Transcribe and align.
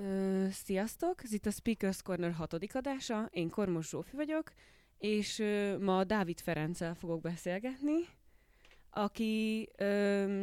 Ö, 0.00 0.46
sziasztok! 0.50 1.22
Ez 1.22 1.32
itt 1.32 1.46
a 1.46 1.50
Speakers 1.50 2.02
Corner 2.02 2.32
hatodik 2.32 2.74
adása. 2.74 3.28
Én 3.32 3.50
Kormos 3.50 3.88
Zsófi 3.88 4.16
vagyok, 4.16 4.52
és 4.98 5.38
ö, 5.38 5.78
ma 5.78 6.04
Dávid 6.04 6.40
Ferenccel 6.40 6.94
fogok 6.94 7.20
beszélgetni, 7.20 8.08
aki 8.90 9.68
ö, 9.76 10.42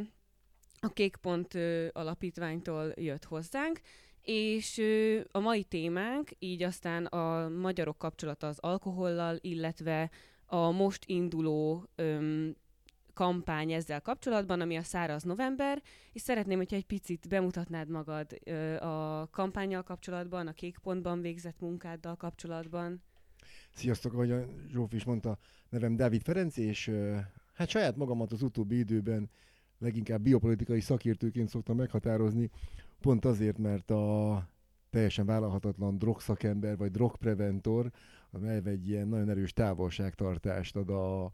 a 0.79 0.87
Kékpont 0.93 1.53
ö, 1.53 1.87
alapítványtól 1.93 2.93
jött 2.95 3.23
hozzánk, 3.23 3.81
és 4.21 4.77
ö, 4.77 5.19
a 5.31 5.39
mai 5.39 5.63
témánk 5.63 6.29
így 6.39 6.63
aztán 6.63 7.05
a 7.05 7.49
magyarok 7.49 7.97
kapcsolata 7.97 8.47
az 8.47 8.59
alkohollal, 8.59 9.37
illetve 9.41 10.09
a 10.45 10.71
most 10.71 11.03
induló 11.05 11.89
ö, 11.95 12.49
kampány 13.17 13.71
ezzel 13.71 14.01
kapcsolatban, 14.01 14.61
ami 14.61 14.75
a 14.75 14.83
Száraz 14.83 15.23
November, 15.23 15.81
és 16.13 16.21
szeretném, 16.21 16.57
hogyha 16.57 16.75
egy 16.75 16.85
picit 16.85 17.27
bemutatnád 17.27 17.89
magad 17.89 18.39
ö, 18.43 18.75
a 18.75 19.27
kampányjal 19.31 19.83
kapcsolatban, 19.83 20.47
a 20.47 20.53
Kékpontban 20.53 21.21
végzett 21.21 21.59
munkáddal 21.59 22.15
kapcsolatban. 22.15 23.01
Sziasztok, 23.71 24.13
ahogy 24.13 24.31
a 24.31 24.45
Zsófi 24.71 24.95
is 24.95 25.03
mondta, 25.03 25.37
nevem 25.69 25.95
Dávid 25.95 26.21
Ferenc, 26.21 26.57
és 26.57 26.87
ö, 26.87 27.15
hát 27.53 27.69
saját 27.69 27.95
magamat 27.95 28.31
az 28.31 28.41
utóbbi 28.41 28.77
időben 28.77 29.29
leginkább 29.79 30.21
biopolitikai 30.21 30.79
szakértőként 30.79 31.49
szoktam 31.49 31.75
meghatározni, 31.75 32.49
pont 33.01 33.25
azért, 33.25 33.57
mert 33.57 33.91
a 33.91 34.47
teljesen 34.89 35.25
vállalhatatlan 35.25 35.97
drogszakember 35.97 36.77
vagy 36.77 36.91
drogpreventor, 36.91 37.91
amely 38.31 38.61
egy 38.65 38.89
ilyen 38.89 39.07
nagyon 39.07 39.29
erős 39.29 39.53
távolságtartást 39.53 40.75
ad 40.75 40.89
a, 40.89 41.31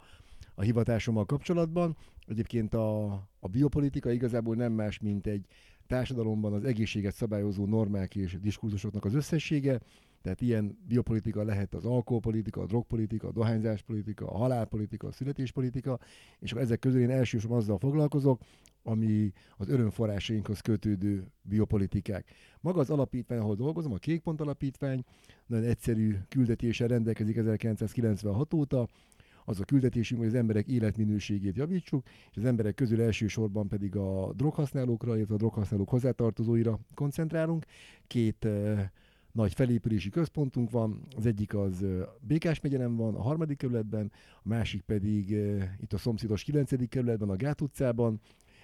a 0.56 0.62
hivatásommal 0.62 1.26
kapcsolatban. 1.26 1.98
Egyébként 2.28 2.74
a, 2.74 3.04
a 3.40 3.48
biopolitika 3.52 4.12
igazából 4.12 4.56
nem 4.56 4.72
más, 4.72 5.00
mint 5.00 5.28
egy 5.28 5.46
társadalomban 5.88 6.54
az 6.54 6.64
egészséget 6.64 7.16
szabályozó 7.16 7.66
normák 7.66 8.16
és 8.16 8.40
diskurzusoknak 8.40 9.06
az 9.06 9.14
összessége, 9.14 9.80
tehát 10.22 10.42
ilyen 10.42 10.78
biopolitika 10.88 11.44
lehet 11.44 11.74
az 11.74 11.86
alkoholpolitika, 11.86 12.62
a 12.62 12.66
drogpolitika, 12.66 13.28
a 13.28 13.32
dohányzáspolitika, 13.32 14.28
a 14.28 14.38
halálpolitika, 14.38 15.08
a 15.08 15.12
születéspolitika, 15.12 16.00
és 16.40 16.52
akkor 16.52 16.64
ezek 16.64 16.80
közül 16.80 17.02
én 17.02 17.10
elsősorban 17.10 17.58
azzal 17.58 17.78
foglalkozok, 17.78 18.42
ami 18.84 19.32
az 19.58 19.70
örömforrásainkhoz 19.70 20.60
kötődő 20.60 21.28
biopolitikák. 21.42 22.32
Maga 22.62 22.80
az 22.80 22.90
alapítvány, 22.90 23.40
ahol 23.40 23.56
dolgozom, 23.56 23.94
a 23.94 23.98
Kékpont 23.98 24.42
Alapítvány, 24.42 25.04
nagyon 25.46 25.66
egyszerű 25.66 26.16
küldetéssel 26.30 26.88
rendelkezik 26.88 27.36
1996 27.36 28.54
óta, 28.54 28.88
az 29.46 29.60
a 29.60 29.64
küldetésünk, 29.64 30.20
hogy 30.20 30.30
az 30.30 30.36
emberek 30.36 30.68
életminőségét 30.68 31.56
javítsuk, 31.56 32.06
és 32.32 32.38
az 32.38 32.46
emberek 32.46 32.76
közül 32.76 33.02
elsősorban 33.02 33.68
pedig 33.68 33.96
a 33.96 34.34
droghasználókra, 34.34 35.16
illetve 35.16 35.34
a 35.34 35.38
droghasználók 35.38 35.90
hozzátartozóira 35.90 36.80
koncentrálunk. 36.94 37.66
Két 38.08 38.46
eh, 38.46 38.90
nagy 39.32 39.54
felépülési 39.54 40.10
központunk 40.10 40.72
van, 40.72 41.08
az 41.16 41.26
egyik 41.26 41.54
az 41.54 41.84
eh, 41.84 42.00
Békás 42.22 42.62
megyelen 42.62 42.96
van, 42.96 43.16
a 43.16 43.22
harmadik 43.22 43.58
kerületben, 43.58 44.12
a 44.44 44.48
másik 44.48 44.82
pedig 44.82 45.34
eh, 45.34 45.70
itt 45.82 45.94
a 45.94 45.98
szomszédos 45.98 46.44
9. 46.44 46.90
kerületben, 46.90 47.30
a 47.30 47.36
Gát 47.36 47.62
utcában, 47.62 48.22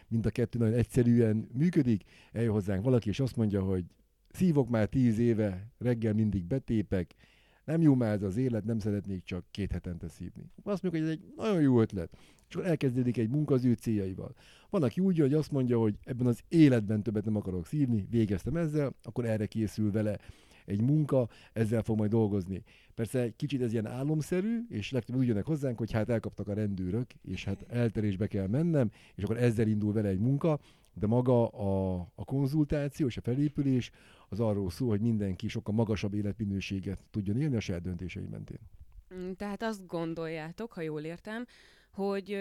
mind 0.08 0.26
a 0.26 0.30
kettő 0.30 0.60
nagyon 0.60 0.74
egyszerűen 0.78 1.50
működik, 1.54 2.04
eljön 2.32 2.52
hozzánk 2.52 2.84
valaki, 2.84 3.10
és 3.10 3.20
azt 3.20 3.36
mondja, 3.36 3.62
hogy 3.62 3.86
szívok 4.32 4.70
már 4.70 4.88
tíz 4.88 5.20
éve, 5.20 5.72
reggel 5.78 6.14
mindig 6.14 6.46
betépek, 6.46 7.16
nem 7.70 7.82
jó 7.82 7.96
már 7.96 8.14
ez 8.14 8.22
az 8.22 8.38
élet, 8.38 8.66
nem 8.66 8.80
szeretnék 8.80 9.24
csak 9.24 9.46
két 9.52 9.72
hetente 9.72 10.08
szívni. 10.08 10.44
Azt 10.64 10.84
mondjuk, 10.84 10.94
hogy 10.94 11.02
ez 11.02 11.10
egy 11.10 11.34
nagyon 11.36 11.62
jó 11.62 11.82
ötlet. 11.82 12.18
És 12.50 12.56
akkor 12.56 12.68
elkezdődik 12.68 13.18
egy 13.18 13.30
munka 13.30 13.54
az 13.54 13.66
ő 13.66 13.74
céljaival. 13.74 14.36
Van, 14.70 14.84
aki 14.84 15.02
úgy, 15.02 15.20
hogy 15.20 15.34
azt 15.34 15.52
mondja, 15.52 15.80
hogy 15.80 15.98
ebben 16.04 16.28
az 16.28 16.40
életben 16.48 17.04
többet 17.04 17.26
nem 17.26 17.36
akarok 17.36 17.66
szívni, 17.66 18.08
végeztem 18.10 18.56
ezzel, 18.56 18.94
akkor 19.04 19.26
erre 19.26 19.46
készül 19.46 19.92
vele 19.92 20.20
egy 20.66 20.82
munka, 20.82 21.30
ezzel 21.54 21.82
fog 21.82 21.98
majd 21.98 22.12
dolgozni. 22.12 22.64
Persze 22.96 23.30
kicsit 23.36 23.62
ez 23.62 23.72
ilyen 23.72 23.88
álomszerű, 23.88 24.66
és 24.70 24.92
legtöbb 24.92 25.16
úgy 25.16 25.28
jönnek 25.28 25.46
hozzánk, 25.46 25.78
hogy 25.78 25.92
hát 25.92 26.10
elkaptak 26.10 26.48
a 26.48 26.54
rendőrök, 26.54 27.12
és 27.22 27.44
hát 27.44 27.66
elterésbe 27.68 28.28
kell 28.28 28.48
mennem, 28.48 28.92
és 29.16 29.24
akkor 29.24 29.38
ezzel 29.38 29.68
indul 29.68 29.94
vele 29.94 30.08
egy 30.08 30.20
munka, 30.20 30.60
de 31.00 31.08
maga 31.08 31.48
a, 31.48 32.00
a 32.16 32.26
konzultáció 32.26 33.08
és 33.08 33.18
a 33.18 33.22
felépülés 33.22 33.92
az 34.30 34.40
arról 34.40 34.70
szól, 34.70 34.90
hogy 34.90 35.02
mindenki 35.02 35.48
sokkal 35.48 35.74
magasabb 35.74 36.14
életminőséget 36.14 37.00
tudjon 37.12 37.42
élni 37.42 37.56
a 37.56 37.60
saját 37.60 37.82
döntései 37.82 38.26
mentén. 38.26 38.60
Mm, 39.16 39.32
Tehát 39.32 39.64
azt 39.64 39.88
gondoljátok, 39.88 40.74
ha 40.74 40.82
jól 40.82 41.02
értem, 41.02 41.46
hogy 41.92 42.38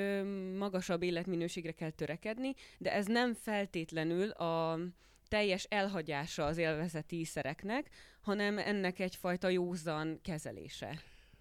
magasabb 0.59 1.03
életminőségre 1.03 1.73
kell 1.73 1.91
törekedni, 1.91 2.55
de 2.79 2.93
ez 2.93 3.07
nem 3.07 3.35
feltétlenül 3.35 4.31
a 4.31 4.79
teljes 5.29 5.65
elhagyása 5.65 6.45
az 6.45 6.59
élvezeti 6.59 7.19
íszereknek, 7.19 7.91
hanem 8.21 8.59
ennek 8.59 8.99
egyfajta 8.99 9.49
józan 9.49 10.19
kezelése. 10.23 11.01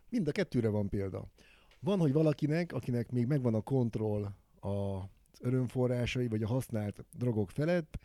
Mind 0.10 0.28
a 0.28 0.32
kettőre 0.32 0.70
van 0.70 0.90
példa. 0.90 1.26
Van, 1.80 2.00
hogy 2.00 2.12
valakinek, 2.14 2.74
akinek 2.74 3.12
még 3.12 3.28
megvan 3.28 3.54
a 3.54 3.62
kontroll 3.62 4.24
a 4.60 5.04
örömforrásai, 5.42 6.28
vagy 6.28 6.44
a 6.44 6.48
használt 6.48 7.06
drogok 7.18 7.52
felett, 7.52 8.00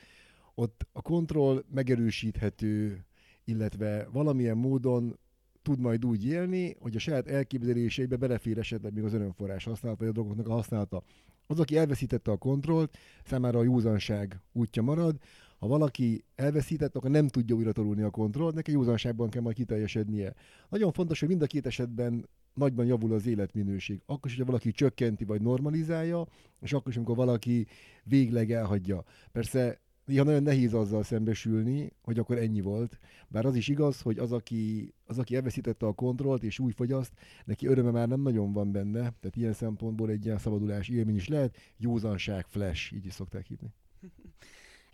ott 0.54 0.87
a 0.93 1.03
kontroll 1.03 1.65
megerősíthető, 1.69 3.04
illetve 3.44 4.09
valamilyen 4.12 4.56
módon 4.56 5.19
tud 5.62 5.78
majd 5.78 6.04
úgy 6.04 6.26
élni, 6.26 6.76
hogy 6.81 6.97
a 6.97 6.98
saját 6.98 7.28
elképzeléseibe 7.28 8.16
belefér 8.16 8.59
esetleg 8.59 8.92
még 8.92 9.04
az 9.04 9.12
örömforrás 9.12 9.65
használata, 9.65 10.00
vagy 10.00 10.09
a 10.09 10.12
drogoknak 10.12 10.48
a 10.48 10.53
használata. 10.53 11.03
Az, 11.47 11.60
aki 11.60 11.76
elveszítette 11.76 12.31
a 12.31 12.37
kontrollt, 12.37 12.97
számára 13.25 13.59
a 13.59 13.62
józanság 13.62 14.41
útja 14.53 14.82
marad. 14.82 15.16
Ha 15.59 15.66
valaki 15.66 16.25
elveszített, 16.34 16.97
akkor 16.97 17.10
nem 17.10 17.28
tudja 17.28 17.56
újra 17.56 17.72
torulni 17.72 18.03
a 18.03 18.10
kontrollt, 18.10 18.54
neki 18.54 18.72
józanságban 18.72 19.31
kell 19.31 19.42
majd 19.42 19.56
kiteljesednie. 19.56 20.34
Nagyon 20.69 20.92
fontos, 20.92 21.21
hogy 21.21 21.28
mind 21.28 21.42
a 21.42 21.47
két 21.47 21.66
esetben 21.66 22.28
nagyban 22.55 22.87
javul 22.87 23.13
az 23.13 23.27
életminőség. 23.27 24.01
Akkor 24.07 24.31
is, 24.31 24.37
hogyha 24.37 24.51
valaki 24.51 24.71
csökkenti 24.71 25.25
vagy 25.25 25.43
normalizálja, 25.43 26.27
és 26.61 26.73
akkor 26.73 26.91
is, 26.91 26.97
amikor 26.97 27.17
valaki 27.17 27.67
végleg 28.05 28.53
elhagyja. 28.53 29.05
Persze 29.33 29.81
néha 30.05 30.25
nagyon 30.25 30.43
nehéz 30.43 30.75
azzal 30.75 31.03
szembesülni, 31.03 31.93
hogy 32.01 32.19
akkor 32.19 32.39
ennyi 32.39 32.61
volt. 32.61 32.99
Bár 33.29 33.47
az 33.47 33.55
is 33.55 33.69
igaz, 33.69 34.01
hogy 34.01 34.19
az, 34.19 34.33
aki, 34.33 34.93
az, 35.05 35.19
aki 35.19 35.35
elveszítette 35.37 35.87
a 35.87 35.93
kontrollt 35.93 36.43
és 36.43 36.59
új 36.59 36.73
fogyaszt, 36.73 37.13
neki 37.45 37.67
öröme 37.67 37.91
már 37.91 38.09
nem 38.09 38.21
nagyon 38.21 38.53
van 38.53 38.73
benne. 38.73 38.99
Tehát 38.99 39.37
ilyen 39.37 39.53
szempontból 39.53 40.11
egy 40.11 40.25
ilyen 40.25 40.39
szabadulás 40.39 40.89
élmény 40.89 41.17
is 41.17 41.29
lehet. 41.29 41.57
Józanság 41.77 42.47
flash, 42.47 42.93
így 42.95 43.07
is 43.07 43.13
szokták 43.13 43.47
hívni. 43.47 43.73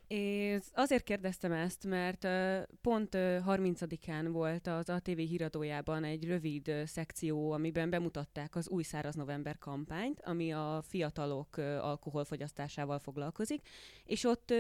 És 0.09 0.63
azért 0.73 1.05
kérdeztem 1.05 1.53
ezt, 1.53 1.87
mert 1.87 2.29
pont 2.81 3.15
ö, 3.15 3.39
30-án 3.47 4.29
volt 4.33 4.67
az 4.67 4.89
ATV 4.89 5.17
híradójában 5.17 6.05
egy 6.05 6.25
rövid 6.25 6.73
szekció, 6.87 7.51
amiben 7.51 7.91
bemutatták 7.91 8.57
az 8.57 8.69
új 8.69 8.83
száraz 8.83 9.15
november 9.15 9.59
kampányt, 9.59 10.21
ami 10.21 10.53
a 10.53 10.83
fiatalok 10.89 11.57
alkoholfogyasztásával 11.57 12.99
foglalkozik, 12.99 13.61
és 14.05 14.25
ott 14.25 14.55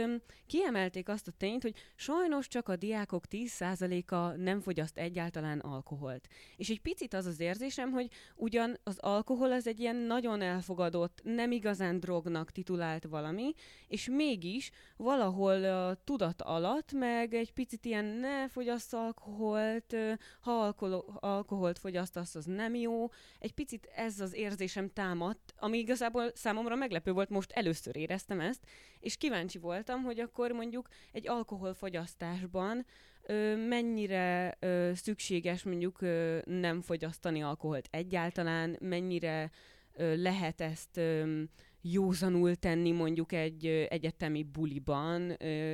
kiemelték 0.47 1.09
azt 1.09 1.29
a 1.29 1.33
tényt, 1.37 1.63
hogy 1.63 1.75
sajnos 1.95 2.49
csak 2.49 2.69
a 2.69 2.77
diákok 2.77 3.25
10%-a 3.31 4.37
nem 4.37 4.61
fogyaszt 4.61 4.99
egyáltalán 4.99 5.59
alkoholt. 5.59 6.29
És 6.57 6.69
egy 6.69 6.81
picit 6.81 7.15
az 7.15 7.27
az 7.27 7.41
érzésem, 7.41 7.91
hogy 7.91 8.11
ugyan 8.37 8.79
az 8.83 8.99
alkohol 8.99 9.53
az 9.53 9.67
egy 9.67 9.81
ilyen 9.81 9.97
nagyon 9.97 10.41
elfogadott, 10.41 11.21
nem 11.23 11.51
igazán 11.51 12.01
drognak 12.01 12.51
titulált 12.51 13.05
valami, 13.05 13.53
és 13.87 14.09
mégis 14.09 14.71
valahol 14.97 15.37
a 15.47 15.97
tudat 16.04 16.43
alatt, 16.43 16.93
meg 16.93 17.34
egy 17.34 17.53
picit 17.53 17.84
ilyen 17.84 18.04
ne 18.04 18.49
fogyassz 18.49 18.93
alkoholt, 18.93 19.97
ha 20.41 20.50
alkohol, 20.50 21.19
alkoholt 21.21 21.78
fogyasztasz, 21.78 22.34
az 22.34 22.44
nem 22.44 22.75
jó. 22.75 23.09
Egy 23.38 23.53
picit 23.53 23.88
ez 23.97 24.21
az 24.21 24.34
érzésem 24.34 24.93
támadt, 24.93 25.54
ami 25.59 25.78
igazából 25.78 26.31
számomra 26.34 26.75
meglepő 26.75 27.12
volt, 27.12 27.28
most 27.28 27.53
először 27.53 27.97
éreztem 27.97 28.41
ezt, 28.41 28.65
és 29.00 29.16
kíváncsi 29.16 29.59
voltam, 29.59 30.03
hogy 30.03 30.21
akkor 30.21 30.50
mondjuk 30.50 30.88
egy 31.12 31.28
alkoholfogyasztásban 31.28 32.87
mennyire 33.69 34.58
szükséges 34.94 35.62
mondjuk 35.62 36.00
nem 36.44 36.81
fogyasztani 36.81 37.43
alkoholt 37.43 37.88
egyáltalán, 37.91 38.76
mennyire 38.81 39.50
lehet 39.99 40.61
ezt 40.61 41.00
józanul 41.93 42.55
tenni 42.55 42.93
mondjuk 42.93 43.32
egy 43.32 43.67
egyetemi 43.67 44.43
buliban, 44.43 45.31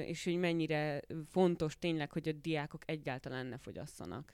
és 0.07 0.25
hogy 0.25 0.39
mennyire 0.39 1.01
fontos 1.29 1.79
tényleg, 1.79 2.13
hogy 2.13 2.29
a 2.29 2.33
diákok 2.33 2.83
egyáltalán 2.87 3.47
ne 3.47 3.59
fogyasszanak. 3.59 4.33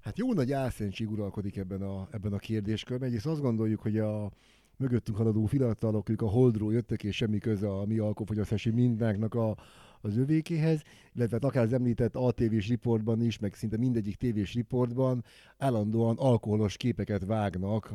Hát 0.00 0.18
jó 0.18 0.32
nagy 0.32 0.52
álszentség 0.52 1.10
uralkodik 1.10 1.56
ebben 1.56 1.82
a, 1.82 2.08
ebben 2.10 2.32
a 2.32 2.38
kérdéskörben. 2.38 3.08
Egyrészt 3.08 3.26
azt 3.26 3.40
gondoljuk, 3.40 3.80
hogy 3.80 3.98
a 3.98 4.30
mögöttünk 4.76 5.16
haladó 5.16 5.46
fiatalok, 5.46 6.08
ők 6.08 6.22
a 6.22 6.28
holdról 6.28 6.72
jöttek, 6.72 7.02
és 7.02 7.16
semmi 7.16 7.38
köze 7.38 7.68
a 7.68 7.86
mi 7.86 7.98
alkoholfogyasztási 7.98 8.70
mintánknak 8.70 9.34
a, 9.34 9.56
az 10.00 10.16
övékéhez, 10.16 10.82
illetve 11.14 11.36
hát 11.40 11.44
akár 11.44 11.64
az 11.64 11.72
említett 11.72 12.16
ATV-s 12.16 12.68
riportban 12.68 13.22
is, 13.22 13.38
meg 13.38 13.54
szinte 13.54 13.76
mindegyik 13.76 14.16
tévés 14.16 14.54
riportban 14.54 15.24
állandóan 15.56 16.16
alkoholos 16.16 16.76
képeket 16.76 17.24
vágnak 17.24 17.92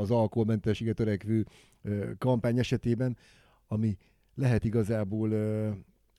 az 0.00 0.10
alkoholmentességet 0.10 0.96
törekvő 0.96 1.46
kampány 2.18 2.58
esetében, 2.58 3.16
ami 3.66 3.96
lehet 4.34 4.64
igazából 4.64 5.30
ö, 5.30 5.70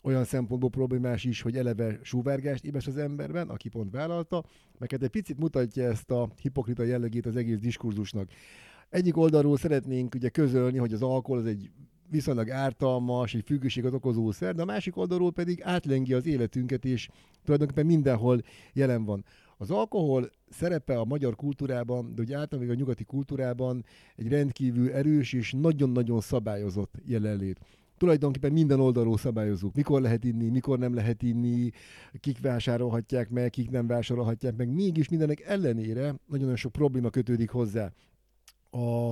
olyan 0.02 0.24
szempontból 0.24 0.70
problémás 0.70 1.24
is, 1.24 1.42
hogy 1.42 1.58
eleve 1.58 2.00
súvárgást 2.02 2.66
ébes 2.66 2.88
az 2.88 2.98
emberben, 2.98 3.50
aki 3.50 3.70
pont 3.70 3.92
vállalta, 3.92 4.46
meg 4.78 4.92
hát 4.92 5.04
egy 5.04 5.10
picit 5.10 5.40
mutatja 5.40 5.84
ezt 5.84 6.12
a 6.12 6.30
hipokrita 6.42 6.84
jellegét 6.84 7.26
az 7.26 7.36
egész 7.36 7.60
diskurzusnak. 7.60 8.30
Egyik 8.90 9.18
oldalról 9.18 9.58
szeretnénk 9.58 10.16
ugye 10.16 10.30
közölni, 10.30 10.78
hogy 10.78 10.94
az 10.94 11.02
alkohol 11.02 11.40
az 11.40 11.46
egy 11.46 11.72
viszonylag 12.10 12.50
ártalmas, 12.50 13.34
egy 13.34 13.44
függőséget 13.46 13.94
okozó 13.94 14.32
szer, 14.32 14.56
de 14.56 14.62
a 14.62 14.66
másik 14.66 14.98
oldalról 14.98 15.32
pedig 15.32 15.62
átlengi 15.64 16.14
az 16.14 16.26
életünket, 16.26 16.86
és 16.86 17.10
tulajdonképpen 17.44 17.86
mindenhol 17.86 18.42
jelen 18.74 19.06
van. 19.06 19.26
Az 19.62 19.72
alkohol 19.72 20.30
szerepe 20.50 21.00
a 21.00 21.06
magyar 21.06 21.36
kultúrában, 21.36 22.16
de 22.16 22.22
ugye 22.22 22.38
általában 22.38 22.72
a 22.72 22.78
nyugati 22.78 23.04
kultúrában 23.04 23.86
egy 24.16 24.28
rendkívül 24.28 24.92
erős 24.92 25.34
és 25.34 25.52
nagyon-nagyon 25.52 26.22
szabályozott 26.22 26.94
jelenlét 27.06 27.60
tulajdonképpen 27.98 28.52
minden 28.52 28.80
oldalról 28.80 29.18
szabályozunk. 29.18 29.76
Mikor 29.76 30.02
lehet 30.02 30.24
inni, 30.24 30.50
mikor 30.50 30.80
nem 30.80 30.94
lehet 30.94 31.22
inni, 31.22 31.72
kik 32.20 32.42
vásárolhatják 32.42 33.30
meg, 33.30 33.50
kik 33.50 33.70
nem 33.70 33.88
vásárolhatják 33.88 34.56
meg. 34.56 34.70
Mégis 34.70 35.10
mindenek 35.10 35.40
ellenére 35.40 36.16
nagyon-nagyon 36.26 36.56
sok 36.56 36.72
probléma 36.72 37.10
kötődik 37.10 37.50
hozzá. 37.50 37.92
A, 38.70 39.12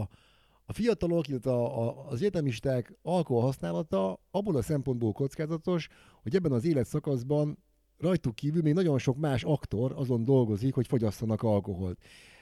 a 0.65 0.73
fiatalok, 0.73 1.27
illetve 1.27 1.51
a, 1.51 1.87
a, 1.87 2.07
az 2.07 2.19
egyetemisták 2.19 2.97
alkohol 3.01 3.41
használata 3.41 4.19
abból 4.31 4.55
a 4.55 4.61
szempontból 4.61 5.11
kockázatos, 5.11 5.87
hogy 6.21 6.35
ebben 6.35 6.51
az 6.51 6.65
életszakaszban 6.65 7.57
rajtuk 7.99 8.35
kívül 8.35 8.61
még 8.61 8.73
nagyon 8.73 8.97
sok 8.97 9.17
más 9.17 9.43
aktor 9.43 9.93
azon 9.95 10.23
dolgozik, 10.23 10.73
hogy 10.73 10.87
fogyasszanak 10.87 11.43
alkoholt. 11.43 11.99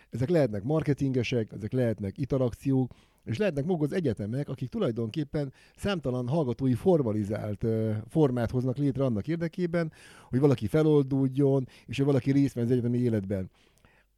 Ezek 0.09 0.29
lehetnek 0.29 0.63
marketingesek, 0.63 1.51
ezek 1.51 1.71
lehetnek 1.71 2.17
interakciók, 2.17 2.91
és 3.23 3.37
lehetnek 3.37 3.65
maguk 3.65 3.83
az 3.83 3.91
egyetemek, 3.91 4.49
akik 4.49 4.69
tulajdonképpen 4.69 5.53
számtalan 5.75 6.27
hallgatói 6.27 6.73
formalizált 6.73 7.65
formát 8.07 8.51
hoznak 8.51 8.77
létre 8.77 9.03
annak 9.03 9.27
érdekében, 9.27 9.91
hogy 10.29 10.39
valaki 10.39 10.67
feloldódjon, 10.67 11.67
és 11.85 11.97
hogy 11.97 12.05
valaki 12.05 12.31
részt 12.31 12.53
vesz 12.53 12.63
az 12.63 12.71
egyetemi 12.71 12.97
életben 12.97 13.49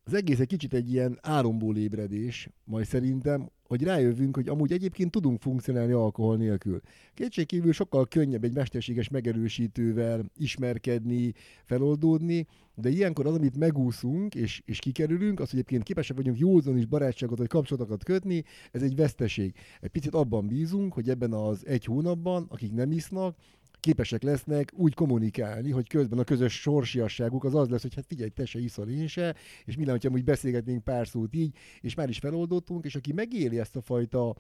az 0.10 0.16
egész 0.16 0.40
egy 0.40 0.48
kicsit 0.48 0.74
egy 0.74 0.92
ilyen 0.92 1.20
álomból 1.22 1.78
ébredés, 1.78 2.50
majd 2.64 2.86
szerintem, 2.86 3.50
hogy 3.64 3.84
rájövünk, 3.84 4.36
hogy 4.36 4.48
amúgy 4.48 4.72
egyébként 4.72 5.12
tudunk 5.12 5.42
funkcionálni 5.42 5.92
alkohol 5.92 6.38
nélkül. 6.38 6.82
Kétségkívül 7.14 7.72
sokkal 7.72 8.08
könnyebb 8.08 8.44
egy 8.44 8.54
mesterséges 8.54 9.10
megerősítővel 9.10 10.26
ismerkedni, 10.38 11.34
feloldódni, 11.66 12.48
de 12.76 12.90
ilyenkor 12.90 13.26
az, 13.26 13.36
amit 13.36 13.58
megúszunk 13.58 14.36
és, 14.36 14.62
és 14.66 14.80
kikerülünk, 14.80 15.40
az, 15.40 15.50
hogy 15.50 15.60
egyébként 15.60 15.84
képesek 15.84 16.16
vagyunk 16.16 16.38
józan 16.38 16.78
is 16.78 16.86
barátságot 16.86 17.38
vagy 17.38 17.48
kapcsolatokat 17.48 18.04
kötni, 18.04 18.44
ez 18.72 18.82
egy 18.82 18.96
veszteség. 18.96 19.54
Egy 19.82 19.90
picit 19.90 20.14
abban 20.14 20.48
bízunk, 20.48 20.94
hogy 20.94 21.10
ebben 21.10 21.34
az 21.34 21.66
egy 21.68 21.86
hónapban, 21.86 22.46
akik 22.50 22.74
nem 22.74 22.92
isznak, 22.92 23.38
képesek 23.80 24.24
lesznek 24.24 24.72
úgy 24.76 24.94
kommunikálni, 24.94 25.72
hogy 25.72 25.88
közben 25.88 26.20
a 26.20 26.24
közös 26.24 26.62
sorsiasságuk 26.62 27.44
az 27.44 27.56
az 27.56 27.70
lesz, 27.70 27.82
hogy 27.82 27.96
hát 27.96 28.06
figyelj, 28.08 28.30
te 28.30 28.46
se 28.46 28.60
iszol, 28.60 28.90
én 28.90 29.08
se, 29.08 29.36
és 29.66 29.76
mi 29.76 29.86
hogyha 29.86 30.10
úgy 30.10 30.24
beszélgetnénk 30.24 30.84
pár 30.84 31.08
szót 31.08 31.36
így, 31.36 31.56
és 31.82 31.96
már 31.96 32.10
is 32.10 32.20
feloldottunk, 32.20 32.86
és 32.86 32.96
aki 32.96 33.14
megéli 33.14 33.60
ezt 33.60 33.76
a 33.76 33.82
fajta 33.82 34.36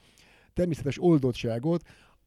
természetes 0.53 1.01
oldottságot, 1.01 1.83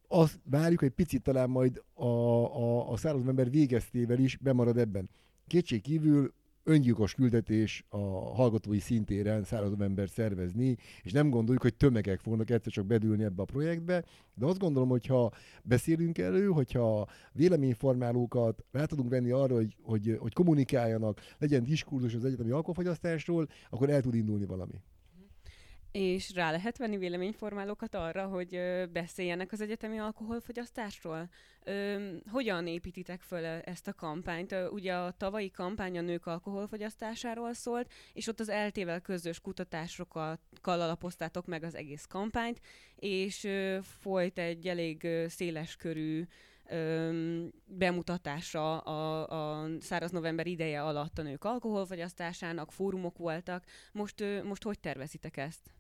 azt 0.08 0.40
várjuk, 0.44 0.80
hogy 0.80 0.90
picit 0.90 1.22
talán 1.22 1.50
majd 1.50 1.82
a, 1.94 2.04
a, 2.04 2.90
a 2.90 2.96
száraz 2.96 3.26
ember 3.26 3.50
végeztével 3.50 4.18
is 4.18 4.36
bemarad 4.36 4.78
ebben. 4.78 5.08
Kétség 5.46 5.82
kívül 5.82 6.34
öngyilkos 6.64 7.14
küldetés 7.14 7.84
a 7.88 7.98
hallgatói 8.34 8.78
szintéren 8.78 9.44
száraz 9.44 9.80
ember 9.80 10.08
szervezni, 10.08 10.76
és 11.02 11.12
nem 11.12 11.30
gondoljuk, 11.30 11.62
hogy 11.62 11.74
tömegek 11.74 12.20
fognak 12.20 12.50
egyszer 12.50 12.72
csak 12.72 12.86
bedülni 12.86 13.24
ebbe 13.24 13.42
a 13.42 13.44
projektbe, 13.44 14.04
de 14.34 14.46
azt 14.46 14.58
gondolom, 14.58 14.88
hogy 14.88 15.06
ha 15.06 15.32
beszélünk 15.62 16.18
elő, 16.18 16.46
hogyha 16.46 17.08
véleményformálókat 17.32 18.64
rá 18.72 18.84
tudunk 18.84 19.10
venni 19.10 19.30
arra, 19.30 19.54
hogy, 19.54 19.76
hogy, 19.82 20.16
hogy 20.18 20.32
kommunikáljanak, 20.32 21.20
legyen 21.38 21.62
diskurzus 21.62 22.14
az 22.14 22.24
egyetemi 22.24 22.50
alkoholfogyasztásról, 22.50 23.48
akkor 23.70 23.90
el 23.90 24.00
tud 24.00 24.14
indulni 24.14 24.44
valami. 24.44 24.80
És 25.92 26.34
rá 26.34 26.50
lehet 26.50 26.78
venni 26.78 26.96
véleményformálókat 26.96 27.94
arra, 27.94 28.26
hogy 28.26 28.60
beszéljenek 28.92 29.52
az 29.52 29.60
egyetemi 29.60 29.98
alkoholfogyasztásról? 29.98 31.28
Hogyan 32.30 32.66
építitek 32.66 33.20
föl 33.20 33.44
ezt 33.44 33.88
a 33.88 33.92
kampányt? 33.92 34.54
Ugye 34.70 34.94
a 34.94 35.10
tavalyi 35.10 35.50
kampány 35.50 35.98
a 35.98 36.00
nők 36.00 36.26
alkoholfogyasztásáról 36.26 37.52
szólt, 37.52 37.92
és 38.12 38.26
ott 38.26 38.40
az 38.40 38.48
eltével 38.48 39.00
közös 39.00 39.40
kutatásokkal 39.40 40.38
alapoztátok 40.62 41.46
meg 41.46 41.62
az 41.62 41.74
egész 41.74 42.06
kampányt, 42.08 42.60
és 42.96 43.48
folyt 43.82 44.38
egy 44.38 44.68
elég 44.68 45.08
széles 45.28 45.76
körű 45.76 46.24
bemutatása 47.64 48.78
a, 48.78 49.62
a 49.62 49.68
száraz 49.80 50.10
november 50.10 50.46
ideje 50.46 50.82
alatt 50.82 51.18
a 51.18 51.22
nők 51.22 51.44
alkoholfogyasztásának, 51.44 52.72
fórumok 52.72 53.18
voltak. 53.18 53.64
Most, 53.92 54.24
most 54.44 54.62
hogy 54.62 54.80
tervezitek 54.80 55.36
ezt? 55.36 55.70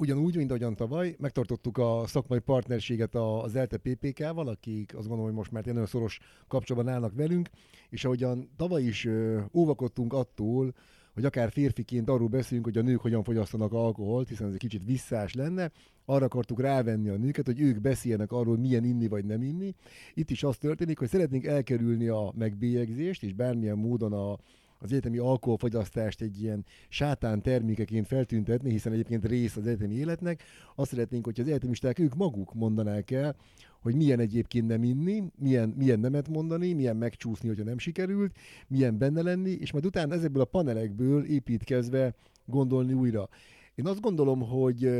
Ugyanúgy, 0.00 0.36
mint 0.36 0.50
ahogyan 0.50 0.76
tavaly, 0.76 1.16
megtartottuk 1.18 1.78
a 1.78 2.02
szakmai 2.06 2.38
partnerséget 2.38 3.14
az 3.14 3.54
ELTE 3.54 3.76
PPK-val, 3.76 4.48
akik 4.48 4.90
azt 4.96 5.06
gondolom, 5.06 5.24
hogy 5.24 5.34
most 5.34 5.50
már 5.50 5.64
nagyon 5.64 5.86
szoros 5.86 6.18
kapcsolatban 6.48 6.92
állnak 6.92 7.14
velünk, 7.14 7.48
és 7.88 8.04
ahogyan 8.04 8.50
tavaly 8.56 8.82
is 8.82 9.08
óvakodtunk 9.52 10.12
attól, 10.12 10.74
hogy 11.14 11.24
akár 11.24 11.50
férfiként 11.50 12.08
arról 12.08 12.28
beszélünk, 12.28 12.64
hogy 12.64 12.78
a 12.78 12.82
nők 12.82 13.00
hogyan 13.00 13.22
fogyasztanak 13.22 13.72
alkoholt, 13.72 14.28
hiszen 14.28 14.46
ez 14.46 14.52
egy 14.52 14.58
kicsit 14.58 14.84
visszás 14.84 15.34
lenne, 15.34 15.70
arra 16.04 16.24
akartuk 16.24 16.60
rávenni 16.60 17.08
a 17.08 17.16
nőket, 17.16 17.46
hogy 17.46 17.60
ők 17.60 17.80
beszéljenek 17.80 18.32
arról, 18.32 18.56
milyen 18.56 18.84
inni 18.84 19.08
vagy 19.08 19.24
nem 19.24 19.42
inni. 19.42 19.74
Itt 20.14 20.30
is 20.30 20.42
az 20.42 20.56
történik, 20.56 20.98
hogy 20.98 21.08
szeretnénk 21.08 21.44
elkerülni 21.44 22.08
a 22.08 22.32
megbélyegzést, 22.36 23.22
és 23.22 23.32
bármilyen 23.32 23.78
módon 23.78 24.12
a, 24.12 24.38
az 24.82 24.92
egyetemi 24.92 25.18
alkoholfogyasztást 25.18 26.20
egy 26.20 26.42
ilyen 26.42 26.64
sátán 26.88 27.42
termékeként 27.42 28.06
feltüntetni, 28.06 28.70
hiszen 28.70 28.92
egyébként 28.92 29.24
rész 29.24 29.56
az 29.56 29.66
egyetemi 29.66 29.94
életnek. 29.94 30.42
Azt 30.74 30.90
szeretnénk, 30.90 31.24
hogy 31.24 31.40
az 31.40 31.46
egyetemisták 31.46 31.98
ők 31.98 32.14
maguk 32.14 32.54
mondanák 32.54 33.10
el, 33.10 33.36
hogy 33.80 33.94
milyen 33.94 34.20
egyébként 34.20 34.66
nem 34.66 34.82
inni, 34.82 35.22
milyen, 35.36 35.68
milyen 35.68 36.00
nemet 36.00 36.28
mondani, 36.28 36.72
milyen 36.72 36.96
megcsúszni, 36.96 37.48
hogyha 37.48 37.64
nem 37.64 37.78
sikerült, 37.78 38.36
milyen 38.68 38.98
benne 38.98 39.22
lenni, 39.22 39.50
és 39.50 39.72
majd 39.72 39.86
utána 39.86 40.14
ezekből 40.14 40.42
a 40.42 40.44
panelekből 40.44 41.24
építkezve 41.24 42.14
gondolni 42.44 42.92
újra. 42.92 43.28
Én 43.74 43.86
azt 43.86 44.00
gondolom, 44.00 44.40
hogy 44.40 44.90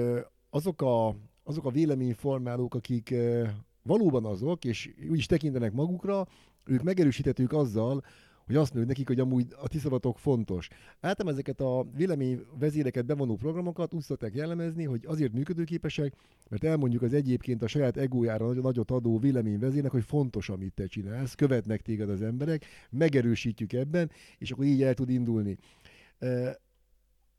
azok 0.51 0.83
a, 0.83 1.17
azok 1.43 1.65
a 1.65 1.71
véleményformálók, 1.71 2.75
akik 2.75 3.15
valóban 3.83 4.25
azok, 4.25 4.65
és 4.65 4.95
úgy 5.11 5.19
is 5.19 5.27
tekintenek 5.27 5.73
magukra, 5.73 6.27
ők 6.65 6.83
megerősíthetők 6.83 7.53
azzal, 7.53 8.05
hogy 8.51 8.59
azt 8.59 8.75
mondjuk 8.75 8.97
nekik, 8.97 9.07
hogy 9.07 9.21
amúgy 9.21 9.47
a 9.61 9.69
tiszavatok 9.69 10.19
fontos. 10.19 10.69
Általában 11.01 11.33
ezeket 11.33 11.61
a 11.61 11.87
vélemény 11.97 12.41
vezéreket 12.59 13.07
bevonó 13.07 13.37
programokat 13.37 13.95
úgy 13.95 14.03
szokták 14.03 14.35
jellemezni, 14.35 14.85
hogy 14.85 15.05
azért 15.07 15.33
működőképesek, 15.33 16.15
mert 16.49 16.65
elmondjuk 16.65 17.03
az 17.03 17.13
egyébként 17.13 17.63
a 17.63 17.67
saját 17.67 17.97
egójára 17.97 18.53
nagyot 18.53 18.91
adó 18.91 19.19
véleményvezérnek, 19.19 19.91
hogy 19.91 20.05
fontos, 20.05 20.49
amit 20.49 20.73
te 20.73 20.87
csinálsz, 20.87 21.35
követnek 21.35 21.81
téged 21.81 22.11
az 22.11 22.23
emberek, 22.23 22.65
megerősítjük 22.91 23.73
ebben, 23.73 24.11
és 24.39 24.51
akkor 24.51 24.65
így 24.65 24.83
el 24.83 24.95
tud 24.95 25.11
indulni. 25.11 25.57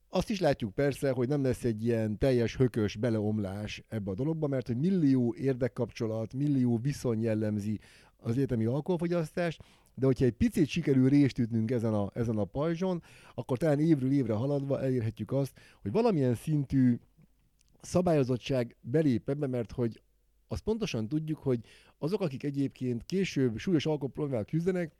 Azt 0.09 0.29
is 0.29 0.39
látjuk 0.39 0.73
persze, 0.73 1.11
hogy 1.11 1.27
nem 1.27 1.43
lesz 1.43 1.63
egy 1.63 1.85
ilyen 1.85 2.17
teljes 2.17 2.55
hökös 2.55 2.95
beleomlás 2.95 3.83
ebbe 3.87 4.11
a 4.11 4.15
dologba, 4.15 4.47
mert 4.47 4.67
hogy 4.67 4.77
millió 4.77 5.35
érdekkapcsolat, 5.37 6.33
millió 6.33 6.77
viszony 6.77 7.21
jellemzi 7.21 7.79
az 8.17 8.31
egyetemi 8.31 8.65
alkoholfogyasztást, 8.65 9.63
de 10.01 10.07
hogyha 10.07 10.25
egy 10.25 10.33
picit 10.33 10.67
sikerül 10.67 11.09
részt 11.09 11.37
ütnünk 11.37 11.71
ezen 11.71 11.93
a, 11.93 12.09
ezen 12.13 12.37
a 12.37 12.45
pajzson, 12.45 13.03
akkor 13.33 13.57
talán 13.57 13.79
évről 13.79 14.11
évre 14.11 14.33
haladva 14.33 14.81
elérhetjük 14.81 15.31
azt, 15.31 15.59
hogy 15.81 15.91
valamilyen 15.91 16.35
szintű 16.35 16.99
szabályozottság 17.81 18.75
belép 18.81 19.29
ebbe, 19.29 19.47
mert 19.47 19.71
hogy 19.71 20.01
azt 20.47 20.63
pontosan 20.63 21.07
tudjuk, 21.07 21.37
hogy 21.37 21.59
azok, 21.97 22.21
akik 22.21 22.43
egyébként 22.43 23.05
később 23.05 23.57
súlyos 23.57 23.85
alkoholproblémával 23.85 24.45
küzdenek, 24.45 24.91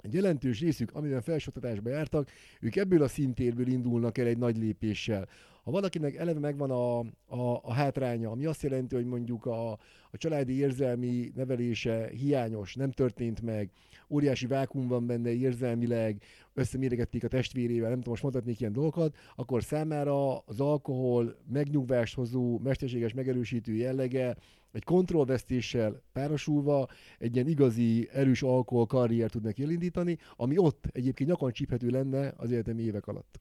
egy 0.00 0.14
jelentős 0.14 0.60
részük, 0.60 0.94
amivel 0.94 1.22
felsőoktatásba 1.22 1.90
jártak, 1.90 2.30
ők 2.60 2.76
ebből 2.76 3.02
a 3.02 3.08
szintérből 3.08 3.66
indulnak 3.66 4.18
el 4.18 4.26
egy 4.26 4.38
nagy 4.38 4.56
lépéssel. 4.56 5.28
Ha 5.62 5.70
valakinek 5.70 6.16
eleve 6.16 6.38
megvan 6.38 6.70
a, 6.70 6.98
a, 6.98 7.60
a 7.62 7.72
hátránya, 7.72 8.30
ami 8.30 8.44
azt 8.44 8.62
jelenti, 8.62 8.94
hogy 8.94 9.04
mondjuk 9.04 9.46
a, 9.46 9.70
a 10.10 10.16
családi 10.16 10.52
érzelmi 10.52 11.32
nevelése 11.34 12.08
hiányos, 12.08 12.74
nem 12.74 12.90
történt 12.90 13.42
meg, 13.42 13.70
óriási 14.08 14.46
vákum 14.46 14.88
van 14.88 15.06
benne 15.06 15.30
érzelmileg, 15.30 16.22
összeméregették 16.54 17.24
a 17.24 17.28
testvérével, 17.28 17.88
nem 17.88 17.96
tudom, 17.96 18.10
most 18.10 18.22
mondhatnék 18.22 18.60
ilyen 18.60 18.72
dolgokat, 18.72 19.16
akkor 19.36 19.62
számára 19.62 20.38
az 20.38 20.60
alkohol 20.60 21.36
megnyugvást 21.52 22.14
hozó, 22.14 22.58
mesterséges 22.58 23.12
megerősítő 23.12 23.74
jellege 23.74 24.36
egy 24.72 24.84
kontrollvesztéssel 24.84 26.02
párosulva 26.12 26.88
egy 27.18 27.34
ilyen 27.34 27.48
igazi, 27.48 28.08
erős 28.12 28.42
alkohol 28.42 28.86
karrier 28.86 29.30
tud 29.30 29.42
neki 29.42 29.62
elindítani, 29.62 30.18
ami 30.36 30.58
ott 30.58 30.86
egyébként 30.92 31.28
nyakon 31.28 31.52
csíphető 31.52 31.88
lenne 31.88 32.32
az 32.36 32.50
életemi 32.50 32.82
évek 32.82 33.06
alatt 33.06 33.40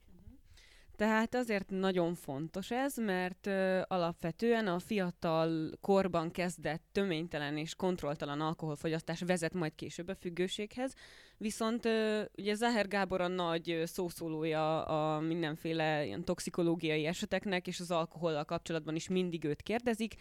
Tehát 1.01 1.35
azért 1.35 1.69
nagyon 1.69 2.15
fontos 2.15 2.71
ez, 2.71 2.97
mert 2.97 3.47
ö, 3.47 3.81
alapvetően 3.87 4.67
a 4.67 4.79
fiatal 4.79 5.71
korban 5.79 6.31
kezdett 6.31 6.83
töménytelen 6.91 7.57
és 7.57 7.75
kontrolltalan 7.75 8.41
alkoholfogyasztás 8.41 9.21
vezet 9.21 9.53
majd 9.53 9.75
később 9.75 10.07
a 10.07 10.15
függőséghez, 10.15 10.93
viszont 11.37 11.85
ö, 11.85 12.21
ugye 12.37 12.53
Zaher 12.53 12.87
Gábor 12.87 13.21
a 13.21 13.27
nagy 13.27 13.81
szószólója 13.85 14.83
a 14.83 15.19
mindenféle 15.19 16.05
ilyen 16.05 16.23
toxikológiai 16.23 17.05
eseteknek, 17.05 17.67
és 17.67 17.79
az 17.79 17.91
alkohollal 17.91 18.43
kapcsolatban 18.43 18.95
is 18.95 19.07
mindig 19.07 19.43
őt 19.43 19.61
kérdezik, 19.61 20.15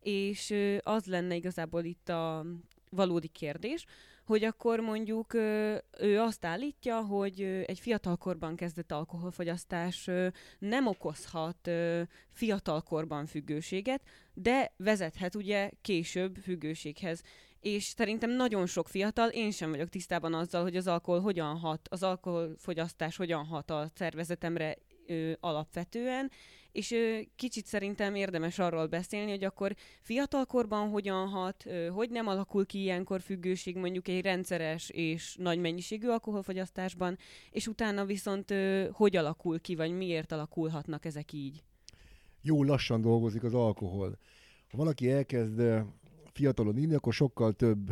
és 0.00 0.50
ö, 0.50 0.76
az 0.82 1.06
lenne 1.06 1.34
igazából 1.34 1.84
itt 1.84 2.08
a 2.08 2.44
valódi 2.90 3.28
kérdés, 3.28 3.84
hogy 4.26 4.44
akkor 4.44 4.80
mondjuk 4.80 5.34
ő 5.98 6.20
azt 6.20 6.44
állítja, 6.44 7.00
hogy 7.00 7.40
egy 7.66 7.78
fiatalkorban 7.80 8.56
kezdett 8.56 8.92
alkoholfogyasztás 8.92 10.10
nem 10.58 10.86
okozhat 10.86 11.70
fiatalkorban 12.32 13.26
függőséget, 13.26 14.02
de 14.34 14.72
vezethet 14.76 15.34
ugye 15.34 15.70
később 15.82 16.36
függőséghez. 16.36 17.22
És 17.60 17.84
szerintem 17.84 18.30
nagyon 18.30 18.66
sok 18.66 18.88
fiatal, 18.88 19.28
én 19.28 19.50
sem 19.50 19.70
vagyok 19.70 19.88
tisztában 19.88 20.34
azzal, 20.34 20.62
hogy 20.62 20.76
az 20.76 20.86
alkohol 20.86 21.20
hogyan 21.20 21.56
hat, 21.58 21.88
az 21.90 22.02
alkoholfogyasztás 22.02 23.16
hogyan 23.16 23.44
hat 23.44 23.70
a 23.70 23.90
szervezetemre 23.94 24.76
ö, 25.06 25.32
alapvetően, 25.40 26.30
és 26.72 26.90
ö, 26.90 27.18
kicsit 27.36 27.66
szerintem 27.66 28.14
érdemes 28.14 28.58
arról 28.58 28.86
beszélni, 28.86 29.30
hogy 29.30 29.44
akkor 29.44 29.74
fiatalkorban 30.00 30.88
hogyan 30.88 31.28
hat, 31.28 31.66
ö, 31.66 31.86
hogy 31.86 32.10
nem 32.10 32.26
alakul 32.26 32.66
ki 32.66 32.80
ilyenkor 32.80 33.20
függőség 33.20 33.76
mondjuk 33.76 34.08
egy 34.08 34.20
rendszeres 34.20 34.90
és 34.90 35.36
nagy 35.38 35.58
mennyiségű 35.58 36.08
alkoholfogyasztásban, 36.08 37.18
és 37.50 37.66
utána 37.66 38.04
viszont 38.04 38.50
ö, 38.50 38.88
hogy 38.92 39.16
alakul 39.16 39.60
ki, 39.60 39.74
vagy 39.74 39.90
miért 39.90 40.32
alakulhatnak 40.32 41.04
ezek 41.04 41.32
így? 41.32 41.62
Jó 42.42 42.64
lassan 42.64 43.00
dolgozik 43.00 43.42
az 43.42 43.54
alkohol. 43.54 44.18
Ha 44.70 44.76
valaki 44.76 45.10
elkezd 45.10 45.62
fiatalon 46.32 46.78
inni, 46.78 46.94
akkor 46.94 47.12
sokkal 47.12 47.52
több 47.52 47.90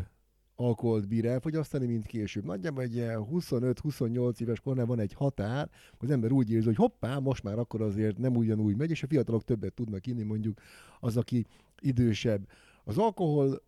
alkoholt 0.56 1.08
bír 1.08 1.26
elfogyasztani, 1.26 1.86
mint 1.86 2.06
később. 2.06 2.44
Nagyjából 2.44 2.82
egy 2.82 2.94
25-28 2.96 4.40
éves 4.40 4.60
kornál 4.60 4.86
van 4.86 4.98
egy 4.98 5.12
határ, 5.12 5.70
az 5.98 6.10
ember 6.10 6.32
úgy 6.32 6.50
érzi, 6.50 6.66
hogy 6.66 6.76
hoppá, 6.76 7.18
most 7.18 7.42
már 7.42 7.58
akkor 7.58 7.82
azért 7.82 8.18
nem 8.18 8.36
ugyanúgy 8.36 8.76
megy, 8.76 8.90
és 8.90 9.02
a 9.02 9.06
fiatalok 9.06 9.44
többet 9.44 9.74
tudnak 9.74 10.06
inni, 10.06 10.22
mondjuk 10.22 10.60
az, 11.00 11.16
aki 11.16 11.46
idősebb. 11.80 12.48
Az 12.84 12.98
alkohol 12.98 13.62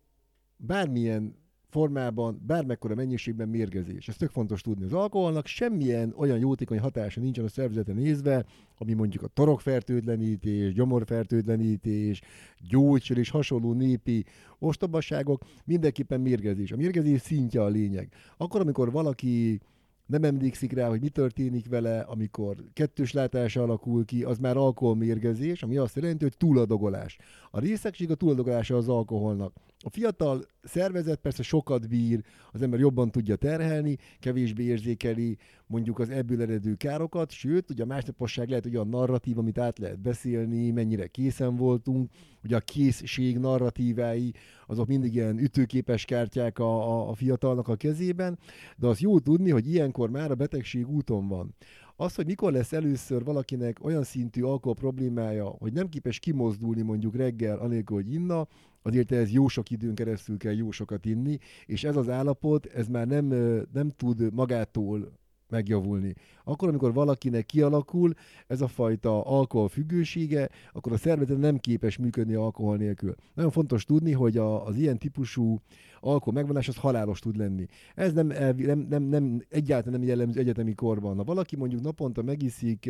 bármilyen 0.57 1.35
formában, 1.77 2.41
bármekkora 2.47 2.95
mennyiségben 2.95 3.49
mérgezés. 3.49 4.07
Ez 4.07 4.15
tök 4.15 4.29
fontos 4.29 4.61
tudni. 4.61 4.85
Az 4.85 4.93
alkoholnak 4.93 5.45
semmilyen 5.45 6.13
olyan 6.15 6.37
jótékony 6.37 6.79
hatása 6.79 7.19
nincsen 7.19 7.45
a 7.45 7.47
szervezete 7.47 7.93
nézve, 7.93 8.45
ami 8.77 8.93
mondjuk 8.93 9.23
a 9.23 9.27
torokfertőtlenítés, 9.27 10.73
gyomorfertőtlenítés, 10.73 12.21
gyógyszer 12.69 13.17
és 13.17 13.29
hasonló 13.29 13.73
népi 13.73 14.25
ostobaságok, 14.59 15.45
mindenképpen 15.65 16.21
mérgezés. 16.21 16.71
A 16.71 16.75
mérgezés 16.75 17.21
szintje 17.21 17.63
a 17.63 17.67
lényeg. 17.67 18.09
Akkor, 18.37 18.61
amikor 18.61 18.91
valaki 18.91 19.59
nem 20.07 20.23
emlékszik 20.23 20.71
rá, 20.71 20.87
hogy 20.89 21.01
mi 21.01 21.09
történik 21.09 21.69
vele, 21.69 21.99
amikor 21.99 22.55
kettős 22.73 23.13
látása 23.13 23.61
alakul 23.61 24.05
ki, 24.05 24.23
az 24.23 24.37
már 24.37 24.57
alkoholmérgezés, 24.57 25.63
ami 25.63 25.77
azt 25.77 25.95
jelenti, 25.95 26.23
hogy 26.23 26.37
túladogolás. 26.37 27.17
A 27.51 27.59
részegség 27.59 28.11
a 28.11 28.15
túladogolása 28.15 28.75
az 28.75 28.89
alkoholnak. 28.89 29.53
A 29.79 29.89
fiatal 29.89 30.45
szervezet 30.63 31.19
persze 31.19 31.43
sokat 31.43 31.87
bír, 31.87 32.23
az 32.51 32.61
ember 32.61 32.79
jobban 32.79 33.11
tudja 33.11 33.35
terhelni, 33.35 33.97
kevésbé 34.19 34.63
érzékeli 34.63 35.37
mondjuk 35.67 35.99
az 35.99 36.09
ebből 36.09 36.41
eredő 36.41 36.75
károkat, 36.75 37.31
sőt, 37.31 37.69
ugye 37.69 37.83
a 37.83 37.85
másnaposság 37.85 38.49
lehet, 38.49 38.63
hogy 38.63 38.75
a 38.75 38.83
narratív, 38.83 39.37
amit 39.37 39.57
át 39.57 39.79
lehet 39.79 39.99
beszélni, 39.99 40.71
mennyire 40.71 41.07
készen 41.07 41.55
voltunk, 41.55 42.09
ugye 42.43 42.55
a 42.55 42.59
készség 42.59 43.37
narratívái, 43.37 44.33
azok 44.67 44.87
mindig 44.87 45.15
ilyen 45.15 45.39
ütőképes 45.39 46.05
kártyák 46.05 46.59
a, 46.59 46.89
a, 46.89 47.09
a 47.09 47.13
fiatalnak 47.13 47.67
a 47.67 47.75
kezében, 47.75 48.39
de 48.77 48.87
az 48.87 48.99
jó 48.99 49.19
tudni, 49.19 49.49
hogy 49.49 49.67
ilyenkor 49.67 50.09
már 50.09 50.31
a 50.31 50.35
betegség 50.35 50.89
úton 50.89 51.27
van. 51.27 51.55
Az, 51.99 52.15
hogy 52.15 52.25
mikor 52.25 52.51
lesz 52.51 52.73
először 52.73 53.23
valakinek 53.23 53.77
olyan 53.83 54.03
szintű 54.03 54.41
alkohol 54.41 54.73
problémája, 54.73 55.45
hogy 55.45 55.73
nem 55.73 55.89
képes 55.89 56.19
kimozdulni 56.19 56.81
mondjuk 56.81 57.15
reggel, 57.15 57.57
anélkül, 57.57 57.95
hogy 57.95 58.13
inna, 58.13 58.47
azért 58.81 59.11
ez 59.11 59.31
jó 59.31 59.47
sok 59.47 59.69
időn 59.69 59.95
keresztül 59.95 60.37
kell 60.37 60.53
jó 60.53 60.71
sokat 60.71 61.05
inni, 61.05 61.37
és 61.65 61.83
ez 61.83 61.95
az 61.95 62.09
állapot, 62.09 62.65
ez 62.65 62.87
már 62.87 63.07
nem, 63.07 63.25
nem 63.73 63.89
tud 63.89 64.33
magától 64.33 65.11
megjavulni. 65.49 66.13
Akkor, 66.43 66.67
amikor 66.67 66.93
valakinek 66.93 67.45
kialakul 67.45 68.13
ez 68.47 68.61
a 68.61 68.67
fajta 68.67 69.25
alkohol 69.25 69.69
függősége, 69.69 70.49
akkor 70.73 70.91
a 70.91 70.97
szervezet 70.97 71.37
nem 71.37 71.57
képes 71.57 71.97
működni 71.97 72.33
alkohol 72.33 72.77
nélkül. 72.77 73.15
Nagyon 73.33 73.51
fontos 73.51 73.85
tudni, 73.85 74.11
hogy 74.11 74.37
a, 74.37 74.65
az 74.65 74.75
ilyen 74.75 74.97
típusú 74.97 75.61
alkohol 75.99 76.33
megvonás 76.33 76.67
az 76.67 76.77
halálos 76.77 77.19
tud 77.19 77.37
lenni. 77.37 77.65
Ez 77.95 78.13
nem, 78.13 78.27
nem, 78.57 78.79
nem, 78.89 79.03
nem 79.03 79.43
egyáltalán 79.49 79.99
nem 79.99 80.07
jellemző 80.07 80.39
egyetemi 80.39 80.73
korban. 80.73 81.17
Ha 81.17 81.23
valaki 81.23 81.55
mondjuk 81.55 81.81
naponta 81.81 82.21
megiszik 82.21 82.89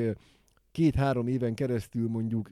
két-három 0.71 1.27
éven 1.27 1.53
keresztül 1.53 2.09
mondjuk 2.09 2.51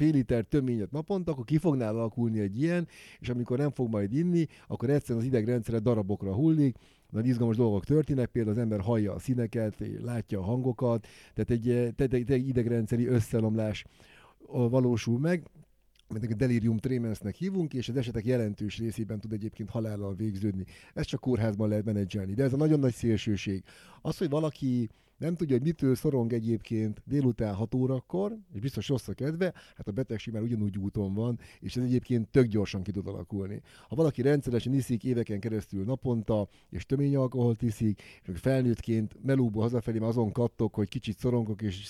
fél 0.00 0.12
liter 0.12 0.44
töményet 0.44 0.90
naponta, 0.90 1.32
akkor 1.32 1.44
ki 1.44 1.58
fog 1.58 1.80
alakulni 1.80 2.40
egy 2.40 2.62
ilyen, 2.62 2.88
és 3.18 3.28
amikor 3.28 3.58
nem 3.58 3.70
fog 3.70 3.90
majd 3.90 4.12
inni, 4.12 4.46
akkor 4.68 4.90
egyszerűen 4.90 5.18
az 5.18 5.24
idegrendszere 5.26 5.78
darabokra 5.78 6.34
hullik, 6.34 6.76
nagy 7.10 7.26
izgalmas 7.26 7.56
dolgok 7.56 7.84
történnek, 7.84 8.28
például 8.28 8.56
az 8.56 8.62
ember 8.62 8.80
hallja 8.80 9.14
a 9.14 9.18
színeket, 9.18 9.74
látja 10.02 10.38
a 10.38 10.44
hangokat, 10.44 11.06
tehát 11.34 11.50
egy, 11.50 11.94
tehát 11.96 12.30
egy 12.30 12.48
idegrendszeri 12.48 13.06
összelomlás 13.06 13.84
valósul 14.48 15.18
meg, 15.18 15.50
amit 16.08 16.32
a 16.32 16.34
delirium 16.34 16.76
tremensnek 16.76 17.34
hívunk, 17.34 17.74
és 17.74 17.88
az 17.88 17.96
esetek 17.96 18.24
jelentős 18.24 18.78
részében 18.78 19.20
tud 19.20 19.32
egyébként 19.32 19.70
halállal 19.70 20.14
végződni. 20.14 20.64
Ezt 20.94 21.08
csak 21.08 21.20
kórházban 21.20 21.68
lehet 21.68 21.84
menedzselni. 21.84 22.34
De 22.34 22.42
ez 22.42 22.52
a 22.52 22.56
nagyon 22.56 22.78
nagy 22.78 22.94
szélsőség. 22.94 23.62
Az, 24.02 24.18
hogy 24.18 24.28
valaki 24.28 24.88
nem 25.20 25.34
tudja, 25.34 25.56
hogy 25.56 25.64
mitől 25.64 25.94
szorong 25.94 26.32
egyébként 26.32 27.02
délután 27.04 27.54
6 27.54 27.74
órakor, 27.74 28.36
és 28.54 28.60
biztos 28.60 28.88
rossz 28.88 29.08
a 29.08 29.12
kedve, 29.12 29.52
hát 29.76 29.88
a 29.88 29.92
betegség 29.92 30.32
már 30.32 30.42
ugyanúgy 30.42 30.78
úton 30.78 31.14
van, 31.14 31.38
és 31.60 31.76
ez 31.76 31.84
egyébként 31.84 32.28
tök 32.28 32.46
gyorsan 32.46 32.82
ki 32.82 32.90
tud 32.90 33.06
alakulni. 33.06 33.62
Ha 33.88 33.96
valaki 33.96 34.22
rendszeresen 34.22 34.74
iszik 34.74 35.04
éveken 35.04 35.40
keresztül 35.40 35.84
naponta, 35.84 36.48
és 36.70 36.86
tömény 36.86 37.16
alkoholt 37.16 37.62
iszik, 37.62 38.02
és 38.26 38.38
felnőttként 38.40 39.16
melóból 39.22 39.62
hazafelé 39.62 39.98
már 39.98 40.08
azon 40.08 40.32
kattok, 40.32 40.74
hogy 40.74 40.88
kicsit 40.88 41.18
szorongok, 41.18 41.62
és 41.62 41.84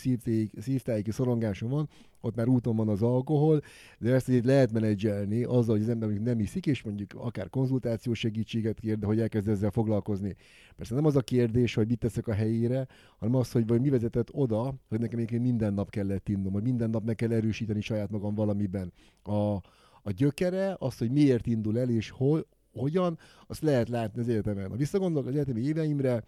szívtájéki 0.58 1.10
szorongásom 1.10 1.70
van, 1.70 1.88
ott 2.22 2.34
már 2.34 2.48
úton 2.48 2.76
van 2.76 2.88
az 2.88 3.02
alkohol, 3.02 3.62
de 3.98 4.14
ezt 4.14 4.28
így 4.28 4.44
lehet 4.44 4.72
menedzselni 4.72 5.42
azzal, 5.42 5.74
hogy 5.74 5.82
az 5.82 5.88
ember 5.88 6.08
nem 6.08 6.40
iszik, 6.40 6.66
és 6.66 6.82
mondjuk 6.82 7.14
akár 7.14 7.48
konzultációs 7.48 8.18
segítséget 8.18 8.80
kér, 8.80 8.98
de 8.98 9.06
hogy 9.06 9.20
elkezd 9.20 9.48
ezzel 9.48 9.70
foglalkozni. 9.70 10.36
Persze 10.76 10.94
nem 10.94 11.04
az 11.04 11.16
a 11.16 11.20
kérdés, 11.20 11.74
hogy 11.74 11.88
mit 11.88 11.98
teszek 11.98 12.28
a 12.28 12.32
helyére, 12.32 12.86
hanem 13.20 13.34
az, 13.34 13.52
hogy 13.52 13.66
vagy 13.66 13.80
mi 13.80 13.88
vezetett 13.88 14.28
oda, 14.32 14.74
hogy 14.88 15.00
nekem 15.00 15.18
még 15.18 15.40
minden 15.40 15.74
nap 15.74 15.90
kellett 15.90 16.28
innom, 16.28 16.52
vagy 16.52 16.62
minden 16.62 16.90
nap 16.90 17.04
meg 17.04 17.14
kell 17.14 17.32
erősíteni 17.32 17.80
saját 17.80 18.10
magam 18.10 18.34
valamiben. 18.34 18.92
A, 19.22 19.54
a 20.02 20.10
gyökere, 20.16 20.76
az, 20.78 20.98
hogy 20.98 21.10
miért 21.10 21.46
indul 21.46 21.78
el, 21.78 21.90
és 21.90 22.10
hol, 22.10 22.46
hogyan, 22.72 23.18
azt 23.46 23.62
lehet 23.62 23.88
látni 23.88 24.20
az 24.20 24.28
egyetemen. 24.28 24.70
Ha 24.70 24.76
visszagondolok 24.76 25.28
az 25.28 25.34
egyetemi 25.34 25.60
éveimre, 25.60 26.24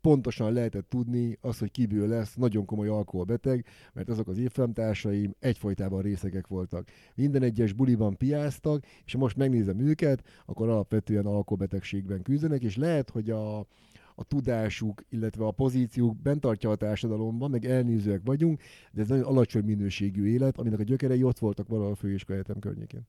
pontosan 0.00 0.52
lehetett 0.52 0.88
tudni 0.88 1.38
az, 1.40 1.58
hogy 1.58 1.70
kiből 1.70 2.08
lesz 2.08 2.34
nagyon 2.34 2.64
komoly 2.64 2.88
alkoholbeteg, 2.88 3.66
mert 3.92 4.08
azok 4.08 4.28
az 4.28 4.38
évfolyamtársaim 4.38 5.34
egyfolytában 5.38 6.02
részegek 6.02 6.46
voltak. 6.46 6.88
Minden 7.14 7.42
egyes 7.42 7.72
buliban 7.72 8.16
piáztak, 8.16 8.84
és 9.04 9.12
ha 9.12 9.18
most 9.18 9.36
megnézem 9.36 9.78
őket, 9.78 10.22
akkor 10.46 10.68
alapvetően 10.68 11.26
alkoholbetegségben 11.26 12.22
küzdenek, 12.22 12.62
és 12.62 12.76
lehet, 12.76 13.10
hogy 13.10 13.30
a, 13.30 13.66
a 14.14 14.24
tudásuk, 14.24 15.02
illetve 15.08 15.44
a 15.44 15.50
pozíciók 15.50 16.16
bent 16.16 16.40
tartja 16.40 16.70
a 16.70 16.76
társadalomban, 16.76 17.50
meg 17.50 17.64
elnézőek 17.64 18.20
vagyunk, 18.24 18.60
de 18.92 19.00
ez 19.00 19.08
nagyon 19.08 19.24
alacsony 19.24 19.64
minőségű 19.64 20.26
élet, 20.26 20.58
aminek 20.58 20.78
a 20.78 20.82
gyökerei 20.82 21.22
ott 21.22 21.38
voltak 21.38 21.68
valahol 21.68 21.92
a 21.92 21.96
főiskola 21.96 22.42
környékén 22.60 23.06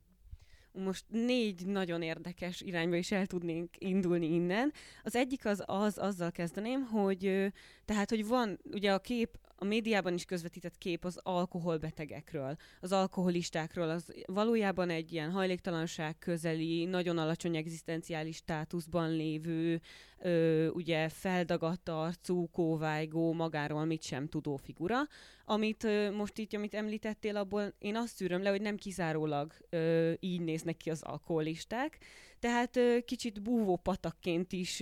most 0.74 1.05
négy 1.10 1.65
nagyon 1.65 2.01
érdekes 2.01 2.62
irányba 2.62 2.95
is 2.95 3.12
el 3.12 3.25
tudnénk 3.25 3.69
indulni 3.77 4.33
innen. 4.33 4.72
Az 5.03 5.15
egyik 5.15 5.45
az, 5.45 5.63
az 5.65 5.98
azzal 5.98 6.31
kezdeném, 6.31 6.81
hogy 6.81 7.51
tehát, 7.86 8.10
hogy 8.10 8.27
van 8.27 8.60
ugye 8.63 8.93
a 8.93 9.00
kép, 9.00 9.38
a 9.63 9.65
médiában 9.65 10.13
is 10.13 10.25
közvetített 10.25 10.77
kép 10.77 11.05
az 11.05 11.20
alkoholbetegekről, 11.24 12.55
az 12.82 12.91
alkoholistákról, 12.91 13.89
az 13.89 14.13
valójában 14.25 14.89
egy 14.89 15.13
ilyen 15.13 15.32
hajléktalanság 15.32 16.17
közeli, 16.17 16.86
nagyon 16.86 17.17
alacsony 17.17 17.55
egzisztenciális 17.55 18.36
státuszban 18.36 19.10
lévő, 19.15 19.82
ö, 20.20 20.67
ugye 20.67 21.10
feldagadt 21.10 21.89
arcú, 21.89 22.50
kóvájgó, 22.50 23.34
magáról 23.34 23.86
mit 23.86 24.03
sem 24.03 24.27
tudó 24.27 24.55
figura, 24.55 24.98
amit 25.46 25.84
ö, 25.84 26.12
most 26.12 26.38
itt, 26.38 26.53
amit 26.53 26.74
említettél, 26.74 27.38
abból 27.38 27.74
én 27.79 27.96
azt 27.96 28.15
szűröm 28.15 28.41
le, 28.41 28.50
hogy 28.50 28.62
nem 28.62 28.75
kizárólag 28.75 29.53
ö, 29.70 30.12
így 30.20 30.41
néznek 30.41 30.77
ki 30.77 30.89
az 30.89 31.01
alkoholisták, 31.01 31.98
tehát 32.43 32.79
kicsit 33.05 33.41
búvó 33.41 33.75
patakként 33.75 34.51
is 34.51 34.79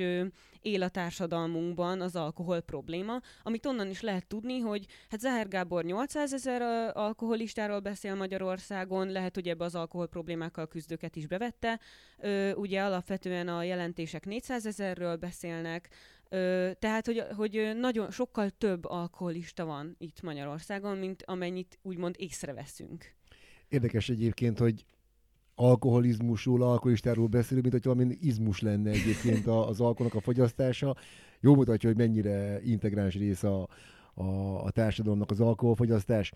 él 0.61 0.83
a 0.83 0.89
társadalmunkban 0.89 2.01
az 2.01 2.15
alkohol 2.15 2.61
probléma, 2.61 3.21
amit 3.43 3.65
onnan 3.65 3.89
is 3.89 4.01
lehet 4.01 4.27
tudni, 4.27 4.59
hogy 4.59 4.85
hát 5.09 5.19
Zahár 5.19 5.47
Gábor 5.47 5.83
800 5.83 6.33
ezer 6.33 6.61
alkoholistáról 6.93 7.79
beszél 7.79 8.15
Magyarországon, 8.15 9.11
lehet, 9.11 9.35
hogy 9.35 9.47
ebbe 9.47 9.63
az 9.63 9.75
alkohol 9.75 10.07
problémákkal 10.07 10.67
küzdőket 10.67 11.15
is 11.15 11.27
bevette, 11.27 11.79
ugye 12.55 12.81
alapvetően 12.81 13.47
a 13.47 13.63
jelentések 13.63 14.25
400 14.25 14.65
ezerről 14.65 15.15
beszélnek, 15.15 15.89
tehát, 16.79 17.05
hogy, 17.05 17.23
hogy 17.35 17.71
nagyon 17.75 18.11
sokkal 18.11 18.49
több 18.49 18.85
alkoholista 18.85 19.65
van 19.65 19.95
itt 19.97 20.21
Magyarországon, 20.21 20.97
mint 20.97 21.23
amennyit 21.25 21.79
úgymond 21.81 22.15
észreveszünk. 22.17 23.13
Érdekes 23.67 24.09
egyébként, 24.09 24.59
hogy 24.59 24.85
alkoholizmusról, 25.55 26.62
alkoholistáról 26.62 27.27
beszélünk, 27.27 27.72
mint 27.72 27.84
hogy 27.84 27.96
valami 27.96 28.17
izmus 28.22 28.60
lenne 28.60 28.89
egyébként 28.89 29.48
az 29.48 29.81
alkoholnak 29.81 30.15
a 30.15 30.22
fogyasztása. 30.22 30.96
Jó 31.39 31.55
mutatja, 31.55 31.89
hogy 31.89 31.98
mennyire 31.98 32.62
integráns 32.63 33.15
rész 33.15 33.43
a, 33.43 33.67
a, 34.13 34.24
a 34.63 34.70
társadalomnak 34.70 35.31
az 35.31 35.39
alkoholfogyasztás. 35.39 36.34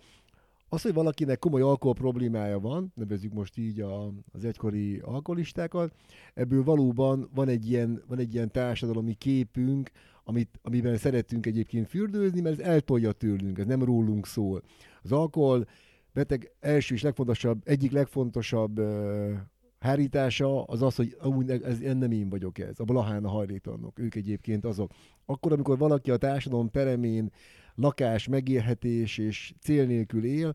Az, 0.68 0.82
hogy 0.82 0.92
valakinek 0.92 1.38
komoly 1.38 1.60
alkohol 1.60 1.94
problémája 1.94 2.60
van, 2.60 2.92
nevezzük 2.94 3.32
most 3.32 3.58
így 3.58 3.80
a, 3.80 4.12
az 4.32 4.44
egykori 4.44 4.98
alkoholistákat, 4.98 5.92
ebből 6.34 6.64
valóban 6.64 7.30
van 7.34 7.48
egy 7.48 7.70
ilyen, 7.70 8.02
van 8.08 8.18
egy 8.18 8.34
ilyen 8.34 8.50
társadalmi 8.50 9.14
képünk, 9.14 9.90
amit, 10.24 10.58
amiben 10.62 10.96
szeretünk 10.96 11.46
egyébként 11.46 11.88
fürdőzni, 11.88 12.40
mert 12.40 12.60
ez 12.60 12.66
eltolja 12.66 13.12
tőlünk, 13.12 13.58
ez 13.58 13.66
nem 13.66 13.82
rólunk 13.82 14.26
szól. 14.26 14.62
Az 15.02 15.12
alkohol 15.12 15.66
beteg 16.16 16.52
első 16.60 16.94
és 16.94 17.02
legfontosabb, 17.02 17.60
egyik 17.64 17.92
legfontosabb 17.92 18.78
uh, 18.78 19.32
hárítása 19.78 20.62
az 20.64 20.82
az, 20.82 20.96
hogy 20.96 21.16
amúgy 21.20 21.50
ez, 21.50 21.80
ez 21.80 21.94
nem 21.98 22.10
én 22.10 22.28
vagyok 22.28 22.58
ez, 22.58 22.80
a 22.80 22.84
Blahán 22.84 23.24
a 23.24 23.28
hajléktalanok, 23.28 23.98
ők 23.98 24.14
egyébként 24.14 24.64
azok. 24.64 24.90
Akkor, 25.26 25.52
amikor 25.52 25.78
valaki 25.78 26.10
a 26.10 26.16
társadalom 26.16 26.70
peremén 26.70 27.32
lakás, 27.74 28.28
megélhetés 28.28 29.18
és 29.18 29.54
cél 29.60 29.86
nélkül 29.86 30.24
él, 30.24 30.54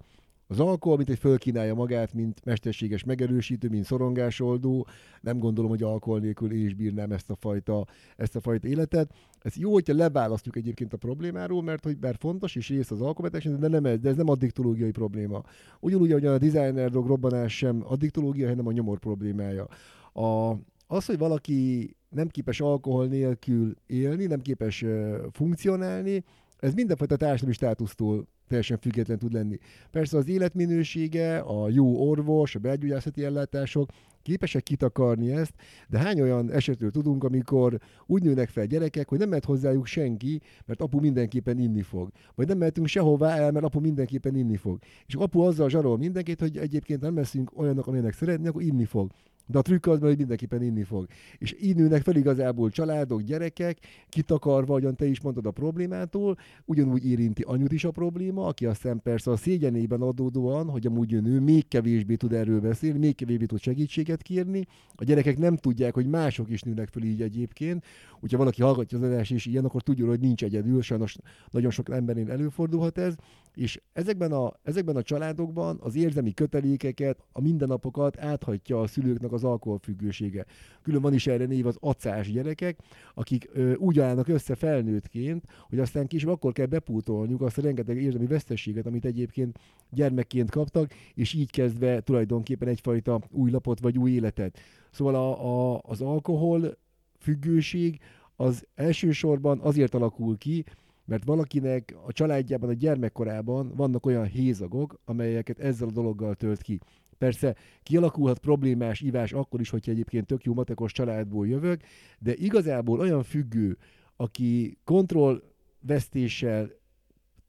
az 0.51 0.59
alkohol, 0.59 0.97
mint 0.97 1.09
egy 1.09 1.17
fölkínálja 1.17 1.73
magát, 1.73 2.13
mint 2.13 2.45
mesterséges 2.45 3.03
megerősítő, 3.03 3.69
mint 3.69 3.85
szorongásoldó. 3.85 4.87
Nem 5.21 5.39
gondolom, 5.39 5.69
hogy 5.69 5.83
alkohol 5.83 6.19
nélkül 6.19 6.51
én 6.51 6.65
is 6.65 6.73
bírnám 6.73 7.11
ezt 7.11 7.29
a 7.29 7.35
fajta, 7.35 7.85
ezt 8.17 8.35
a 8.35 8.41
fajta 8.41 8.67
életet. 8.67 9.13
Ez 9.41 9.55
jó, 9.55 9.73
hogyha 9.73 9.93
leválasztjuk 9.93 10.55
egyébként 10.55 10.93
a 10.93 10.97
problémáról, 10.97 11.63
mert 11.63 11.83
hogy 11.83 11.97
bár 11.97 12.15
fontos 12.19 12.55
és 12.55 12.69
rész 12.69 12.91
az 12.91 13.01
alkoholbetegség, 13.01 13.55
de 13.55 13.67
nem 13.67 13.85
ez, 13.85 13.99
de 13.99 14.09
ez 14.09 14.15
nem 14.15 14.29
addiktológiai 14.29 14.91
probléma. 14.91 15.43
Ugyanúgy, 15.79 16.11
hogy 16.11 16.25
a 16.25 16.37
designer 16.37 16.89
drog 16.89 17.07
robbanás 17.07 17.57
sem 17.57 17.83
addiktológia, 17.85 18.47
hanem 18.47 18.67
a 18.67 18.71
nyomor 18.71 18.99
problémája. 18.99 19.67
A, 20.13 20.51
az, 20.87 21.05
hogy 21.05 21.17
valaki 21.17 21.89
nem 22.09 22.27
képes 22.27 22.61
alkohol 22.61 23.07
nélkül 23.07 23.75
élni, 23.85 24.25
nem 24.25 24.41
képes 24.41 24.81
uh, 24.81 25.15
funkcionálni, 25.31 26.23
ez 26.59 26.73
mindenfajta 26.73 27.15
társadalmi 27.15 27.53
státusztól 27.53 28.27
teljesen 28.51 28.77
független 28.77 29.17
tud 29.17 29.33
lenni. 29.33 29.57
Persze 29.91 30.17
az 30.17 30.27
életminősége, 30.27 31.37
a 31.37 31.69
jó 31.69 32.09
orvos, 32.09 32.55
a 32.55 32.59
belgyógyászati 32.59 33.23
ellátások 33.23 33.89
képesek 34.21 34.63
kitakarni 34.63 35.31
ezt, 35.31 35.53
de 35.89 35.97
hány 35.97 36.21
olyan 36.21 36.51
esetről 36.51 36.91
tudunk, 36.91 37.23
amikor 37.23 37.79
úgy 38.05 38.23
nőnek 38.23 38.49
fel 38.49 38.65
gyerekek, 38.65 39.09
hogy 39.09 39.19
nem 39.19 39.29
mehet 39.29 39.45
hozzájuk 39.45 39.85
senki, 39.85 40.41
mert 40.65 40.81
apu 40.81 40.99
mindenképpen 40.99 41.59
inni 41.59 41.81
fog. 41.81 42.09
Vagy 42.35 42.47
nem 42.47 42.57
mehetünk 42.57 42.87
sehová 42.87 43.35
el, 43.35 43.51
mert 43.51 43.65
apu 43.65 43.79
mindenképpen 43.79 44.35
inni 44.35 44.57
fog. 44.57 44.79
És 45.05 45.15
apu 45.15 45.39
azzal 45.39 45.69
zsarol 45.69 45.97
mindenkit, 45.97 46.39
hogy 46.39 46.57
egyébként 46.57 47.01
nem 47.01 47.15
leszünk 47.15 47.51
olyanok, 47.57 47.87
amilyenek 47.87 48.13
szeretni, 48.13 48.47
akkor 48.47 48.61
inni 48.61 48.85
fog. 48.85 49.11
De 49.51 49.57
a 49.57 49.61
trükk 49.61 49.85
az, 49.85 49.99
hogy 49.99 50.17
mindenképpen 50.17 50.63
inni 50.63 50.83
fog. 50.83 51.07
És 51.37 51.55
így 51.61 51.75
nőnek 51.75 52.01
fel 52.01 52.15
igazából 52.15 52.69
családok, 52.69 53.21
gyerekek, 53.21 53.77
kitakarva, 54.09 54.71
ahogyan 54.71 54.95
te 54.95 55.05
is 55.05 55.21
mondtad 55.21 55.45
a 55.45 55.51
problémától, 55.51 56.37
ugyanúgy 56.65 57.05
érinti 57.05 57.41
anyut 57.41 57.71
is 57.71 57.83
a 57.83 57.91
probléma, 57.91 58.45
aki 58.45 58.65
aztán 58.65 59.01
persze 59.01 59.31
a 59.31 59.35
szégyenében 59.35 60.01
adódóan, 60.01 60.69
hogy 60.69 60.87
amúgy 60.87 61.21
nő 61.21 61.39
még 61.39 61.67
kevésbé 61.67 62.15
tud 62.15 62.33
erről 62.33 62.59
beszélni, 62.59 62.99
még 62.99 63.15
kevésbé 63.15 63.45
tud 63.45 63.59
segítséget 63.59 64.21
kérni. 64.21 64.67
A 64.95 65.03
gyerekek 65.03 65.37
nem 65.37 65.55
tudják, 65.55 65.93
hogy 65.93 66.07
mások 66.07 66.49
is 66.49 66.61
nőnek 66.61 66.87
fel 66.87 67.03
így 67.03 67.21
egyébként. 67.21 67.85
Hogyha 68.19 68.37
valaki 68.37 68.61
hallgatja 68.61 68.97
az 68.97 69.03
adás 69.03 69.29
és 69.29 69.45
ilyen, 69.45 69.65
akkor 69.65 69.81
tudja, 69.81 70.07
hogy 70.07 70.19
nincs 70.19 70.43
egyedül, 70.43 70.81
sajnos 70.81 71.17
nagyon 71.49 71.71
sok 71.71 71.89
embernél 71.89 72.31
előfordulhat 72.31 72.97
ez. 72.97 73.15
És 73.55 73.81
ezekben 73.93 74.31
a, 74.31 74.53
ezekben 74.63 74.95
a 74.95 75.01
családokban 75.01 75.77
az 75.81 75.95
érzelmi 75.95 76.33
kötelékeket, 76.33 77.23
a 77.31 77.41
mindennapokat 77.41 78.19
áthagyja 78.19 78.81
a 78.81 78.87
szülőknek 78.87 79.31
az 79.31 79.43
alkoholfüggősége. 79.43 80.45
Külön 80.81 81.01
van 81.01 81.13
is 81.13 81.27
erre 81.27 81.45
név 81.45 81.65
az 81.65 81.77
acás 81.79 82.31
gyerekek, 82.31 82.79
akik 83.13 83.49
ö, 83.53 83.73
úgy 83.73 83.99
állnak 83.99 84.27
össze 84.27 84.55
felnőttként, 84.55 85.45
hogy 85.69 85.79
aztán 85.79 86.07
később 86.07 86.29
akkor 86.29 86.51
kell 86.51 86.65
bepútolniuk 86.65 87.41
azt 87.41 87.57
a 87.57 87.61
rengeteg 87.61 88.01
érzelmi 88.01 88.27
veszteséget, 88.27 88.85
amit 88.85 89.05
egyébként 89.05 89.59
gyermekként 89.89 90.49
kaptak, 90.49 90.93
és 91.13 91.33
így 91.33 91.51
kezdve 91.51 92.01
tulajdonképpen 92.01 92.67
egyfajta 92.67 93.21
új 93.29 93.51
lapot 93.51 93.79
vagy 93.79 93.97
új 93.97 94.11
életet. 94.11 94.59
Szóval 94.91 95.15
a, 95.15 95.73
a, 95.73 95.81
az 95.83 96.01
alkohol 96.01 96.77
függőség 97.19 97.99
az 98.35 98.65
elsősorban 98.75 99.59
azért 99.59 99.93
alakul 99.93 100.37
ki, 100.37 100.63
mert 101.05 101.25
valakinek 101.25 101.95
a 102.05 102.11
családjában, 102.11 102.69
a 102.69 102.73
gyermekkorában 102.73 103.71
vannak 103.75 104.05
olyan 104.05 104.25
hézagok, 104.25 104.99
amelyeket 105.05 105.59
ezzel 105.59 105.87
a 105.87 105.91
dologgal 105.91 106.35
tölt 106.35 106.61
ki. 106.61 106.79
Persze 107.17 107.55
kialakulhat 107.83 108.39
problémás 108.39 109.01
ivás 109.01 109.33
akkor 109.33 109.59
is, 109.59 109.69
hogyha 109.69 109.91
egyébként 109.91 110.25
tök 110.25 110.43
jó 110.43 110.53
matekos 110.53 110.91
családból 110.91 111.47
jövök, 111.47 111.81
de 112.19 112.33
igazából 112.35 112.99
olyan 112.99 113.23
függő, 113.23 113.77
aki 114.15 114.77
kontrollvesztéssel 114.83 116.69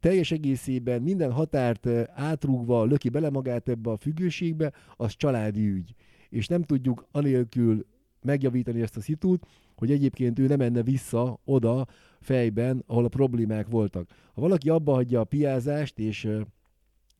teljes 0.01 0.31
egészében 0.31 1.03
minden 1.03 1.33
határt 1.33 1.87
eh, 1.87 2.05
átrúgva 2.15 2.85
löki 2.85 3.09
bele 3.09 3.31
magát 3.31 3.69
ebbe 3.69 3.91
a 3.91 3.97
függőségbe, 3.97 4.73
az 4.97 5.13
családi 5.17 5.69
ügy. 5.69 5.95
És 6.29 6.47
nem 6.47 6.63
tudjuk 6.63 7.07
anélkül 7.11 7.87
megjavítani 8.23 8.81
ezt 8.81 8.97
a 8.97 9.01
szitút, 9.01 9.47
hogy 9.77 9.91
egyébként 9.91 10.39
ő 10.39 10.47
nem 10.47 10.59
menne 10.59 10.83
vissza 10.83 11.39
oda 11.45 11.87
fejben, 12.21 12.83
ahol 12.87 13.05
a 13.05 13.09
problémák 13.09 13.67
voltak. 13.69 14.09
Ha 14.35 14.41
valaki 14.41 14.69
abba 14.69 14.93
hagyja 14.93 15.21
a 15.21 15.25
piázást, 15.25 15.99
és, 15.99 16.29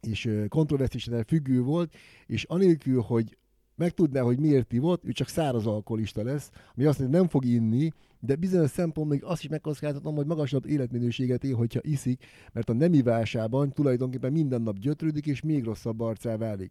és 0.01 0.31
kontroverszésen 0.49 1.25
függő 1.25 1.63
volt, 1.63 1.95
és 2.27 2.45
anélkül, 2.45 3.01
hogy 3.01 3.37
megtudná, 3.75 4.21
hogy 4.21 4.39
miért 4.39 4.73
ivott, 4.73 5.05
ő 5.05 5.13
csak 5.13 5.29
száraz 5.29 5.67
alkoholista 5.67 6.23
lesz, 6.23 6.51
ami 6.77 6.85
azt 6.85 6.99
mondja, 6.99 7.19
nem 7.19 7.29
fog 7.29 7.45
inni, 7.45 7.93
de 8.21 8.37
bizonyos 8.37 8.71
szempont 8.71 9.11
még 9.11 9.25
azt 9.25 9.43
is 9.43 9.49
megkockáztatom, 9.49 10.15
hogy 10.15 10.27
magasabb 10.27 10.67
életminőséget 10.67 11.45
él, 11.45 11.55
hogyha 11.55 11.81
iszik, 11.83 12.25
mert 12.53 12.69
a 12.69 12.73
nem 12.73 12.93
ivásában 12.93 13.73
tulajdonképpen 13.73 14.33
minden 14.33 14.63
nap 14.63 14.79
gyötrődik, 14.79 15.27
és 15.27 15.41
még 15.41 15.65
rosszabb 15.65 16.01
arcá 16.01 16.37
válik. 16.37 16.71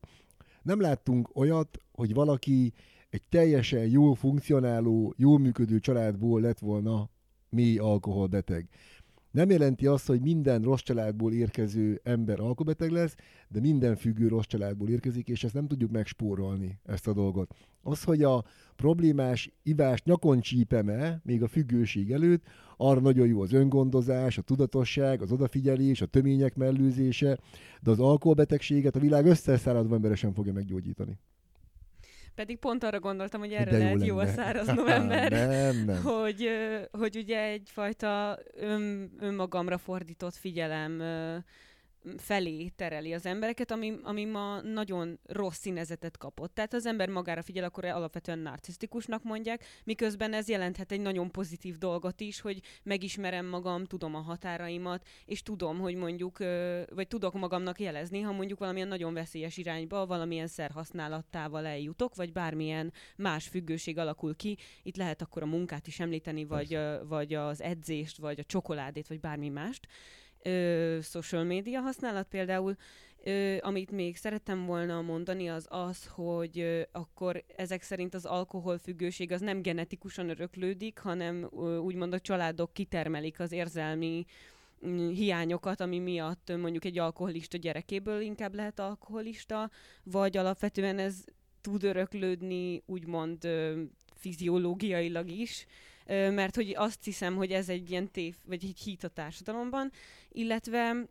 Nem 0.62 0.80
láttunk 0.82 1.36
olyat, 1.36 1.78
hogy 1.91 2.13
valaki 2.13 2.74
egy 3.12 3.24
teljesen 3.30 3.88
jól 3.88 4.15
funkcionáló, 4.15 5.13
jól 5.17 5.39
működő 5.39 5.80
családból 5.80 6.41
lett 6.41 6.60
volna 6.60 7.10
mély 7.50 7.78
alkoholbeteg. 7.78 8.69
Nem 9.32 9.50
jelenti 9.50 9.86
azt, 9.86 10.08
hogy 10.08 10.21
minden 10.21 10.62
rossz 10.62 10.82
családból 10.82 11.34
érkező 11.34 12.00
ember 12.04 12.39
alkoholbeteg 12.39 12.91
lesz, 12.91 13.15
de 13.50 13.60
minden 13.60 13.95
függő 13.95 14.28
rossz 14.28 14.45
családból 14.45 14.89
érkezik, 14.89 15.28
és 15.28 15.43
ezt 15.43 15.54
nem 15.54 15.67
tudjuk 15.67 15.91
megspórolni, 15.91 16.80
ezt 16.86 17.08
a 17.08 17.13
dolgot. 17.13 17.56
Az, 17.82 18.04
hogy 18.04 18.24
a 18.24 18.43
problémás 18.76 19.52
ivás 19.63 20.04
nyakon 20.04 20.39
csípeme, 20.39 21.21
még 21.24 21.43
a 21.43 21.47
függőség 21.47 22.12
előtt, 22.12 22.43
arra 22.78 23.00
nagyon 23.00 23.28
jó 23.28 23.41
az 23.41 23.54
öngondozás, 23.54 24.38
a 24.38 24.41
tudatosság, 24.41 25.21
az 25.21 25.32
odafigyelés, 25.32 26.02
a 26.02 26.06
tömények 26.06 26.56
mellőzése, 26.56 27.39
de 27.82 27.91
az 27.91 28.00
alkoholbetegséget 28.00 28.95
a 28.95 29.00
világ 29.00 29.26
összeszáradva 29.26 29.95
embere 29.95 30.15
sem 30.15 30.34
fogja 30.34 30.54
meggyógyítani. 30.54 31.19
Pedig 32.36 32.58
pont 32.58 32.84
arra 32.84 33.00
gondoltam, 33.00 33.39
hogy 33.39 33.54
erre 33.54 33.72
lehet 33.78 33.94
lenne. 33.94 34.06
jó 34.06 34.17
a 34.17 34.26
száraz 34.26 34.67
november, 34.82 35.32
nem, 35.32 35.86
nem. 35.86 36.04
Hogy, 36.04 36.50
hogy 36.91 37.15
ugye 37.17 37.44
egyfajta 37.44 38.39
ön, 38.54 39.12
önmagamra 39.20 39.78
fordított 39.78 40.36
figyelem 40.36 41.02
felé 42.18 42.68
tereli 42.68 43.14
az 43.14 43.26
embereket, 43.26 43.72
ami, 43.72 43.94
ami 44.04 44.26
ma 44.26 44.62
nagyon 44.62 45.20
rossz 45.26 45.58
színezetet 45.58 46.18
kapott. 46.18 46.54
Tehát 46.54 46.74
az 46.74 46.86
ember 46.86 47.10
magára 47.10 47.42
figyel, 47.42 47.64
akkor 47.64 47.86
alapvetően 47.86 48.40
narcisztikusnak 48.40 49.24
mondják, 49.24 49.66
miközben 49.84 50.34
ez 50.34 50.50
jelenthet 50.50 50.92
egy 50.92 51.00
nagyon 51.00 51.32
pozitív 51.32 51.78
dolgot 51.78 52.20
is, 52.20 52.42
hogy 52.42 52.62
megismerem 52.84 53.46
magam, 53.46 53.86
tudom 53.86 54.16
a 54.16 54.22
határaimat, 54.22 55.08
és 55.26 55.44
tudom, 55.44 55.80
hogy 55.80 55.96
mondjuk, 55.96 56.38
vagy 56.90 57.08
tudok 57.08 57.34
magamnak 57.34 57.80
jelezni, 57.80 58.22
ha 58.22 58.32
mondjuk 58.32 58.60
valamilyen 58.60 58.88
nagyon 58.88 59.14
veszélyes 59.14 59.58
irányba, 59.58 60.06
valamilyen 60.06 60.48
szerhasználattával 60.48 61.66
eljutok, 61.66 62.16
vagy 62.16 62.32
bármilyen 62.32 62.94
más 63.16 63.48
függőség 63.48 63.98
alakul 63.98 64.36
ki. 64.36 64.58
Itt 64.84 64.98
lehet 64.98 65.22
akkor 65.22 65.42
a 65.42 65.46
munkát 65.46 65.88
is 65.88 66.00
említeni, 66.00 66.46
vagy, 66.46 66.80
vagy 67.08 67.34
az 67.34 67.62
edzést, 67.62 68.18
vagy 68.18 68.40
a 68.40 68.44
csokoládét, 68.44 69.08
vagy 69.08 69.20
bármi 69.20 69.50
mást 69.50 69.88
ö, 70.44 70.98
social 71.02 71.44
média 71.44 71.80
használat 71.80 72.28
például, 72.28 72.76
Ö, 73.24 73.58
amit 73.60 73.92
még 73.92 74.18
szerettem 74.18 74.66
volna 74.66 75.02
mondani, 75.02 75.50
az 75.50 75.66
az, 75.70 76.08
hogy 76.08 76.60
ö, 76.60 76.82
akkor 76.92 77.44
ezek 77.56 77.82
szerint 77.82 78.14
az 78.14 78.26
alkoholfüggőség 78.26 79.32
az 79.32 79.42
nem 79.42 79.62
genetikusan 79.62 80.30
öröklődik, 80.30 81.00
hanem 81.00 81.50
ö, 81.58 81.78
úgymond 81.78 82.14
a 82.14 82.20
családok 82.20 82.74
kitermelik 82.74 83.40
az 83.40 83.52
érzelmi 83.52 84.26
mm, 84.86 85.10
hiányokat, 85.10 85.82
ami 85.82 86.00
miatt 86.00 86.58
mondjuk 86.58 86.86
egy 86.86 86.98
alkoholista 86.98 87.58
gyerekéből 87.58 88.22
inkább 88.22 88.56
lehet 88.56 88.80
alkoholista, 88.80 89.70
vagy 90.04 90.38
alapvetően 90.38 91.00
ez 91.00 91.24
tud 91.62 91.84
öröklődni 91.84 92.84
úgymond 92.86 93.46
ö, 93.46 93.82
fiziológiailag 94.16 95.30
is, 95.30 95.66
mert 96.08 96.56
hogy 96.56 96.74
azt 96.78 97.04
hiszem, 97.04 97.36
hogy 97.36 97.52
ez 97.52 97.70
egy 97.70 97.90
ilyen 97.90 98.12
tév, 98.12 98.36
vagy 98.46 98.66
egy 98.66 98.80
hit 98.80 99.04
a 99.04 99.08
társadalomban, 99.08 99.92
illetve 100.30 101.06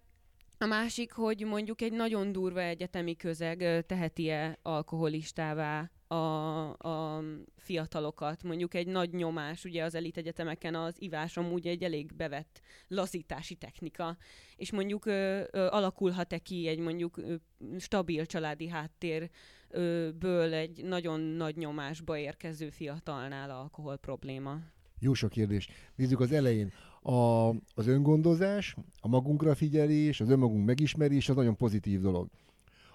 a 0.58 0.66
másik, 0.66 1.12
hogy 1.12 1.44
mondjuk 1.44 1.80
egy 1.80 1.92
nagyon 1.92 2.32
durva 2.32 2.60
egyetemi 2.60 3.16
közeg 3.16 3.84
teheti-e 3.86 4.58
alkoholistává 4.62 5.90
a, 6.06 6.68
a 6.78 7.22
fiatalokat. 7.56 8.42
Mondjuk 8.42 8.74
egy 8.74 8.86
nagy 8.86 9.12
nyomás, 9.12 9.64
ugye 9.64 9.84
az 9.84 9.94
elit 9.94 10.16
egyetemeken 10.16 10.74
az 10.74 10.94
ivás 10.98 11.36
amúgy 11.36 11.66
egy 11.66 11.82
elég 11.82 12.14
bevett 12.14 12.60
lazítási 12.88 13.54
technika, 13.54 14.16
és 14.56 14.72
mondjuk 14.72 15.04
ö, 15.06 15.42
ö, 15.50 15.66
alakulhat-e 15.66 16.38
ki 16.38 16.66
egy 16.66 16.78
mondjuk 16.78 17.16
ö, 17.16 17.34
stabil 17.78 18.26
családi 18.26 18.68
háttérből 18.68 20.54
egy 20.54 20.84
nagyon 20.84 21.20
nagy 21.20 21.56
nyomásba 21.56 22.18
érkező 22.18 22.70
fiatalnál 22.70 23.50
alkohol 23.50 23.96
probléma? 23.96 24.58
Jó 25.00 25.14
sok 25.14 25.30
kérdés. 25.30 25.68
Nézzük 25.96 26.20
az 26.20 26.32
elején. 26.32 26.72
A, 27.02 27.48
az 27.74 27.86
öngondozás, 27.86 28.76
a 29.00 29.08
magunkra 29.08 29.54
figyelés, 29.54 30.20
az 30.20 30.30
önmagunk 30.30 30.66
megismerés 30.66 31.28
az 31.28 31.36
nagyon 31.36 31.56
pozitív 31.56 32.00
dolog. 32.00 32.28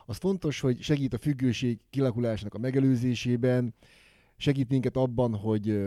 Az 0.05 0.17
fontos, 0.17 0.59
hogy 0.59 0.81
segít 0.81 1.13
a 1.13 1.17
függőség 1.17 1.79
kilakulásának 1.89 2.53
a 2.53 2.57
megelőzésében, 2.57 3.73
segít 4.37 4.69
minket 4.69 4.95
abban, 4.95 5.35
hogy 5.35 5.79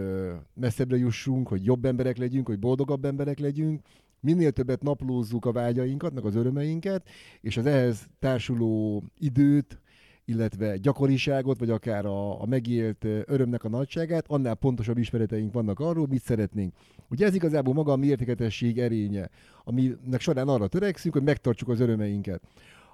messzebbre 0.54 0.96
jussunk, 0.96 1.48
hogy 1.48 1.64
jobb 1.64 1.85
emberek 1.85 2.16
legyünk, 2.16 2.46
hogy 2.46 2.59
boldogabb 2.59 3.04
emberek 3.04 3.38
legyünk, 3.38 3.81
minél 4.20 4.50
többet 4.50 4.83
naplózzuk 4.83 5.46
a 5.46 5.52
vágyainkat, 5.52 6.14
meg 6.14 6.24
az 6.24 6.35
örömeinket, 6.35 7.09
és 7.40 7.57
az 7.57 7.66
ehhez 7.66 8.09
társuló 8.18 9.04
időt, 9.18 9.81
illetve 10.29 10.77
gyakoriságot, 10.77 11.59
vagy 11.59 11.71
akár 11.71 12.07
a, 12.07 12.43
a 12.43 12.47
megélt 12.47 13.05
örömnek 13.05 13.64
a 13.64 13.69
nagyságát, 13.69 14.25
annál 14.29 14.55
pontosabb 14.55 14.99
ismereteink 14.99 15.53
vannak 15.53 15.81
arról, 15.81 16.07
mit 16.07 16.23
szeretnénk. 16.23 16.75
Ugye 17.11 17.27
ez 17.27 17.35
igazából 17.35 17.75
maga 17.75 17.93
a 17.93 17.97
mértéketesség 17.97 18.79
erénye, 18.79 19.29
aminek 19.64 20.21
során 20.21 20.49
arra 20.49 20.67
törekszünk, 20.67 21.14
hogy 21.14 21.23
megtartsuk 21.23 21.69
az 21.69 21.81
örömeinket. 21.81 22.43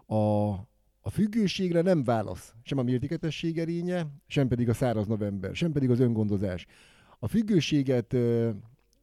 A, 0.06 0.48
a 1.00 1.10
függőségre 1.10 1.80
nem 1.80 2.04
válasz 2.04 2.54
sem 2.62 2.78
a 2.78 2.82
mértéketesség 2.82 3.58
erénye, 3.58 4.06
sem 4.26 4.48
pedig 4.48 4.68
a 4.68 4.74
száraz 4.74 5.06
november, 5.06 5.54
sem 5.54 5.72
pedig 5.72 5.90
az 5.90 6.00
öngondozás. 6.00 6.66
A 7.18 7.28
függőséget 7.28 8.16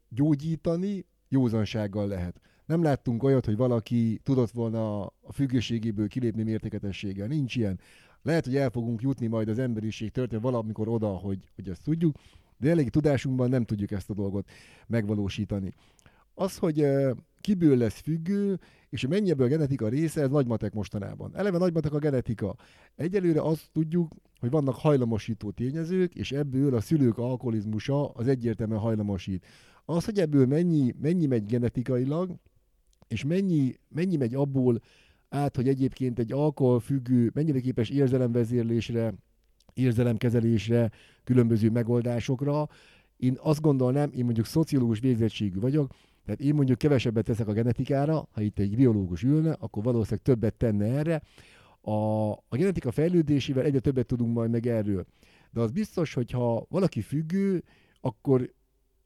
gyógyítani 0.09 1.05
józansággal 1.29 2.07
lehet. 2.07 2.41
Nem 2.65 2.83
láttunk 2.83 3.23
olyat, 3.23 3.45
hogy 3.45 3.55
valaki 3.55 4.19
tudott 4.23 4.51
volna 4.51 5.01
a 5.05 5.31
függőségéből 5.33 6.07
kilépni 6.07 6.43
mértéketességgel. 6.43 7.27
Nincs 7.27 7.55
ilyen. 7.55 7.79
Lehet, 8.21 8.45
hogy 8.45 8.55
el 8.55 8.69
fogunk 8.69 9.01
jutni 9.01 9.27
majd 9.27 9.49
az 9.49 9.59
emberiség 9.59 10.11
történet 10.11 10.43
valamikor 10.43 10.87
oda, 10.87 11.07
hogy, 11.07 11.39
hogy 11.55 11.69
ezt 11.69 11.83
tudjuk, 11.83 12.15
de 12.57 12.69
elég 12.69 12.89
tudásunkban 12.89 13.49
nem 13.49 13.63
tudjuk 13.63 13.91
ezt 13.91 14.09
a 14.09 14.13
dolgot 14.13 14.49
megvalósítani. 14.87 15.73
Az, 16.33 16.57
hogy 16.57 16.87
kiből 17.41 17.77
lesz 17.77 17.99
függő, 17.99 18.59
és 18.89 19.07
mennyi 19.07 19.29
ebből 19.29 19.45
a 19.45 19.49
genetika 19.49 19.87
része, 19.87 20.21
ez 20.21 20.29
nagymatek 20.29 20.73
mostanában. 20.73 21.35
Eleve 21.35 21.57
nagymatek 21.57 21.93
a 21.93 21.99
genetika. 21.99 22.55
Egyelőre 22.95 23.41
azt 23.41 23.69
tudjuk, 23.71 24.11
hogy 24.39 24.49
vannak 24.49 24.75
hajlamosító 24.75 25.51
tényezők, 25.51 26.15
és 26.15 26.31
ebből 26.31 26.75
a 26.75 26.81
szülők 26.81 27.17
alkoholizmusa 27.17 28.09
az 28.09 28.27
egyértelműen 28.27 28.79
hajlamosít. 28.79 29.45
Az, 29.85 30.05
hogy 30.05 30.19
ebből 30.19 30.45
mennyi, 30.45 30.95
mennyi 31.01 31.25
megy 31.25 31.45
genetikailag, 31.45 32.35
és 33.07 33.23
mennyi, 33.23 33.73
mennyi 33.89 34.17
megy 34.17 34.35
abból 34.35 34.81
át, 35.31 35.55
hogy 35.55 35.67
egyébként 35.67 36.19
egy 36.19 36.31
alkoholfüggő 36.31 37.31
mennyire 37.33 37.59
képes 37.59 37.89
érzelemvezérlésre, 37.89 39.13
érzelemkezelésre, 39.73 40.91
különböző 41.23 41.69
megoldásokra. 41.69 42.69
Én 43.17 43.37
azt 43.39 43.61
gondolnám, 43.61 44.11
én 44.13 44.25
mondjuk 44.25 44.45
szociológus 44.45 44.99
végzettségű 44.99 45.59
vagyok, 45.59 45.93
tehát 46.25 46.41
én 46.41 46.53
mondjuk 46.55 46.77
kevesebbet 46.77 47.25
teszek 47.25 47.47
a 47.47 47.53
genetikára, 47.53 48.27
ha 48.31 48.41
itt 48.41 48.59
egy 48.59 48.75
biológus 48.75 49.23
ülne, 49.23 49.55
akkor 49.59 49.83
valószínűleg 49.83 50.23
többet 50.23 50.53
tenne 50.53 50.85
erre. 50.85 51.21
A, 51.81 52.31
a 52.31 52.55
genetika 52.55 52.91
fejlődésével 52.91 53.63
egyre 53.63 53.79
többet 53.79 54.05
tudunk 54.05 54.33
majd 54.33 54.51
meg 54.51 54.67
erről. 54.67 55.05
De 55.51 55.61
az 55.61 55.71
biztos, 55.71 56.13
hogy 56.13 56.31
ha 56.31 56.65
valaki 56.69 57.01
függő, 57.01 57.63
akkor 58.01 58.53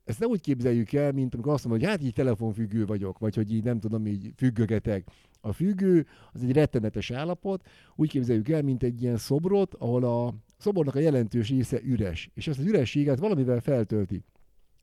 ezt 0.04 0.20
nem 0.20 0.30
úgy 0.30 0.42
képzeljük 0.42 0.94
el, 0.94 1.12
mint 1.12 1.34
amikor 1.34 1.54
azt 1.54 1.66
mondom, 1.66 1.82
hogy 1.82 1.92
hát 1.92 2.04
így 2.04 2.14
telefonfüggő 2.14 2.86
vagyok, 2.86 3.20
vagy 3.20 3.36
hogy 3.36 3.54
így 3.54 3.64
nem 3.64 3.80
tudom, 3.80 4.06
így 4.06 4.32
függögetek. 4.36 5.08
A 5.46 5.54
függő 5.54 6.06
az 6.32 6.44
egy 6.44 6.52
rettenetes 6.52 7.12
állapot, 7.12 7.68
úgy 7.96 8.10
képzeljük 8.10 8.50
el, 8.50 8.62
mint 8.62 8.84
egy 8.84 9.02
ilyen 9.02 9.18
szobrot, 9.18 9.74
ahol 9.74 10.04
a 10.04 10.34
szobornak 10.58 10.96
a 10.96 11.00
jelentős 11.00 11.50
része 11.50 11.82
üres, 11.84 12.30
és 12.34 12.48
ezt 12.48 12.60
az 12.60 12.66
ürességet 12.66 13.20
valamivel 13.20 13.60
feltölti. 13.60 14.24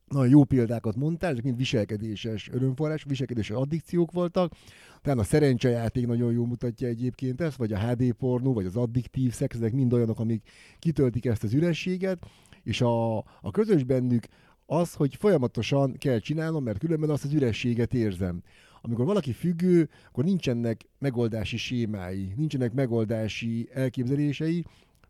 Nagyon 0.09 0.29
jó 0.29 0.45
példákat 0.45 0.97
mondtál, 0.97 1.31
ezek 1.31 1.43
mind 1.43 1.57
viselkedéses 1.57 2.49
örömforrás, 2.53 3.05
viselkedéses 3.05 3.57
addikciók 3.57 4.13
voltak. 4.13 4.53
Tehát 5.01 5.19
a 5.19 5.23
szerencsejáték 5.25 6.07
nagyon 6.07 6.33
jól 6.33 6.47
mutatja 6.47 6.89
egyébként 6.89 7.41
ezt, 7.41 7.57
vagy 7.57 7.73
a 7.73 7.79
HD 7.79 8.13
pornó, 8.13 8.53
vagy 8.53 8.67
az 8.67 8.77
addiktív 8.77 9.33
szex, 9.33 9.57
ezek 9.57 9.73
mind 9.73 9.93
olyanok, 9.93 10.21
amik 10.21 10.49
kitöltik 10.79 11.27
ezt 11.27 11.45
az 11.45 11.55
ürességet, 11.55 12.27
és 12.63 12.81
a, 12.81 13.17
a 13.19 13.51
közös 13.53 13.85
bennük 13.85 14.27
az, 14.67 14.95
hogy 14.95 15.17
folyamatosan 15.17 15.93
kell 15.93 16.19
csinálnom, 16.19 16.65
mert 16.65 16.79
különben 16.79 17.11
azt 17.11 17.25
az 17.25 17.33
ürességet 17.33 17.95
érzem. 17.95 18.43
Amikor 18.85 19.05
valaki 19.05 19.33
függő, 19.33 19.89
akkor 20.09 20.25
nincsenek 20.25 20.81
megoldási 20.99 21.57
sémái, 21.57 22.33
nincsenek 22.37 22.73
megoldási 22.73 23.69
elképzelései, 23.73 24.65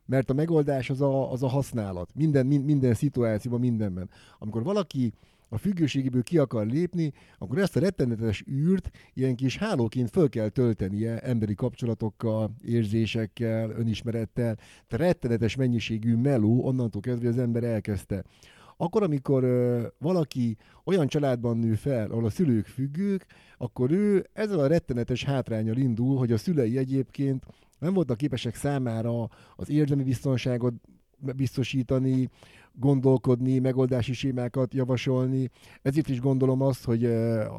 mert 0.06 0.30
a 0.30 0.34
megoldás 0.34 0.90
az 0.90 1.00
a, 1.00 1.32
az 1.32 1.42
a 1.42 1.48
használat. 1.48 2.10
Minden, 2.14 2.46
minden 2.46 2.94
szituációban, 2.94 3.60
mindenben. 3.60 4.10
Amikor 4.38 4.62
valaki 4.62 5.12
a 5.48 5.58
függőségéből 5.58 6.22
ki 6.22 6.38
akar 6.38 6.66
lépni, 6.66 7.12
akkor 7.38 7.58
ezt 7.58 7.76
a 7.76 7.80
rettenetes 7.80 8.44
űrt 8.50 8.90
ilyen 9.14 9.36
kis 9.36 9.56
hálóként 9.56 10.10
föl 10.10 10.28
kell 10.28 10.48
töltenie 10.48 11.18
emberi 11.18 11.54
kapcsolatokkal, 11.54 12.54
érzésekkel, 12.64 13.70
önismerettel. 13.70 14.54
Tehát 14.88 15.06
rettenetes 15.06 15.56
mennyiségű 15.56 16.16
meló 16.16 16.66
onnantól 16.66 17.00
kezdve, 17.00 17.26
hogy 17.26 17.36
az 17.36 17.42
ember 17.42 17.64
elkezdte. 17.64 18.24
Akkor, 18.82 19.02
amikor 19.02 19.44
ö, 19.44 19.86
valaki 19.98 20.56
olyan 20.84 21.06
családban 21.06 21.58
nő 21.58 21.74
fel, 21.74 22.10
ahol 22.10 22.24
a 22.24 22.30
szülők 22.30 22.66
függők, 22.66 23.26
akkor 23.58 23.90
ő 23.90 24.26
ezzel 24.32 24.58
a 24.58 24.66
rettenetes 24.66 25.24
hátrányal 25.24 25.76
indul, 25.76 26.18
hogy 26.18 26.32
a 26.32 26.36
szülei 26.36 26.78
egyébként 26.78 27.44
nem 27.78 27.94
voltak 27.94 28.16
képesek 28.16 28.54
számára 28.54 29.28
az 29.56 29.70
érdemi 29.70 30.02
biztonságot 30.02 30.74
biztosítani, 31.36 32.28
gondolkodni, 32.74 33.58
megoldási 33.58 34.12
sémákat 34.12 34.74
javasolni. 34.74 35.50
Ezért 35.82 36.08
is 36.08 36.20
gondolom 36.20 36.62
azt, 36.62 36.84
hogy 36.84 37.04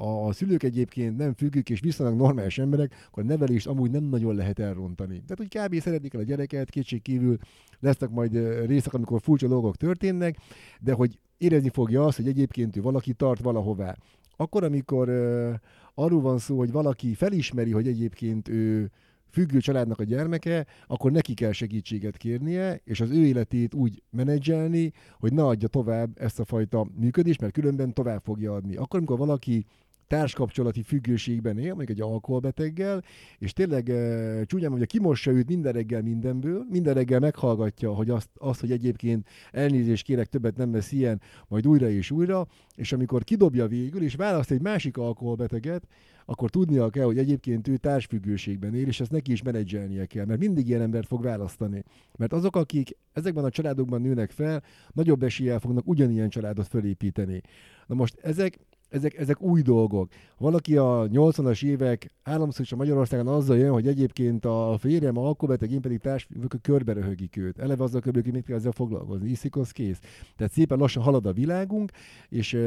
a 0.01 0.31
szülők 0.31 0.63
egyébként 0.63 1.17
nem 1.17 1.33
függők 1.33 1.69
és 1.69 1.79
viszonylag 1.79 2.17
normális 2.17 2.57
emberek, 2.57 3.07
akkor 3.07 3.23
a 3.23 3.25
nevelést 3.25 3.67
amúgy 3.67 3.91
nem 3.91 4.03
nagyon 4.03 4.35
lehet 4.35 4.59
elrontani. 4.59 5.23
Tehát, 5.27 5.37
hogy 5.37 5.47
kb. 5.47 5.81
szeretnék 5.81 6.13
el 6.13 6.19
a 6.19 6.23
gyereket, 6.23 6.69
kétség 6.69 7.01
kívül 7.01 7.37
lesznek 7.79 8.09
majd 8.09 8.65
részek, 8.65 8.93
amikor 8.93 9.21
furcsa 9.21 9.47
dolgok 9.47 9.75
történnek, 9.75 10.37
de 10.79 10.93
hogy 10.93 11.19
érezni 11.37 11.69
fogja 11.69 12.05
azt, 12.05 12.17
hogy 12.17 12.27
egyébként 12.27 12.75
ő 12.77 12.81
valaki 12.81 13.13
tart 13.13 13.41
valahová. 13.41 13.95
Akkor, 14.35 14.63
amikor 14.63 15.09
uh, 15.09 15.53
arról 15.93 16.21
van 16.21 16.37
szó, 16.37 16.57
hogy 16.57 16.71
valaki 16.71 17.13
felismeri, 17.13 17.71
hogy 17.71 17.87
egyébként 17.87 18.47
ő 18.47 18.91
függő 19.33 19.59
családnak 19.59 19.99
a 19.99 20.03
gyermeke, 20.03 20.65
akkor 20.87 21.11
neki 21.11 21.33
kell 21.33 21.51
segítséget 21.51 22.17
kérnie, 22.17 22.81
és 22.83 23.01
az 23.01 23.09
ő 23.09 23.25
életét 23.25 23.73
úgy 23.73 24.03
menedzselni, 24.09 24.91
hogy 25.19 25.33
ne 25.33 25.45
adja 25.45 25.67
tovább 25.67 26.09
ezt 26.19 26.39
a 26.39 26.45
fajta 26.45 26.87
működést, 26.95 27.41
mert 27.41 27.53
különben 27.53 27.93
tovább 27.93 28.21
fogja 28.23 28.53
adni. 28.53 28.75
Akkor, 28.75 28.97
amikor 28.97 29.17
valaki 29.17 29.65
társkapcsolati 30.07 30.81
függőségben 30.81 31.57
él, 31.57 31.73
mondjuk 31.73 31.89
egy 31.89 32.01
alkoholbeteggel, 32.01 33.03
és 33.37 33.53
tényleg 33.53 33.89
e, 33.89 34.43
csúnyán 34.45 34.69
mondja, 34.69 34.87
kimossa 34.87 35.31
őt 35.31 35.47
minden 35.47 35.73
reggel 35.73 36.01
mindenből, 36.01 36.65
minden 36.69 36.93
reggel 36.93 37.19
meghallgatja, 37.19 37.93
hogy 37.93 38.09
azt, 38.09 38.29
azt, 38.37 38.59
hogy 38.59 38.71
egyébként 38.71 39.27
elnézést 39.51 40.03
kérek, 40.03 40.27
többet 40.27 40.57
nem 40.57 40.73
lesz 40.73 40.91
ilyen, 40.91 41.21
majd 41.47 41.67
újra 41.67 41.89
és 41.89 42.11
újra, 42.11 42.47
és 42.75 42.93
amikor 42.93 43.23
kidobja 43.23 43.67
végül, 43.67 44.01
és 44.01 44.15
választ 44.15 44.51
egy 44.51 44.61
másik 44.61 44.97
alkoholbeteget, 44.97 45.87
akkor 46.25 46.49
tudnia 46.49 46.89
kell, 46.89 47.05
hogy 47.05 47.17
egyébként 47.17 47.67
ő 47.67 47.77
társfüggőségben 47.77 48.75
él, 48.75 48.87
és 48.87 48.99
ezt 48.99 49.11
neki 49.11 49.31
is 49.31 49.41
menedzselnie 49.41 50.05
kell, 50.05 50.25
mert 50.25 50.39
mindig 50.39 50.67
ilyen 50.67 50.81
embert 50.81 51.07
fog 51.07 51.23
választani. 51.23 51.83
Mert 52.17 52.33
azok, 52.33 52.55
akik 52.55 52.97
ezekben 53.13 53.43
a 53.43 53.49
családokban 53.49 54.01
nőnek 54.01 54.31
fel, 54.31 54.63
nagyobb 54.91 55.23
eséllyel 55.23 55.59
fognak 55.59 55.87
ugyanilyen 55.87 56.29
családot 56.29 56.67
fölépíteni. 56.67 57.41
Na 57.87 57.95
most 57.95 58.19
ezek 58.21 58.59
ezek, 58.93 59.17
ezek 59.17 59.41
új 59.41 59.61
dolgok. 59.61 60.09
Valaki 60.37 60.77
a 60.77 61.07
80-as 61.11 61.63
évek 61.63 62.11
államszorítsa 62.23 62.75
Magyarországon 62.75 63.27
azzal 63.27 63.57
jön, 63.57 63.71
hogy 63.71 63.87
egyébként 63.87 64.45
a 64.45 64.75
férjem 64.79 65.17
alkoholbeteg, 65.17 65.71
én 65.71 65.81
pedig 65.81 65.99
társ, 65.99 66.27
körbe 66.61 66.93
röhögik 66.93 67.37
őt. 67.37 67.59
Eleve 67.59 67.83
azzal 67.83 68.01
körbe, 68.01 68.21
hogy 68.23 68.33
mit 68.33 68.45
kell 68.45 68.55
ezzel 68.55 68.71
foglalkozni. 68.71 69.29
Iszik, 69.29 69.55
az 69.55 69.71
kész. 69.71 69.99
Tehát 70.35 70.53
szépen 70.53 70.77
lassan 70.77 71.03
halad 71.03 71.25
a 71.25 71.33
világunk, 71.33 71.91
és 72.29 72.57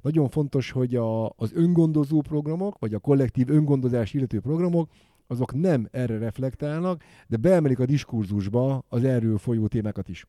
nagyon 0.00 0.28
fontos, 0.28 0.70
hogy 0.70 0.94
a, 0.94 1.26
az 1.26 1.52
öngondozó 1.54 2.20
programok, 2.20 2.78
vagy 2.78 2.94
a 2.94 2.98
kollektív 2.98 3.50
öngondozás 3.50 4.14
illető 4.14 4.40
programok, 4.40 4.88
azok 5.26 5.54
nem 5.54 5.88
erre 5.90 6.18
reflektálnak, 6.18 7.02
de 7.28 7.36
beemelik 7.36 7.78
a 7.78 7.86
diskurzusba 7.86 8.84
az 8.88 9.04
erről 9.04 9.38
folyó 9.38 9.66
témákat 9.66 10.08
is 10.08 10.26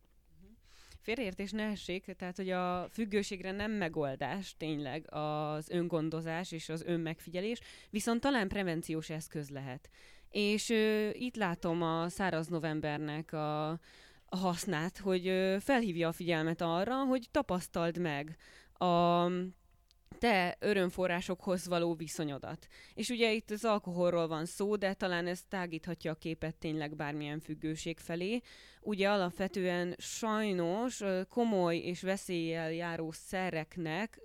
félreértés 1.08 1.52
ne 1.52 1.64
essék, 1.64 2.16
tehát 2.18 2.36
hogy 2.36 2.50
a 2.50 2.88
függőségre 2.92 3.52
nem 3.52 3.72
megoldás 3.72 4.56
tényleg 4.58 5.06
az 5.14 5.70
öngondozás 5.70 6.52
és 6.52 6.70
az 6.70 6.84
önmegfigyelés, 6.84 7.60
viszont 7.90 8.22
talán 8.22 8.48
prevenciós 8.48 9.10
eszköz 9.10 9.50
lehet. 9.50 9.90
És 10.30 10.70
ö, 10.70 11.10
itt 11.14 11.36
látom 11.36 11.82
a 11.82 12.10
száraz 12.10 12.48
novembernek 12.48 13.34
a, 13.34 13.70
a 14.26 14.38
hasznát, 14.38 14.98
hogy 14.98 15.28
ö, 15.28 15.58
felhívja 15.60 16.08
a 16.08 16.12
figyelmet 16.12 16.62
arra, 16.62 17.04
hogy 17.04 17.28
tapasztald 17.32 17.98
meg 17.98 18.38
a 18.74 19.28
te 20.20 20.58
örömforrásokhoz 20.60 21.68
való 21.68 21.94
viszonyodat. 21.96 22.68
És 22.94 23.10
ugye 23.10 23.34
itt 23.34 23.52
az 23.52 23.66
alkoholról 23.66 24.28
van 24.28 24.46
szó, 24.46 24.76
de 24.76 24.94
talán 24.94 25.28
ez 25.28 25.44
tágíthatja 25.50 26.12
a 26.12 26.16
képet 26.16 26.56
tényleg 26.56 26.96
bármilyen 26.96 27.40
függőség 27.40 28.00
felé. 28.00 28.42
Ugye 28.82 29.10
alapvetően 29.10 29.96
sajnos 29.98 31.04
komoly 31.30 31.78
és 31.78 32.02
veszéllyel 32.02 32.72
járó 32.72 33.12
szereknek 33.12 34.20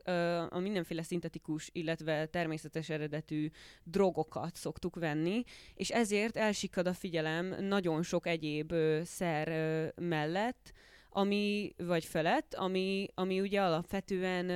a 0.49 0.59
mindenféle 0.59 1.03
szintetikus, 1.03 1.71
illetve 1.73 2.27
természetes 2.27 2.88
eredetű 2.88 3.51
drogokat 3.85 4.57
szoktuk 4.57 4.97
venni, 4.97 5.42
és 5.75 5.90
ezért 5.90 6.37
elsikad 6.37 6.87
a 6.87 6.92
figyelem 6.92 7.64
nagyon 7.64 8.03
sok 8.03 8.27
egyéb 8.27 8.75
szer 9.05 9.49
mellett, 9.97 10.73
ami, 11.12 11.72
vagy 11.77 12.05
felett, 12.05 12.55
ami, 12.55 13.09
ami 13.14 13.40
ugye 13.40 13.62
alapvetően 13.62 14.51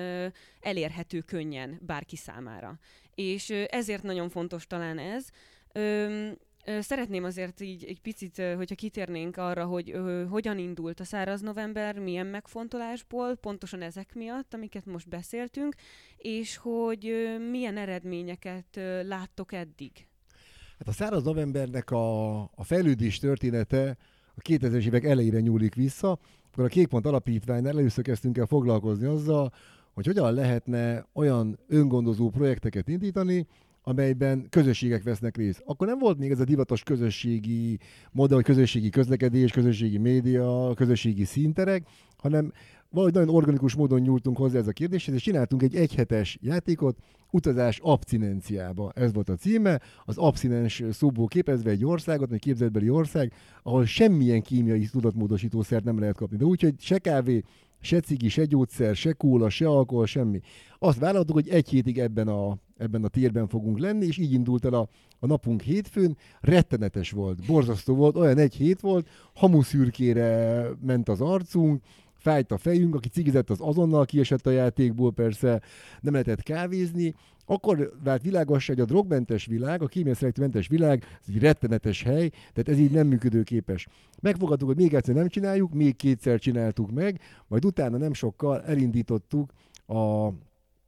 elérhető 0.60 1.20
könnyen 1.20 1.78
bárki 1.86 2.16
számára. 2.16 2.78
És 3.14 3.50
ezért 3.50 4.02
nagyon 4.02 4.28
fontos 4.28 4.66
talán 4.66 4.98
ez. 4.98 5.26
Szeretném 6.80 7.24
azért 7.24 7.60
így 7.60 7.84
egy 7.84 8.00
picit, 8.00 8.42
hogyha 8.56 8.74
kitérnénk 8.74 9.36
arra, 9.36 9.64
hogy 9.64 10.00
hogyan 10.28 10.58
indult 10.58 11.00
a 11.00 11.04
száraz 11.04 11.40
november, 11.40 11.98
milyen 11.98 12.26
megfontolásból, 12.26 13.34
pontosan 13.36 13.82
ezek 13.82 14.14
miatt, 14.14 14.54
amiket 14.54 14.86
most 14.86 15.08
beszéltünk, 15.08 15.74
és 16.16 16.56
hogy 16.56 17.36
milyen 17.50 17.76
eredményeket 17.76 18.80
láttok 19.02 19.52
eddig. 19.52 20.06
Hát 20.78 20.88
a 20.88 20.92
száraz 20.92 21.22
novembernek 21.22 21.90
a, 21.90 22.40
a 22.40 22.64
fejlődés 22.64 23.18
története 23.18 23.96
a 24.34 24.40
2000-es 24.40 24.86
évek 24.86 25.04
elejére 25.04 25.40
nyúlik 25.40 25.74
vissza, 25.74 26.18
akkor 26.56 26.68
a 26.68 26.74
Kékpont 26.74 27.06
Alapítványnál 27.06 27.78
először 27.78 28.04
kezdtünk 28.04 28.38
el 28.38 28.46
foglalkozni 28.46 29.06
azzal, 29.06 29.52
hogy 29.94 30.06
hogyan 30.06 30.34
lehetne 30.34 31.06
olyan 31.12 31.58
öngondozó 31.68 32.30
projekteket 32.30 32.88
indítani, 32.88 33.46
amelyben 33.88 34.46
közösségek 34.50 35.02
vesznek 35.02 35.36
részt. 35.36 35.62
Akkor 35.64 35.86
nem 35.86 35.98
volt 35.98 36.18
még 36.18 36.30
ez 36.30 36.40
a 36.40 36.44
divatos 36.44 36.82
közösségi 36.82 37.78
modell, 38.12 38.42
közösségi 38.42 38.88
közlekedés, 38.88 39.52
közösségi 39.52 39.98
média, 39.98 40.74
közösségi 40.74 41.24
színterek, 41.24 41.86
hanem 42.16 42.52
valahogy 42.90 43.14
nagyon 43.14 43.34
organikus 43.34 43.74
módon 43.74 44.00
nyúltunk 44.00 44.36
hozzá 44.36 44.58
ez 44.58 44.66
a 44.66 44.72
kérdéshez, 44.72 45.14
és 45.14 45.22
csináltunk 45.22 45.62
egy 45.62 45.74
egyhetes 45.74 46.38
játékot, 46.40 46.98
utazás 47.30 47.78
abszinenciába. 47.82 48.92
Ez 48.94 49.12
volt 49.12 49.28
a 49.28 49.34
címe, 49.34 49.80
az 50.04 50.16
abszinens 50.18 50.82
szóból 50.90 51.26
képezve 51.26 51.70
egy 51.70 51.84
országot, 51.84 52.32
egy 52.32 52.40
képzetbeli 52.40 52.90
ország, 52.90 53.32
ahol 53.62 53.84
semmilyen 53.84 54.42
kémiai 54.42 54.86
tudatmódosítószert 54.86 55.84
nem 55.84 55.98
lehet 55.98 56.16
kapni. 56.16 56.36
De 56.36 56.44
úgyhogy 56.44 56.74
se 56.78 56.98
kávé, 56.98 57.42
se 57.80 58.00
cigi, 58.00 58.28
se 58.28 58.44
gyógyszer, 58.44 58.96
se 58.96 59.12
kóla, 59.12 59.50
se 59.50 59.68
alkohol, 59.68 60.06
semmi. 60.06 60.40
Azt 60.78 60.98
vállaltuk, 60.98 61.34
hogy 61.34 61.48
egy 61.48 61.68
hétig 61.68 61.98
ebben 61.98 62.28
a, 62.28 62.56
ebben 62.76 63.04
a 63.04 63.08
térben 63.08 63.48
fogunk 63.48 63.78
lenni, 63.78 64.06
és 64.06 64.18
így 64.18 64.32
indult 64.32 64.64
el 64.64 64.74
a, 64.74 64.88
a 65.18 65.26
napunk 65.26 65.62
hétfőn. 65.62 66.16
Rettenetes 66.40 67.10
volt, 67.10 67.46
borzasztó 67.46 67.94
volt, 67.94 68.16
olyan 68.16 68.38
egy 68.38 68.54
hét 68.54 68.80
volt, 68.80 69.08
hamuszürkére 69.34 70.68
ment 70.80 71.08
az 71.08 71.20
arcunk, 71.20 71.82
fájt 72.26 72.52
a 72.52 72.58
fejünk, 72.58 72.94
aki 72.94 73.08
cigizett, 73.08 73.50
az 73.50 73.58
azonnal 73.60 74.04
kiesett 74.04 74.46
a 74.46 74.50
játékból, 74.50 75.12
persze 75.12 75.60
nem 76.00 76.12
lehetett 76.12 76.42
kávézni, 76.42 77.14
akkor 77.44 77.92
vált 78.04 78.22
világos, 78.22 78.66
hogy 78.66 78.80
a 78.80 78.84
drogmentes 78.84 79.46
világ, 79.46 79.82
a 79.82 79.86
kémiaszelektőmentes 79.86 80.68
világ, 80.68 81.04
ez 81.20 81.34
egy 81.34 81.38
rettenetes 81.38 82.02
hely, 82.02 82.28
tehát 82.28 82.68
ez 82.68 82.78
így 82.78 82.90
nem 82.90 83.06
működőképes. 83.06 83.86
Megfogadtuk, 84.20 84.68
hogy 84.68 84.76
még 84.76 84.94
egyszer 84.94 85.14
nem 85.14 85.28
csináljuk, 85.28 85.74
még 85.74 85.96
kétszer 85.96 86.38
csináltuk 86.38 86.90
meg, 86.90 87.20
majd 87.46 87.64
utána 87.64 87.96
nem 87.96 88.12
sokkal 88.12 88.62
elindítottuk 88.62 89.52
a 89.86 90.28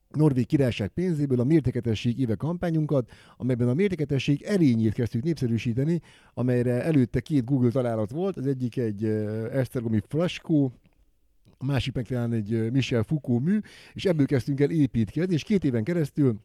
Norvég 0.08 0.46
királyság 0.46 0.88
pénzéből 0.88 1.40
a 1.40 1.44
mértéketesség 1.44 2.18
éve 2.18 2.34
kampányunkat, 2.34 3.10
amelyben 3.36 3.68
a 3.68 3.74
mértéketesség 3.74 4.42
erényét 4.42 4.92
kezdtük 4.92 5.22
népszerűsíteni, 5.22 6.00
amelyre 6.34 6.82
előtte 6.82 7.20
két 7.20 7.44
Google 7.44 7.70
találat 7.70 8.10
volt, 8.10 8.36
az 8.36 8.46
egyik 8.46 8.76
egy 8.76 9.04
Esztergomi 9.52 10.00
Flaskó, 10.08 10.72
a 11.58 11.64
másik 11.64 11.94
meg 11.94 12.06
talán 12.06 12.32
egy 12.32 12.70
Michel 12.72 13.02
Foucault 13.02 13.44
mű, 13.44 13.58
és 13.92 14.04
ebből 14.04 14.26
kezdtünk 14.26 14.60
el 14.60 14.70
építkezni, 14.70 15.34
és 15.34 15.42
két 15.42 15.64
éven 15.64 15.84
keresztül 15.84 16.40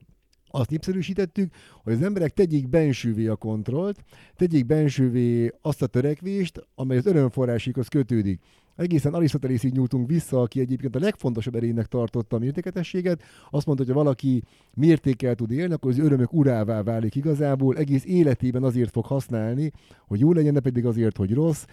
azt 0.48 0.70
népszerűsítettük, 0.70 1.54
hogy 1.84 1.94
az 1.94 2.02
emberek 2.02 2.34
tegyék 2.34 2.70
bensővé 2.70 3.28
a 3.28 3.36
kontrollt, 3.36 4.04
tegyék 4.36 4.66
bensővé 4.66 5.52
azt 5.62 5.82
a 5.82 5.88
törekvést, 5.88 6.68
amely 6.76 6.98
az 6.98 7.06
örömforrásikhoz 7.06 7.88
kötődik. 7.88 8.42
Egészen 8.76 9.14
Arisztotelészig 9.14 9.74
nyúltunk 9.74 10.08
vissza, 10.08 10.42
aki 10.42 10.60
egyébként 10.60 10.96
a 10.96 11.00
legfontosabb 11.00 11.56
erénynek 11.56 11.86
tartotta 11.86 12.36
a 12.36 12.40
mértéketességet. 12.40 13.24
Azt 13.50 13.66
mondta, 13.66 13.84
hogy 13.86 13.94
ha 13.94 14.00
valaki 14.04 14.44
mértékkel 14.74 15.36
tud 15.36 15.52
élni, 15.52 15.74
akkor 15.74 15.92
az 15.92 16.00
örömök 16.00 16.34
urává 16.34 16.84
válik 16.84 17.16
igazából, 17.16 17.78
egész 17.78 18.06
életében 18.06 18.64
azért 18.64 18.92
fog 18.92 19.06
használni, 19.06 19.72
hogy 20.08 20.20
jó 20.20 20.34
legyen, 20.34 20.54
ne 20.54 20.60
pedig 20.60 20.86
azért, 20.86 21.18
hogy 21.18 21.34
rossz. 21.34 21.66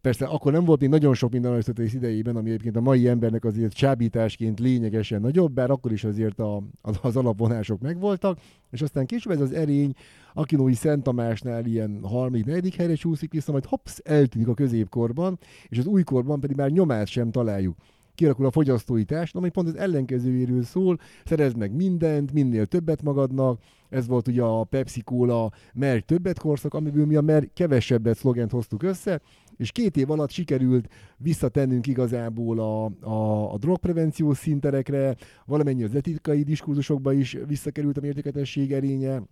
Persze 0.00 0.26
akkor 0.26 0.52
nem 0.52 0.64
volt 0.64 0.80
még 0.80 0.88
nagyon 0.88 1.14
sok 1.14 1.32
minden 1.32 1.52
Arisztotelész 1.52 1.94
idejében, 1.94 2.36
ami 2.36 2.48
egyébként 2.48 2.76
a 2.76 2.80
mai 2.80 3.08
embernek 3.08 3.44
azért 3.44 3.72
csábításként 3.72 4.60
lényegesen 4.60 5.20
nagyobb, 5.20 5.52
bár 5.52 5.70
akkor 5.70 5.92
is 5.92 6.04
azért 6.04 6.38
a, 6.38 6.62
az 7.02 7.16
alapvonások 7.16 7.80
megvoltak, 7.80 8.38
és 8.70 8.82
aztán 8.82 9.06
később 9.06 9.32
ez 9.32 9.40
az 9.40 9.52
erény 9.52 9.92
Akinói 10.34 10.74
Szent 10.74 11.02
Tamásnál 11.02 11.64
ilyen 11.64 12.00
harmadik, 12.02 12.44
negyedik 12.44 12.74
helyre 12.74 12.94
csúszik 12.94 13.32
vissza, 13.32 13.52
majd 13.52 13.64
hopsz, 13.64 14.00
eltűnik 14.04 14.48
a 14.48 14.54
középkorban, 14.54 15.38
és 15.68 15.78
az 15.78 15.86
újkorban 15.86 16.40
pedig 16.40 16.56
már 16.56 16.70
nyomát 16.70 17.06
sem 17.06 17.30
találjuk 17.30 17.76
kialakul 18.20 18.46
a 18.46 18.50
fogyasztói 18.50 19.04
társadalom, 19.04 19.50
ami 19.54 19.64
pont 19.64 19.76
az 19.76 19.82
ellenkezőjéről 19.82 20.62
szól, 20.62 20.98
szerez 21.24 21.52
meg 21.52 21.72
mindent, 21.72 22.32
minél 22.32 22.66
többet 22.66 23.02
magadnak, 23.02 23.60
ez 23.88 24.06
volt 24.06 24.28
ugye 24.28 24.42
a 24.42 24.64
Pepsi 24.64 25.02
Cola 25.02 25.52
mer 25.74 26.00
többet 26.00 26.38
korszak, 26.38 26.74
amiből 26.74 27.06
mi 27.06 27.16
a 27.16 27.20
mer 27.20 27.48
kevesebbet 27.54 28.16
szlogent 28.16 28.50
hoztuk 28.50 28.82
össze, 28.82 29.20
és 29.56 29.72
két 29.72 29.96
év 29.96 30.10
alatt 30.10 30.30
sikerült 30.30 30.88
visszatennünk 31.16 31.86
igazából 31.86 32.58
a, 32.58 32.84
a, 33.08 33.52
a 33.52 33.58
drogprevenciós 33.58 34.38
szinterekre, 34.38 35.16
valamennyi 35.46 35.82
az 35.82 35.94
etikai 35.94 36.42
diskurzusokba 36.42 37.12
is 37.12 37.36
visszakerült 37.46 37.96
a 37.96 38.00
mértéketesség 38.00 38.72
erénye, 38.72 39.22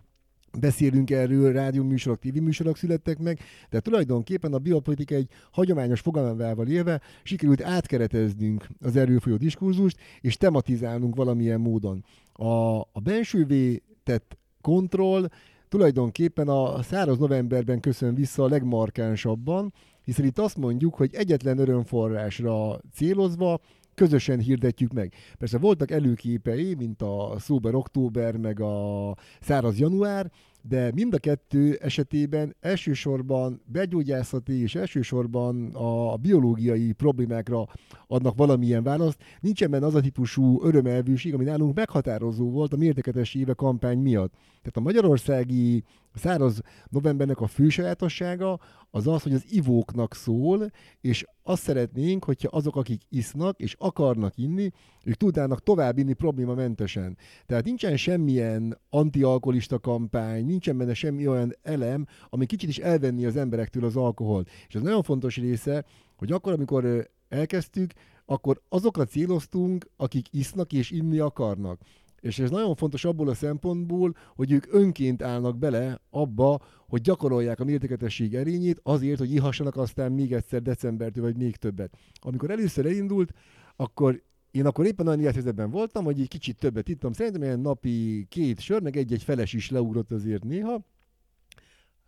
beszélünk 0.59 1.11
erről, 1.11 1.53
rádióműsorok, 1.53 2.19
tévéműsorok 2.19 2.77
születtek 2.77 3.17
meg, 3.19 3.39
de 3.69 3.79
tulajdonképpen 3.79 4.53
a 4.53 4.57
biopolitika 4.57 5.15
egy 5.15 5.29
hagyományos 5.51 5.99
fogalmával 5.99 6.67
élve 6.67 7.01
sikerült 7.23 7.63
átkereteznünk 7.63 8.67
az 8.81 8.95
erőfolyó 8.95 9.35
diskurzust, 9.35 9.97
és 10.21 10.37
tematizálnunk 10.37 11.15
valamilyen 11.15 11.59
módon. 11.59 12.05
A, 12.33 12.79
a 12.79 12.99
bensővé 13.03 13.81
tett 14.03 14.37
kontroll 14.61 15.27
tulajdonképpen 15.69 16.47
a 16.47 16.81
száraz 16.81 17.17
novemberben 17.17 17.79
köszön 17.79 18.15
vissza 18.15 18.43
a 18.43 18.47
legmarkánsabban, 18.47 19.73
hiszen 20.03 20.25
itt 20.25 20.39
azt 20.39 20.57
mondjuk, 20.57 20.95
hogy 20.95 21.13
egyetlen 21.13 21.57
örömforrásra 21.57 22.79
célozva 22.93 23.59
közösen 23.99 24.39
hirdetjük 24.39 24.93
meg. 24.93 25.13
Persze 25.37 25.57
voltak 25.57 25.91
előképei, 25.91 26.75
mint 26.75 27.01
a 27.01 27.35
Szóber 27.39 27.75
Október, 27.75 28.37
meg 28.37 28.59
a 28.59 29.15
Száraz 29.39 29.79
Január, 29.79 30.31
de 30.61 30.91
mind 30.93 31.13
a 31.13 31.17
kettő 31.17 31.77
esetében 31.81 32.55
elsősorban 32.59 33.61
begyógyászati 33.65 34.61
és 34.61 34.75
elsősorban 34.75 35.75
a 35.75 36.15
biológiai 36.15 36.91
problémákra 36.91 37.67
adnak 38.07 38.37
valamilyen 38.37 38.83
választ. 38.83 39.23
Nincsen 39.39 39.71
benne 39.71 39.85
az 39.85 39.95
a 39.95 40.01
típusú 40.01 40.63
örömelvűség, 40.63 41.33
ami 41.33 41.43
nálunk 41.43 41.75
meghatározó 41.75 42.49
volt 42.49 42.73
a 42.73 42.77
mértéketes 42.77 43.35
éve 43.35 43.53
kampány 43.53 43.99
miatt. 43.99 44.31
Tehát 44.31 44.77
a 44.77 44.79
magyarországi 44.79 45.83
száraz 46.19 46.61
novembernek 46.89 47.41
a 47.41 47.47
fő 47.47 47.69
sajátossága 47.69 48.59
az 48.91 49.07
az, 49.07 49.21
hogy 49.21 49.33
az 49.33 49.45
ivóknak 49.49 50.15
szól, 50.15 50.71
és 51.01 51.25
azt 51.43 51.61
szeretnénk, 51.61 52.23
hogyha 52.23 52.57
azok, 52.57 52.75
akik 52.75 53.01
isznak 53.09 53.59
és 53.59 53.75
akarnak 53.77 54.37
inni, 54.37 54.71
ők 55.03 55.15
tudnának 55.15 55.63
tovább 55.63 55.97
inni 55.97 56.13
problémamentesen. 56.13 57.17
Tehát 57.45 57.65
nincsen 57.65 57.97
semmilyen 57.97 58.77
antialkoholista 58.89 59.79
kampány, 59.79 60.45
nincsen 60.45 60.77
benne 60.77 60.93
semmi 60.93 61.27
olyan 61.27 61.55
elem, 61.61 62.05
ami 62.29 62.45
kicsit 62.45 62.69
is 62.69 62.77
elvenni 62.77 63.25
az 63.25 63.35
emberektől 63.35 63.85
az 63.85 63.95
alkoholt. 63.95 64.49
És 64.67 64.75
ez 64.75 64.81
nagyon 64.81 65.03
fontos 65.03 65.37
része, 65.37 65.85
hogy 66.17 66.31
akkor, 66.31 66.53
amikor 66.53 67.09
elkezdtük, 67.29 67.91
akkor 68.25 68.61
azokra 68.69 69.05
céloztunk, 69.05 69.89
akik 69.97 70.27
isznak 70.31 70.73
és 70.73 70.91
inni 70.91 71.19
akarnak. 71.19 71.81
És 72.19 72.39
ez 72.39 72.49
nagyon 72.49 72.75
fontos 72.75 73.05
abból 73.05 73.29
a 73.29 73.33
szempontból, 73.33 74.15
hogy 74.35 74.51
ők 74.51 74.73
önként 74.73 75.23
állnak 75.23 75.57
bele 75.57 76.01
abba, 76.09 76.59
hogy 76.87 77.01
gyakorolják 77.01 77.59
a 77.59 77.63
mértéketesség 77.63 78.35
erényét 78.35 78.79
azért, 78.83 79.19
hogy 79.19 79.33
ihassanak 79.33 79.77
aztán 79.77 80.11
még 80.11 80.33
egyszer 80.33 80.61
decembertől, 80.61 81.23
vagy 81.23 81.37
még 81.37 81.55
többet. 81.55 81.97
Amikor 82.21 82.51
először 82.51 82.85
elindult, 82.85 83.33
akkor 83.75 84.23
én 84.51 84.65
akkor 84.65 84.85
éppen 84.85 85.07
olyan 85.07 85.19
élethelyzetben 85.19 85.69
voltam, 85.69 86.03
hogy 86.03 86.21
egy 86.21 86.27
kicsit 86.27 86.57
többet 86.57 86.87
ittam. 86.87 87.11
Szerintem 87.11 87.43
ilyen 87.43 87.59
napi 87.59 88.25
két 88.29 88.59
sör, 88.59 88.81
meg 88.81 88.97
egy-egy 88.97 89.23
feles 89.23 89.53
is 89.53 89.69
leugrott 89.69 90.11
azért 90.11 90.43
néha. 90.43 90.85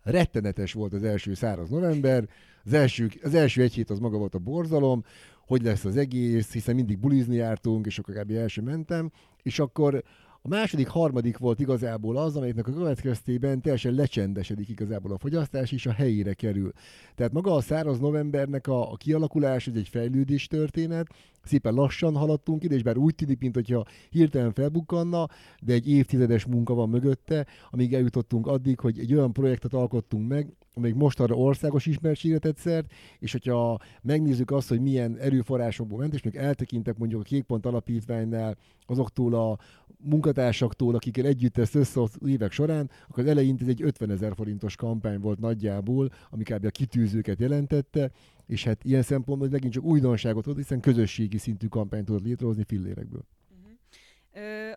Rettenetes 0.02 0.72
volt 0.72 0.92
az 0.92 1.02
első 1.02 1.34
száraz 1.34 1.68
november, 1.68 2.28
az 2.64 2.72
első, 2.72 3.10
az 3.22 3.34
első 3.34 3.62
egy 3.62 3.74
hét 3.74 3.90
az 3.90 3.98
maga 3.98 4.18
volt 4.18 4.34
a 4.34 4.38
borzalom, 4.38 5.04
hogy 5.46 5.62
lesz 5.62 5.84
az 5.84 5.96
egész, 5.96 6.52
hiszen 6.52 6.74
mindig 6.74 6.98
bulizni 6.98 7.36
jártunk, 7.36 7.86
és 7.86 7.98
akkor 7.98 8.14
kb. 8.14 8.30
első 8.30 8.62
mentem, 8.62 9.10
és 9.42 9.58
akkor 9.58 10.02
a 10.44 10.48
második, 10.48 10.88
harmadik 10.88 11.38
volt 11.38 11.60
igazából 11.60 12.16
az, 12.16 12.36
amelyiknek 12.36 12.68
a 12.68 12.72
következtében 12.72 13.60
teljesen 13.60 13.94
lecsendesedik 13.94 14.68
igazából 14.68 15.12
a 15.12 15.18
fogyasztás, 15.18 15.72
és 15.72 15.86
a 15.86 15.92
helyére 15.92 16.34
kerül. 16.34 16.72
Tehát 17.14 17.32
maga 17.32 17.54
a 17.54 17.60
száraz 17.60 17.98
novembernek 17.98 18.66
a, 18.66 18.92
a 18.92 18.96
kialakulás, 18.96 19.66
ez 19.66 19.74
egy 19.74 19.88
fejlődés 19.88 20.46
történet, 20.46 21.06
szépen 21.42 21.74
lassan 21.74 22.16
haladtunk 22.16 22.64
ide, 22.64 22.74
és 22.74 22.82
bár 22.82 22.96
úgy 22.96 23.14
tűnik, 23.14 23.40
mint 23.40 23.54
hogyha 23.54 23.84
hirtelen 24.10 24.52
felbukkanna, 24.52 25.28
de 25.60 25.72
egy 25.72 25.88
évtizedes 25.88 26.44
munka 26.44 26.74
van 26.74 26.88
mögötte, 26.88 27.46
amíg 27.70 27.94
eljutottunk 27.94 28.46
addig, 28.46 28.80
hogy 28.80 28.98
egy 28.98 29.14
olyan 29.14 29.32
projektet 29.32 29.74
alkottunk 29.74 30.28
meg, 30.28 30.52
amelyik 30.74 30.96
most 30.96 31.20
arra 31.20 31.34
országos 31.34 31.86
ismertségre 31.86 32.38
tett 32.38 32.56
szert, 32.56 32.92
és 33.18 33.32
hogyha 33.32 33.78
megnézzük 34.02 34.50
azt, 34.50 34.68
hogy 34.68 34.80
milyen 34.80 35.16
erőforrásokból 35.16 35.98
ment, 35.98 36.14
és 36.14 36.22
még 36.22 36.36
eltekintek 36.36 36.98
mondjuk 36.98 37.20
a 37.20 37.24
Kékpont 37.24 37.66
Alapítványnál 37.66 38.56
azoktól 38.86 39.34
a 39.34 39.58
munkatársaktól, 40.04 40.94
akikkel 40.94 41.26
együtt 41.26 41.58
ezt 41.58 41.74
össze 41.74 42.00
az 42.00 42.18
évek 42.26 42.52
során, 42.52 42.90
akkor 43.08 43.28
az 43.28 43.38
ez 43.60 43.68
egy 43.68 43.82
50 43.82 44.10
ezer 44.10 44.32
forintos 44.34 44.76
kampány 44.76 45.20
volt 45.20 45.38
nagyjából, 45.38 46.10
ami 46.30 46.42
kb. 46.42 46.64
a 46.64 46.70
kitűzőket 46.70 47.40
jelentette, 47.40 48.10
és 48.46 48.64
hát 48.64 48.84
ilyen 48.84 49.02
szempontból 49.02 49.48
megint 49.48 49.72
csak 49.72 49.84
újdonságot 49.84 50.44
volt, 50.44 50.56
hiszen 50.56 50.80
közösségi 50.80 51.38
szintű 51.38 51.66
kampányt 51.66 52.04
tudott 52.04 52.24
létrehozni 52.24 52.64
fillérekből. 52.66 53.24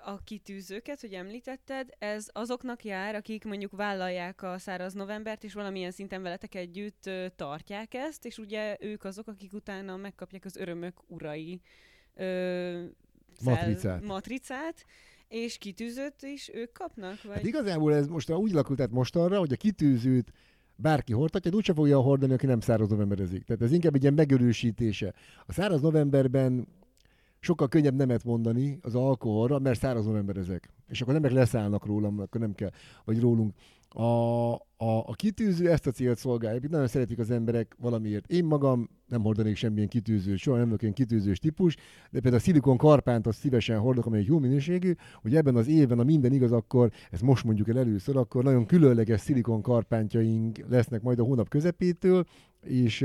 A 0.03 0.23
kitűzőket, 0.23 1.01
hogy 1.01 1.13
említetted, 1.13 1.89
ez 1.99 2.27
azoknak 2.31 2.83
jár, 2.83 3.15
akik 3.15 3.43
mondjuk 3.43 3.71
vállalják 3.71 4.43
a 4.43 4.57
száraz 4.57 4.93
novembert, 4.93 5.43
és 5.43 5.53
valamilyen 5.53 5.91
szinten 5.91 6.21
veletek 6.21 6.55
együtt 6.55 7.09
tartják 7.35 7.93
ezt, 7.93 8.25
és 8.25 8.37
ugye 8.37 8.77
ők 8.79 9.03
azok, 9.03 9.27
akik 9.27 9.53
utána 9.53 9.95
megkapják 9.95 10.45
az 10.45 10.55
örömök 10.55 10.93
urai 11.07 11.61
ö, 12.13 12.83
matricát. 13.43 14.03
matricát, 14.03 14.85
és 15.27 15.57
kitűzőt 15.57 16.21
is 16.21 16.49
ők 16.53 16.71
kapnak? 16.71 17.23
Vagy? 17.23 17.35
Hát 17.35 17.45
igazából 17.45 17.93
ez 17.95 18.07
most 18.07 18.31
úgy 18.31 18.51
alakult 18.51 18.77
tehát 18.77 18.91
most 18.93 19.15
arra, 19.15 19.39
hogy 19.39 19.53
a 19.53 19.55
kitűzőt 19.55 20.31
bárki 20.75 21.13
hordhatja, 21.13 21.51
de 21.51 21.57
úgyse 21.57 21.73
fogja 21.73 21.99
hordani, 21.99 22.33
aki 22.33 22.45
nem 22.45 22.59
száraz 22.59 22.89
novemberezik. 22.89 23.43
Tehát 23.43 23.61
ez 23.61 23.71
inkább 23.71 23.95
egy 23.95 24.01
ilyen 24.01 24.13
megerősítése. 24.13 25.13
A 25.45 25.53
száraz 25.53 25.81
novemberben 25.81 26.67
sokkal 27.45 27.67
könnyebb 27.67 27.95
nemet 27.95 28.23
mondani 28.23 28.79
az 28.81 28.95
alkoholra, 28.95 29.59
mert 29.59 29.79
száraz 29.79 30.05
novemberezek. 30.05 30.69
És 30.87 31.01
akkor 31.01 31.19
nem 31.19 31.33
leszállnak 31.33 31.85
rólam, 31.85 32.19
akkor 32.19 32.41
nem 32.41 32.53
kell, 32.53 32.71
vagy 33.03 33.19
rólunk. 33.19 33.53
A, 33.89 34.53
a, 34.77 34.97
a 35.05 35.13
kitűző 35.15 35.69
ezt 35.69 35.87
a 35.87 35.91
célt 35.91 36.17
szolgálja. 36.17 36.59
Nagyon 36.69 36.87
szeretik 36.87 37.19
az 37.19 37.31
emberek 37.31 37.75
valamiért. 37.79 38.31
Én 38.31 38.45
magam 38.45 38.89
nem 39.07 39.21
hordanék 39.21 39.55
semmilyen 39.55 39.87
kitűző, 39.87 40.35
soha 40.35 40.57
nem 40.57 40.65
vagyok 40.65 40.81
ilyen 40.81 40.93
kitűzős 40.93 41.39
típus, 41.39 41.75
de 41.75 42.19
például 42.19 42.35
a 42.35 42.39
szilikon 42.39 42.77
karpánt 42.77 43.27
azt 43.27 43.39
szívesen 43.39 43.79
hordok, 43.79 44.05
amely 44.05 44.23
jó 44.27 44.39
minőségű, 44.39 44.93
hogy 45.21 45.35
ebben 45.35 45.55
az 45.55 45.67
évben, 45.67 45.99
a 45.99 46.03
minden 46.03 46.33
igaz, 46.33 46.51
akkor, 46.51 46.91
ezt 47.11 47.21
most 47.21 47.43
mondjuk 47.43 47.69
el 47.69 47.77
először, 47.77 48.17
akkor 48.17 48.43
nagyon 48.43 48.65
különleges 48.65 49.21
szilikon 49.21 49.61
karpántjaink 49.61 50.57
lesznek 50.69 51.01
majd 51.01 51.19
a 51.19 51.23
hónap 51.23 51.49
közepétől, 51.49 52.25
és 52.61 53.01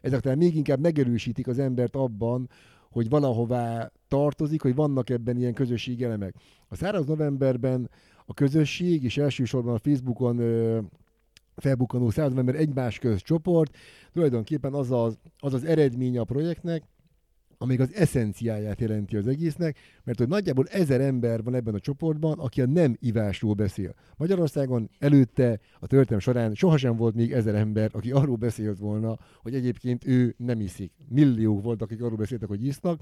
ezek 0.00 0.20
talán 0.20 0.38
még 0.38 0.56
inkább 0.56 0.80
megerősítik 0.80 1.46
az 1.46 1.58
embert 1.58 1.96
abban, 1.96 2.48
hogy 2.92 3.08
valahová 3.08 3.90
tartozik, 4.08 4.62
hogy 4.62 4.74
vannak 4.74 5.10
ebben 5.10 5.36
ilyen 5.36 5.54
közösségi 5.54 6.04
elemek. 6.04 6.34
A 6.68 6.74
száraz 6.76 7.06
novemberben 7.06 7.90
a 8.26 8.34
közösség, 8.34 9.04
és 9.04 9.16
elsősorban 9.16 9.74
a 9.74 9.78
Facebookon 9.78 10.38
ö, 10.38 10.80
felbukkanó 11.56 12.10
száraz 12.10 12.30
november 12.30 12.54
egymás 12.54 12.98
köz 12.98 13.22
csoport, 13.22 13.76
tulajdonképpen 14.12 14.74
az 14.74 14.90
az, 14.90 15.18
az 15.38 15.54
az 15.54 15.64
eredménye 15.64 16.20
a 16.20 16.24
projektnek, 16.24 16.82
amíg 17.62 17.80
az 17.80 17.94
eszenciáját 17.94 18.80
jelenti 18.80 19.16
az 19.16 19.26
egésznek, 19.26 19.78
mert 20.04 20.18
hogy 20.18 20.28
nagyjából 20.28 20.66
ezer 20.66 21.00
ember 21.00 21.42
van 21.42 21.54
ebben 21.54 21.74
a 21.74 21.80
csoportban, 21.80 22.38
aki 22.38 22.60
a 22.60 22.66
nem 22.66 22.96
ivásról 23.00 23.54
beszél. 23.54 23.94
Magyarországon 24.16 24.90
előtte 24.98 25.60
a 25.78 25.86
történelem 25.86 26.20
során 26.20 26.54
sohasem 26.54 26.96
volt 26.96 27.14
még 27.14 27.32
ezer 27.32 27.54
ember, 27.54 27.90
aki 27.92 28.10
arról 28.10 28.36
beszélt 28.36 28.78
volna, 28.78 29.18
hogy 29.42 29.54
egyébként 29.54 30.06
ő 30.06 30.34
nem 30.38 30.60
iszik. 30.60 30.92
Milliók 31.08 31.62
voltak, 31.62 31.90
akik 31.90 32.02
arról 32.02 32.16
beszéltek, 32.16 32.48
hogy 32.48 32.66
isznak, 32.66 33.00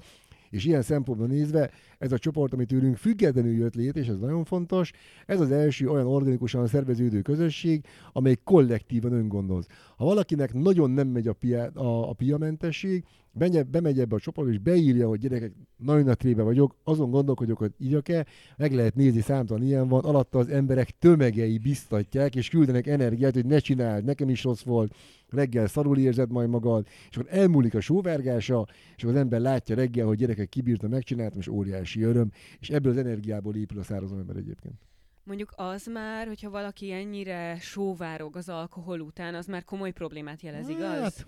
és 0.49 0.65
ilyen 0.65 0.81
szempontból 0.81 1.27
nézve 1.27 1.69
ez 1.97 2.11
a 2.11 2.17
csoport, 2.17 2.53
ami 2.53 2.65
tőlünk 2.65 2.97
függetlenül 2.97 3.53
jött 3.53 3.75
lét, 3.75 3.95
és 3.95 4.07
ez 4.07 4.17
nagyon 4.17 4.43
fontos, 4.43 4.91
ez 5.25 5.39
az 5.39 5.51
első 5.51 5.87
olyan 5.89 6.07
organikusan 6.07 6.67
szerveződő 6.67 7.21
közösség, 7.21 7.85
amely 8.11 8.35
kollektívan 8.43 9.13
öngondoz. 9.13 9.65
Ha 9.97 10.05
valakinek 10.05 10.53
nagyon 10.53 10.91
nem 10.91 11.07
megy 11.07 11.27
a, 11.27 11.33
pia, 11.33 11.63
a, 11.63 12.09
a 12.09 12.13
piamentesség, 12.13 13.03
bemegy, 13.31 13.65
bemegy 13.65 13.99
ebbe 13.99 14.15
a 14.15 14.19
csoportba, 14.19 14.53
és 14.53 14.59
beírja, 14.59 15.07
hogy 15.07 15.19
gyerekek, 15.19 15.51
nagyon 15.77 16.07
a 16.07 16.13
trébe 16.13 16.43
vagyok, 16.43 16.75
azon 16.83 17.09
gondolkodok, 17.09 17.57
hogy 17.57 17.71
írjak-e, 17.77 18.25
meg 18.57 18.73
lehet 18.73 18.95
nézni, 18.95 19.21
számtalan 19.21 19.63
ilyen 19.63 19.87
van, 19.87 20.03
alatta 20.03 20.39
az 20.39 20.49
emberek 20.49 20.89
tömegei 20.89 21.57
biztatják, 21.57 22.35
és 22.35 22.49
küldenek 22.49 22.87
energiát, 22.87 23.33
hogy 23.33 23.45
ne 23.45 23.59
csináld, 23.59 24.03
nekem 24.03 24.29
is 24.29 24.43
rossz 24.43 24.63
volt, 24.63 24.95
reggel 25.29 25.67
szarul 25.67 25.97
érzed 25.97 26.31
majd 26.31 26.49
magad, 26.49 26.87
és 27.09 27.17
akkor 27.17 27.29
elmúlik 27.33 27.73
a 27.73 27.81
sóvárgása, 27.81 28.67
és 28.95 29.03
akkor 29.03 29.15
az 29.15 29.21
ember 29.21 29.39
látja 29.39 29.75
reggel, 29.75 30.05
hogy 30.05 30.17
gyerekek 30.17 30.49
kibírta, 30.49 30.87
megcsináltam, 30.87 31.39
és 31.39 31.47
óriási 31.47 32.01
öröm, 32.01 32.31
és 32.59 32.69
ebből 32.69 32.91
az 32.91 32.97
energiából 32.97 33.55
épül 33.55 33.79
a 33.79 33.83
szárazon 33.83 34.19
ember 34.19 34.35
egyébként. 34.35 34.75
Mondjuk 35.23 35.53
az 35.55 35.85
már, 35.85 36.27
hogyha 36.27 36.49
valaki 36.49 36.91
ennyire 36.91 37.57
sóvárog 37.59 38.35
az 38.35 38.49
alkohol 38.49 38.99
után, 38.99 39.35
az 39.35 39.45
már 39.45 39.63
komoly 39.63 39.91
problémát 39.91 40.41
jelez, 40.41 40.69
igaz? 40.69 41.25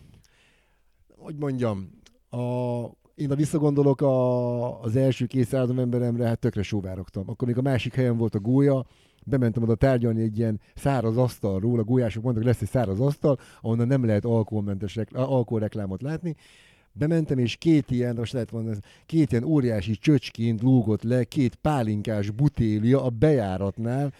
Hogy 1.17 1.35
mondjam, 1.35 1.89
a, 2.29 2.37
én 3.15 3.31
a 3.31 3.35
visszagondolok 3.35 4.01
a, 4.01 4.81
az 4.81 4.95
első 4.95 5.27
század 5.43 5.79
emberemre, 5.79 6.27
hát 6.27 6.39
tökre 6.39 6.63
sóvárogtam. 6.63 7.29
Akkor 7.29 7.47
még 7.47 7.57
a 7.57 7.61
másik 7.61 7.93
helyen 7.93 8.17
volt 8.17 8.35
a 8.35 8.39
gólya, 8.39 8.85
bementem 9.25 9.63
oda 9.63 9.75
tárgyalni 9.75 10.21
egy 10.21 10.37
ilyen 10.37 10.59
száraz 10.75 11.17
asztalról, 11.17 11.79
a 11.79 11.83
gólyások 11.83 12.23
mondtak, 12.23 12.43
lesz 12.43 12.61
egy 12.61 12.69
száraz 12.69 12.99
asztal, 12.99 13.39
ahonnan 13.61 13.87
nem 13.87 14.05
lehet 14.05 14.25
alkoholmentes 14.25 14.97
alkoholreklámot 15.11 16.01
látni. 16.01 16.35
Bementem, 16.91 17.37
és 17.37 17.55
két 17.55 17.91
ilyen, 17.91 18.15
most 18.15 18.33
lehet 18.33 18.51
mondani, 18.51 18.77
két 19.05 19.31
ilyen 19.31 19.43
óriási 19.43 19.95
csöcsként 19.95 20.61
lúgott 20.61 21.03
le, 21.03 21.23
két 21.23 21.55
pálinkás 21.55 22.29
butélia 22.29 23.03
a 23.03 23.09
bejáratnál, 23.09 24.13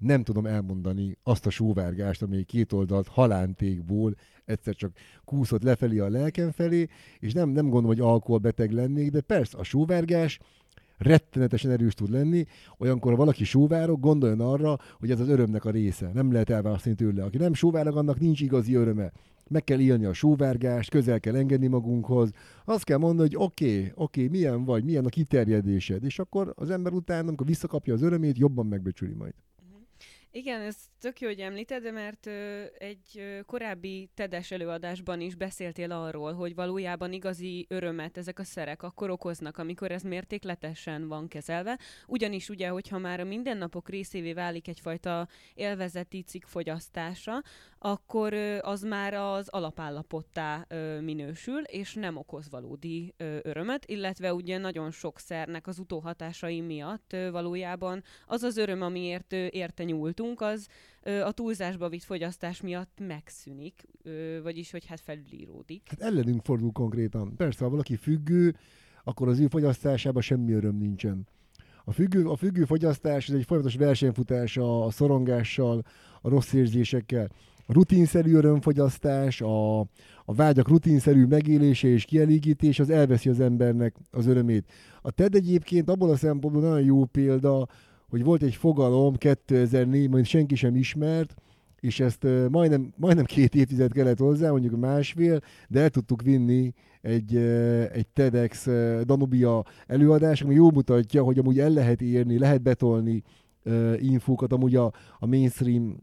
nem 0.00 0.22
tudom 0.22 0.46
elmondani 0.46 1.16
azt 1.22 1.46
a 1.46 1.50
sóvárgást, 1.50 2.22
ami 2.22 2.42
két 2.42 2.72
oldalt 2.72 3.08
halántékból 3.08 4.14
egyszer 4.44 4.74
csak 4.74 4.92
kúszott 5.24 5.62
lefelé 5.62 5.98
a 5.98 6.08
lelkem 6.08 6.50
felé, 6.50 6.86
és 7.18 7.32
nem, 7.32 7.48
nem 7.48 7.64
gondolom, 7.68 7.86
hogy 7.86 8.00
alkoholbeteg 8.00 8.72
lennék, 8.72 9.10
de 9.10 9.20
persze 9.20 9.58
a 9.58 9.62
sóvárgás 9.62 10.38
rettenetesen 11.00 11.70
erős 11.70 11.94
tud 11.94 12.10
lenni, 12.10 12.44
olyankor, 12.78 13.10
ha 13.10 13.16
valaki 13.16 13.44
sóvárok, 13.44 14.00
gondoljon 14.00 14.40
arra, 14.40 14.78
hogy 14.98 15.10
ez 15.10 15.20
az 15.20 15.28
örömnek 15.28 15.64
a 15.64 15.70
része. 15.70 16.10
Nem 16.14 16.32
lehet 16.32 16.50
elválasztani 16.50 16.94
tőle. 16.94 17.24
Aki 17.24 17.38
nem 17.38 17.54
sóvárog, 17.54 17.96
annak 17.96 18.20
nincs 18.20 18.40
igazi 18.40 18.74
öröme. 18.74 19.12
Meg 19.48 19.64
kell 19.64 19.80
élni 19.80 20.04
a 20.04 20.12
sóvárgást, 20.12 20.90
közel 20.90 21.20
kell 21.20 21.36
engedni 21.36 21.66
magunkhoz. 21.66 22.30
Azt 22.64 22.84
kell 22.84 22.98
mondani, 22.98 23.28
hogy 23.28 23.44
oké, 23.46 23.76
okay, 23.76 23.92
oké, 23.94 24.24
okay, 24.24 24.38
milyen 24.38 24.64
vagy, 24.64 24.84
milyen 24.84 25.04
a 25.04 25.08
kiterjedésed. 25.08 26.04
És 26.04 26.18
akkor 26.18 26.52
az 26.56 26.70
ember 26.70 26.92
után, 26.92 27.26
amikor 27.26 27.46
visszakapja 27.46 27.94
az 27.94 28.02
örömét, 28.02 28.38
jobban 28.38 28.66
megbecsüli 28.66 29.14
majd. 29.14 29.34
Igen, 30.32 30.60
ez 30.60 30.76
tök 31.00 31.20
jó, 31.20 31.28
hogy 31.28 31.40
említed, 31.40 31.92
mert 31.92 32.26
ö, 32.26 32.62
egy 32.78 33.00
ö, 33.14 33.40
korábbi 33.46 34.10
tedes 34.14 34.50
előadásban 34.50 35.20
is 35.20 35.34
beszéltél 35.34 35.92
arról, 35.92 36.32
hogy 36.32 36.54
valójában 36.54 37.12
igazi 37.12 37.66
örömet 37.68 38.16
ezek 38.16 38.38
a 38.38 38.44
szerek 38.44 38.82
akkor 38.82 39.10
okoznak, 39.10 39.58
amikor 39.58 39.90
ez 39.90 40.02
mértékletesen 40.02 41.08
van 41.08 41.28
kezelve. 41.28 41.78
Ugyanis 42.06 42.48
ugye, 42.48 42.68
hogyha 42.68 42.98
már 42.98 43.20
a 43.20 43.24
mindennapok 43.24 43.88
részévé 43.88 44.32
válik 44.32 44.68
egyfajta 44.68 45.28
élvezeti 45.54 46.22
cikk 46.22 46.44
fogyasztása, 46.44 47.42
akkor 47.78 48.32
ö, 48.32 48.58
az 48.60 48.82
már 48.82 49.14
az 49.14 49.48
alapállapottá 49.48 50.64
ö, 50.68 51.00
minősül, 51.00 51.62
és 51.62 51.94
nem 51.94 52.16
okoz 52.16 52.50
valódi 52.50 53.14
ö, 53.16 53.38
örömet, 53.42 53.86
illetve 53.86 54.34
ugye 54.34 54.58
nagyon 54.58 54.90
sok 54.90 55.18
szernek 55.18 55.66
az 55.66 55.78
utóhatásai 55.78 56.60
miatt 56.60 57.12
ö, 57.12 57.30
valójában 57.30 58.02
az 58.26 58.42
az 58.42 58.56
öröm, 58.56 58.82
amiért 58.82 59.32
ö, 59.32 59.46
érte 59.50 59.84
nyúlt 59.84 60.19
voltunk, 60.20 60.40
az 60.40 60.66
ö, 61.02 61.20
a 61.20 61.32
túlzásba 61.32 61.88
vitt 61.88 62.02
fogyasztás 62.02 62.60
miatt 62.60 62.98
megszűnik, 63.06 63.82
ö, 64.02 64.38
vagyis 64.42 64.70
hogy 64.70 64.86
hát 64.86 65.00
felülíródik. 65.00 65.82
Hát 65.88 66.00
ellenünk 66.00 66.44
fordul 66.44 66.72
konkrétan. 66.72 67.36
Persze, 67.36 67.64
ha 67.64 67.70
valaki 67.70 67.96
függő, 67.96 68.56
akkor 69.04 69.28
az 69.28 69.38
ő 69.38 69.46
fogyasztásában 69.46 70.22
semmi 70.22 70.52
öröm 70.52 70.76
nincsen. 70.76 71.26
A 71.84 71.92
függő, 71.92 72.26
a 72.26 72.36
függő 72.36 72.64
fogyasztás 72.64 73.28
ez 73.28 73.34
egy 73.34 73.44
folyamatos 73.44 73.76
versenyfutás 73.76 74.56
a, 74.56 74.84
a 74.84 74.90
szorongással, 74.90 75.82
a 76.22 76.28
rossz 76.28 76.52
érzésekkel. 76.52 77.28
A 77.66 77.72
rutinszerű 77.72 78.34
örömfogyasztás, 78.34 79.40
a, 79.40 79.78
a 80.24 80.34
vágyak 80.34 80.68
rutinszerű 80.68 81.24
megélése 81.24 81.88
és 81.88 82.04
kielégítés, 82.04 82.78
az 82.78 82.90
elveszi 82.90 83.28
az 83.28 83.40
embernek 83.40 83.96
az 84.10 84.26
örömét. 84.26 84.70
A 85.02 85.10
TED 85.10 85.34
egyébként 85.34 85.88
abból 85.90 86.10
a 86.10 86.16
szempontból 86.16 86.62
nagyon 86.62 86.84
jó 86.84 87.04
példa, 87.04 87.68
hogy 88.10 88.24
volt 88.24 88.42
egy 88.42 88.54
fogalom 88.54 89.14
2004-ben, 89.18 90.24
senki 90.24 90.54
sem 90.54 90.76
ismert, 90.76 91.34
és 91.80 92.00
ezt 92.00 92.26
majdnem, 92.50 92.92
majdnem 92.96 93.24
két 93.24 93.54
évtized 93.54 93.92
kellett 93.92 94.18
hozzá, 94.18 94.50
mondjuk 94.50 94.80
másfél, 94.80 95.40
de 95.68 95.80
el 95.80 95.90
tudtuk 95.90 96.22
vinni 96.22 96.72
egy, 97.00 97.36
egy 97.92 98.06
TEDx 98.12 98.66
Danubia 99.04 99.64
előadás, 99.86 100.42
ami 100.42 100.54
jól 100.54 100.70
mutatja, 100.70 101.22
hogy 101.22 101.38
amúgy 101.38 101.58
el 101.58 101.70
lehet 101.70 102.02
érni, 102.02 102.38
lehet 102.38 102.62
betolni 102.62 103.22
infókat 103.98 104.52
amúgy 104.52 104.76
a, 104.76 104.92
a 105.18 105.26
mainstream 105.26 105.96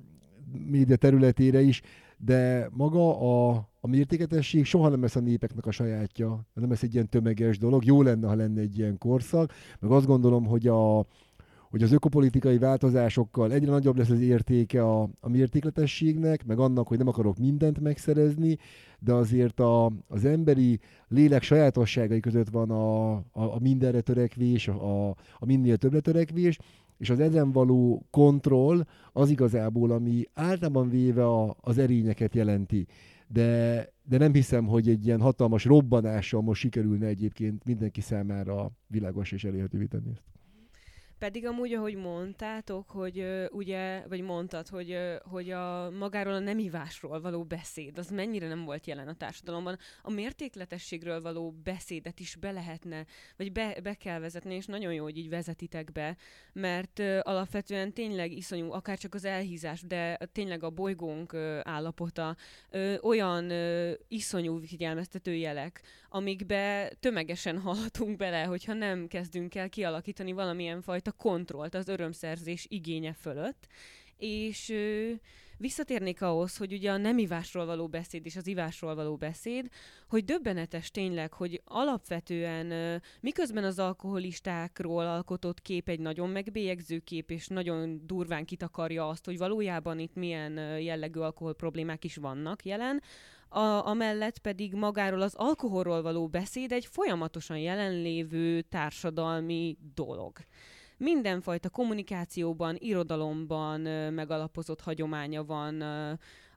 média 0.68 0.96
területére 0.96 1.62
is, 1.62 1.82
de 2.18 2.70
maga 2.72 3.20
a, 3.20 3.70
a 3.80 3.88
mértéketesség 3.88 4.66
soha 4.66 4.90
nem 4.90 5.02
lesz 5.02 5.16
a 5.16 5.20
népeknek 5.20 5.66
a 5.66 5.72
sajátja, 5.72 6.46
nem 6.54 6.70
lesz 6.70 6.84
egy 6.84 6.94
ilyen 6.94 7.10
tömeges 7.10 7.58
dolog. 7.58 7.86
Jó 7.86 8.02
lenne, 8.02 8.28
ha 8.28 8.36
lenne 8.36 8.62
egy 8.62 8.78
ilyen 8.78 8.98
korszak, 8.98 9.54
meg 9.80 9.92
azt 9.92 10.06
gondolom, 10.06 10.46
hogy 10.46 10.68
a, 10.68 11.06
hogy 11.70 11.84
az 11.84 11.92
ökopolitikai 11.92 12.58
változásokkal 12.58 13.52
egyre 13.52 13.72
nagyobb 13.72 13.98
lesz 13.98 14.10
az 14.10 14.20
értéke 14.20 14.84
a, 14.84 15.10
a 15.20 15.30
mértékletességnek, 15.30 16.46
meg 16.46 16.60
annak, 16.60 16.88
hogy 16.88 16.98
nem 16.98 17.08
akarok 17.08 17.38
mindent 17.38 17.80
megszerezni, 17.80 18.58
de 19.00 19.14
azért 19.14 19.60
a, 19.60 19.92
az 20.08 20.26
emberi 20.26 20.80
lélek 21.08 21.44
sajátosságai 21.44 22.20
között 22.20 22.50
van 22.50 22.72
a, 22.72 23.14
a, 23.14 23.24
a 23.32 23.60
mindenre 23.60 24.02
törekvés, 24.02 24.68
a, 24.68 25.10
a 25.10 25.46
minél 25.46 25.78
többre 25.78 26.00
törekvés, 26.00 26.58
és 26.98 27.10
az 27.10 27.20
ezen 27.20 27.52
való 27.52 28.06
kontroll 28.10 28.86
az 29.14 29.30
igazából, 29.30 29.92
ami 29.92 30.24
általában 30.34 30.90
véve 30.90 31.28
a, 31.28 31.56
az 31.62 31.78
erényeket 31.78 32.36
jelenti. 32.36 32.88
De, 33.28 33.92
de 34.04 34.18
nem 34.18 34.34
hiszem, 34.34 34.66
hogy 34.66 34.90
egy 34.90 35.06
ilyen 35.06 35.22
hatalmas 35.22 35.66
robbanással 35.66 36.42
most 36.42 36.62
sikerülne 36.62 37.06
egyébként 37.06 37.66
mindenki 37.66 38.02
számára 38.02 38.72
világos 38.88 39.32
és 39.32 39.44
elérhetővé 39.44 39.86
tenni 39.86 40.10
ezt. 40.14 40.37
Pedig 41.20 41.46
amúgy, 41.46 41.74
ahogy 41.74 41.96
mondtátok, 41.96 42.90
hogy 42.90 43.26
ugye, 43.52 44.04
vagy 44.08 44.22
mondtad, 44.22 44.68
hogy, 44.68 44.98
hogy 45.22 45.52
a 45.52 45.90
magáról 45.90 46.34
a 46.34 46.40
nemivásról 46.40 47.22
való 47.22 47.44
beszéd, 47.44 47.98
az 47.98 48.10
mennyire 48.10 48.48
nem 48.48 48.66
volt 48.66 48.88
jelen 48.88 49.08
a 49.08 49.16
társadalomban. 49.16 49.78
A 50.02 50.12
mértékletességről 50.12 51.22
való 51.22 51.52
beszédet 51.64 52.20
is 52.20 52.36
be 52.36 52.52
lehetne, 52.52 53.06
vagy 53.38 53.52
be, 53.52 53.78
be 53.84 53.94
kell 53.94 54.20
vezetni, 54.20 54.56
és 54.56 54.66
nagyon 54.66 54.94
jó, 54.94 55.04
hogy 55.04 55.18
így 55.18 55.30
vezetitek 55.30 55.92
be, 55.92 56.18
mert 56.54 57.00
alapvetően 57.22 57.94
tényleg 57.94 58.32
iszonyú, 58.32 58.72
akár 58.72 58.98
csak 58.98 59.14
az 59.14 59.26
elhízás, 59.26 59.82
de 59.82 60.18
tényleg 60.32 60.64
a 60.64 60.70
bolygónk 60.70 61.34
állapota 61.64 62.36
olyan 63.02 63.52
iszonyú 64.08 64.66
figyelmeztető 64.66 65.36
jelek, 65.36 65.82
amikbe 66.10 66.92
tömegesen 67.00 67.60
hallhatunk 67.68 68.18
bele, 68.18 68.44
hogyha 68.44 68.74
nem 68.74 69.08
kezdünk 69.08 69.56
el 69.56 69.70
kialakítani 69.70 70.32
valamilyen 70.32 70.82
fajta 70.82 71.07
kontrollt 71.12 71.76
az 71.76 71.88
örömszerzés 71.88 72.66
igénye 72.70 73.14
fölött, 73.14 73.68
és 74.18 74.70
ö, 74.70 75.12
visszatérnék 75.58 76.22
ahhoz, 76.22 76.58
hogy 76.58 76.74
ugye 76.74 76.92
a 76.92 76.98
nem 76.98 77.18
ivásról 77.18 77.66
való 77.66 77.88
beszéd 77.88 78.26
és 78.26 78.36
az 78.36 78.48
ivásról 78.48 78.96
való 78.96 79.16
beszéd, 79.16 79.68
hogy 80.08 80.26
döbbenetes 80.26 80.92
tényleg, 80.92 81.34
hogy 81.34 81.62
alapvetően 81.66 82.72
ö, 82.72 82.96
miközben 83.20 83.64
az 83.64 83.80
alkoholistákról 83.80 85.06
alkotott 85.06 85.62
kép 85.62 85.90
egy 85.90 86.00
nagyon 86.00 86.30
megbélyegző 86.30 87.00
kép, 87.00 87.32
és 87.32 87.48
nagyon 87.48 88.02
durván 88.06 88.46
kitakarja 88.46 89.08
azt, 89.08 89.26
hogy 89.26 89.38
valójában 89.38 90.00
itt 90.00 90.16
milyen 90.16 90.80
jellegű 90.80 91.20
alkohol 91.20 91.56
problémák 91.56 92.04
is 92.04 92.16
vannak 92.16 92.66
jelen, 92.66 93.02
a, 93.50 93.88
amellett 93.88 94.40
pedig 94.40 94.74
magáról 94.74 95.22
az 95.22 95.36
alkoholról 95.36 96.02
való 96.02 96.28
beszéd 96.28 96.72
egy 96.72 96.86
folyamatosan 96.86 97.58
jelenlévő 97.58 98.62
társadalmi 98.62 99.78
dolog. 99.96 100.38
Mindenfajta 100.98 101.70
kommunikációban, 101.70 102.76
irodalomban 102.80 103.82
megalapozott 104.14 104.82
hagyománya 104.82 105.44
van 105.44 105.82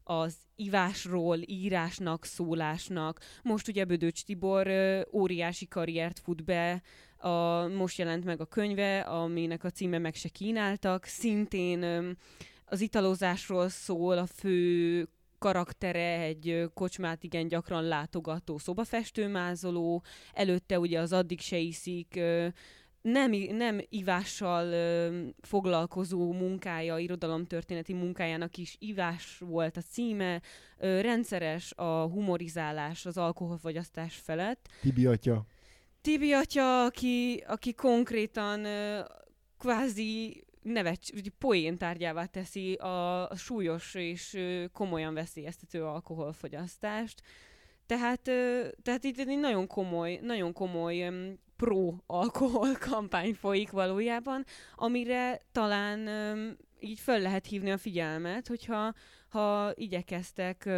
az 0.05 0.37
ivásról, 0.57 1.39
írásnak, 1.45 2.25
szólásnak. 2.25 3.21
Most 3.43 3.69
ugye 3.69 3.85
Bödöcs 3.85 4.25
Tibor 4.25 4.69
óriási 5.13 5.69
karriert 5.69 6.19
fut 6.19 6.45
be, 6.45 6.83
a, 7.17 7.67
most 7.67 7.99
jelent 7.99 8.25
meg 8.25 8.41
a 8.41 8.47
könyve, 8.47 9.01
aminek 9.01 9.65
a 9.65 9.71
címe 9.71 9.99
meg 9.99 10.15
se 10.15 10.29
kínáltak. 10.29 11.05
Szintén 11.05 12.17
az 12.65 12.81
italozásról 12.81 13.69
szól, 13.69 14.19
a 14.19 14.27
fő 14.27 15.09
karaktere 15.39 16.21
egy 16.21 16.71
kocsmát 16.75 17.23
igen 17.23 17.49
gyakran 17.49 17.85
látogató 17.85 18.59
szobafestőmázoló, 18.59 20.03
előtte 20.33 20.79
ugye 20.79 21.01
az 21.01 21.13
addig 21.13 21.41
se 21.41 21.57
iszik, 21.57 22.21
nem, 23.03 23.31
nem 23.33 23.81
ivással 23.89 24.67
ö, 24.67 25.23
foglalkozó 25.41 26.33
munkája, 26.33 26.99
irodalomtörténeti 26.99 27.93
munkájának 27.93 28.57
is 28.57 28.77
ivás 28.79 29.39
volt 29.39 29.77
a 29.77 29.81
címe, 29.81 30.41
ö, 30.79 31.01
rendszeres 31.01 31.73
a 31.77 32.03
humorizálás 32.03 33.07
az 33.07 33.17
alkoholfogyasztás 33.17 34.17
felett. 34.17 34.69
Tibi 34.81 35.07
atya. 35.07 35.47
Tibi 36.01 36.33
atya, 36.33 36.85
aki, 36.85 37.45
aki 37.47 37.75
konkrétan 37.75 38.65
ö, 38.65 39.01
kvázi 39.59 40.45
nevet, 40.63 41.01
poén 41.39 41.79
tárgyává 41.79 42.25
teszi 42.25 42.75
a, 42.75 43.29
a 43.29 43.37
súlyos 43.37 43.95
és 43.95 44.39
komolyan 44.73 45.15
veszélyeztető 45.15 45.85
alkoholfogyasztást. 45.85 47.23
Tehát, 47.87 48.21
tehát 48.83 49.05
itt 49.05 49.19
egy 49.19 49.39
nagyon 49.39 49.67
komoly, 49.67 50.19
nagyon 50.23 50.53
komoly 50.53 51.13
pro-alkohol 51.61 52.73
kampány 52.91 53.35
folyik 53.35 53.71
valójában, 53.71 54.45
amire 54.77 55.41
talán 55.53 56.09
így 56.81 56.99
föl 56.99 57.19
lehet 57.19 57.47
hívni 57.47 57.71
a 57.71 57.77
figyelmet, 57.77 58.49
hogyha 58.49 58.93
ha 59.29 59.73
igyekeztek 59.75 60.69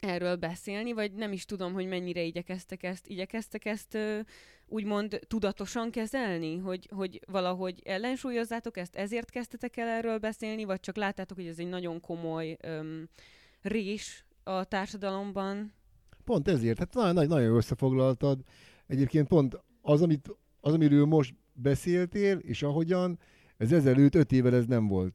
erről 0.00 0.36
beszélni, 0.36 0.92
vagy 0.92 1.12
nem 1.12 1.32
is 1.32 1.44
tudom, 1.44 1.72
hogy 1.72 1.86
mennyire 1.86 2.22
igyekeztek 2.22 2.82
ezt, 2.82 3.06
igyekeztek 3.06 3.64
ezt 3.64 3.98
úgymond 4.66 5.18
tudatosan 5.26 5.90
kezelni, 5.90 6.56
hogy, 6.56 6.88
hogy 6.94 7.20
valahogy 7.26 7.80
ellensúlyozzátok 7.84 8.76
ezt, 8.76 8.96
ezért 8.96 9.30
kezdtetek 9.30 9.76
el 9.76 9.88
erről 9.88 10.18
beszélni, 10.18 10.64
vagy 10.64 10.80
csak 10.80 10.96
láttátok, 10.96 11.36
hogy 11.36 11.46
ez 11.46 11.58
egy 11.58 11.68
nagyon 11.68 12.00
komoly 12.00 12.56
öm, 12.60 13.08
rés 13.62 14.24
a 14.42 14.64
társadalomban? 14.64 15.72
Pont 16.24 16.48
ezért, 16.48 16.78
hát 16.78 16.94
nagyon, 16.94 17.26
nagyon 17.26 17.56
összefoglaltad. 17.56 18.40
Egyébként 18.86 19.28
pont 19.28 19.60
az, 19.82 20.02
amit, 20.02 20.36
az, 20.60 20.72
amiről 20.72 21.04
most 21.04 21.34
beszéltél, 21.52 22.36
és 22.36 22.62
ahogyan, 22.62 23.18
ez 23.56 23.72
ezelőtt 23.72 24.14
öt 24.14 24.32
évvel 24.32 24.54
ez 24.54 24.66
nem 24.66 24.86
volt. 24.86 25.14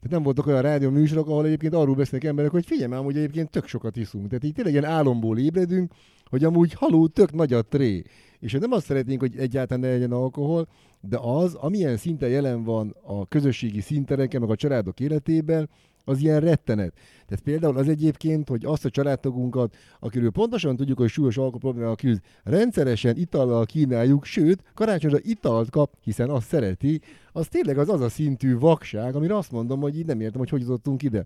Tehát 0.00 0.16
nem 0.16 0.22
voltak 0.22 0.46
olyan 0.46 0.62
rádió 0.62 0.90
műsorok, 0.90 1.28
ahol 1.28 1.46
egyébként 1.46 1.74
arról 1.74 1.94
beszélnek 1.94 2.28
emberek, 2.28 2.50
hogy 2.50 2.66
figyelj 2.66 2.90
már, 2.90 3.04
hogy 3.04 3.16
egyébként 3.16 3.50
tök 3.50 3.66
sokat 3.66 3.96
iszunk. 3.96 4.28
Tehát 4.28 4.44
így 4.44 4.52
tényleg 4.52 4.72
ilyen 4.72 4.84
álomból 4.84 5.38
ébredünk, 5.38 5.92
hogy 6.24 6.44
amúgy 6.44 6.72
haló 6.72 7.06
tök 7.06 7.32
nagy 7.32 7.52
a 7.52 7.62
tré. 7.62 8.02
És 8.38 8.52
nem 8.52 8.72
azt 8.72 8.84
szeretnénk, 8.84 9.20
hogy 9.20 9.36
egyáltalán 9.36 9.82
ne 9.82 9.90
legyen 9.90 10.12
alkohol, 10.12 10.68
de 11.00 11.18
az, 11.18 11.54
amilyen 11.54 11.96
szinten 11.96 12.28
jelen 12.28 12.64
van 12.64 12.96
a 13.02 13.26
közösségi 13.26 13.80
szintereken, 13.80 14.40
meg 14.40 14.50
a 14.50 14.56
családok 14.56 15.00
életében, 15.00 15.68
az 16.10 16.20
ilyen 16.20 16.40
rettenet. 16.40 16.92
Tehát 17.26 17.44
például 17.44 17.76
az 17.76 17.88
egyébként, 17.88 18.48
hogy 18.48 18.64
azt 18.64 18.84
a 18.84 18.90
családtagunkat, 18.90 19.76
akiről 20.00 20.30
pontosan 20.30 20.76
tudjuk, 20.76 20.98
hogy 20.98 21.08
súlyos 21.08 21.36
alkoholproblémával 21.36 21.96
küzd, 21.96 22.20
rendszeresen 22.42 23.16
itallal 23.16 23.66
kínáljuk, 23.66 24.24
sőt, 24.24 24.62
karácsonyra 24.74 25.18
italt 25.20 25.70
kap, 25.70 25.94
hiszen 26.02 26.30
azt 26.30 26.46
szereti, 26.46 27.00
az 27.32 27.48
tényleg 27.48 27.78
az 27.78 27.88
az 27.88 28.00
a 28.00 28.08
szintű 28.08 28.58
vakság, 28.58 29.14
amire 29.14 29.36
azt 29.36 29.52
mondom, 29.52 29.80
hogy 29.80 29.98
így 29.98 30.06
nem 30.06 30.20
értem, 30.20 30.38
hogy 30.38 30.50
hogy 30.50 30.60
jutottunk 30.60 31.02
ide 31.02 31.24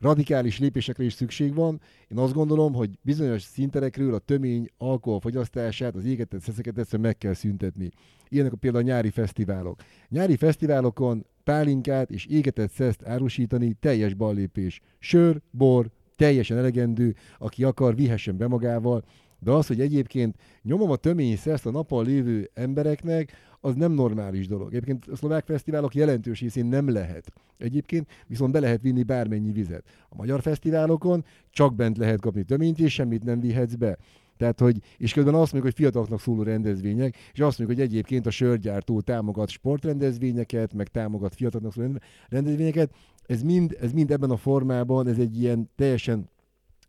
radikális 0.00 0.58
lépésekre 0.58 1.04
is 1.04 1.12
szükség 1.12 1.54
van. 1.54 1.80
Én 2.08 2.18
azt 2.18 2.32
gondolom, 2.32 2.72
hogy 2.72 2.98
bizonyos 3.02 3.42
szinterekről 3.42 4.14
a 4.14 4.18
tömény 4.18 4.68
alkoholfogyasztását, 4.78 5.94
az 5.94 6.04
égetett 6.04 6.40
szeszeket 6.40 6.78
egyszerűen 6.78 7.08
meg 7.08 7.18
kell 7.18 7.34
szüntetni. 7.34 7.90
Ilyenek 8.28 8.52
a 8.52 8.56
például 8.56 8.84
a 8.84 8.86
nyári 8.86 9.10
fesztiválok. 9.10 9.80
Nyári 10.08 10.36
fesztiválokon 10.36 11.26
pálinkát 11.44 12.10
és 12.10 12.26
égetett 12.26 12.70
szeszt 12.70 13.02
árusítani 13.06 13.76
teljes 13.80 14.14
ballépés. 14.14 14.80
Sör, 14.98 15.40
bor, 15.50 15.90
teljesen 16.16 16.58
elegendő, 16.58 17.14
aki 17.38 17.64
akar, 17.64 17.94
vihessen 17.94 18.36
be 18.36 18.46
magával, 18.46 19.04
de 19.38 19.50
az, 19.50 19.66
hogy 19.66 19.80
egyébként 19.80 20.36
nyomom 20.62 20.90
a 20.90 20.96
tömény 20.96 21.36
szeszt 21.36 21.66
a 21.66 21.70
napon 21.70 22.04
lévő 22.04 22.50
embereknek, 22.54 23.32
az 23.60 23.74
nem 23.74 23.92
normális 23.92 24.46
dolog. 24.46 24.68
Egyébként 24.68 25.06
a 25.06 25.16
szlovák 25.16 25.44
fesztiválok 25.44 25.94
jelentős 25.94 26.40
részén 26.40 26.66
nem 26.66 26.88
lehet. 26.88 27.32
Egyébként 27.58 28.10
viszont 28.26 28.52
be 28.52 28.60
lehet 28.60 28.80
vinni 28.82 29.02
bármennyi 29.02 29.52
vizet. 29.52 29.84
A 30.08 30.14
magyar 30.16 30.40
fesztiválokon 30.40 31.24
csak 31.50 31.74
bent 31.74 31.96
lehet 31.96 32.20
kapni 32.20 32.42
töményt, 32.42 32.78
és 32.78 32.92
semmit 32.92 33.24
nem 33.24 33.40
vihetsz 33.40 33.74
be. 33.74 33.98
Tehát, 34.36 34.60
hogy, 34.60 34.76
és 34.96 35.12
közben 35.12 35.34
azt 35.34 35.52
mondjuk, 35.52 35.62
hogy 35.62 35.82
fiataloknak 35.84 36.20
szóló 36.20 36.42
rendezvények, 36.42 37.16
és 37.32 37.40
azt 37.40 37.58
mondjuk, 37.58 37.78
hogy 37.78 37.88
egyébként 37.88 38.26
a 38.26 38.30
sörgyártó 38.30 39.00
támogat 39.00 39.48
sportrendezvényeket, 39.48 40.74
meg 40.74 40.88
támogat 40.88 41.34
fiataloknak 41.34 41.72
szóló 41.72 41.98
rendezvényeket. 42.28 42.94
Ez 43.26 43.42
mind, 43.42 43.76
ez 43.80 43.92
mind 43.92 44.10
ebben 44.10 44.30
a 44.30 44.36
formában, 44.36 45.06
ez 45.06 45.18
egy 45.18 45.40
ilyen 45.40 45.70
teljesen 45.76 46.32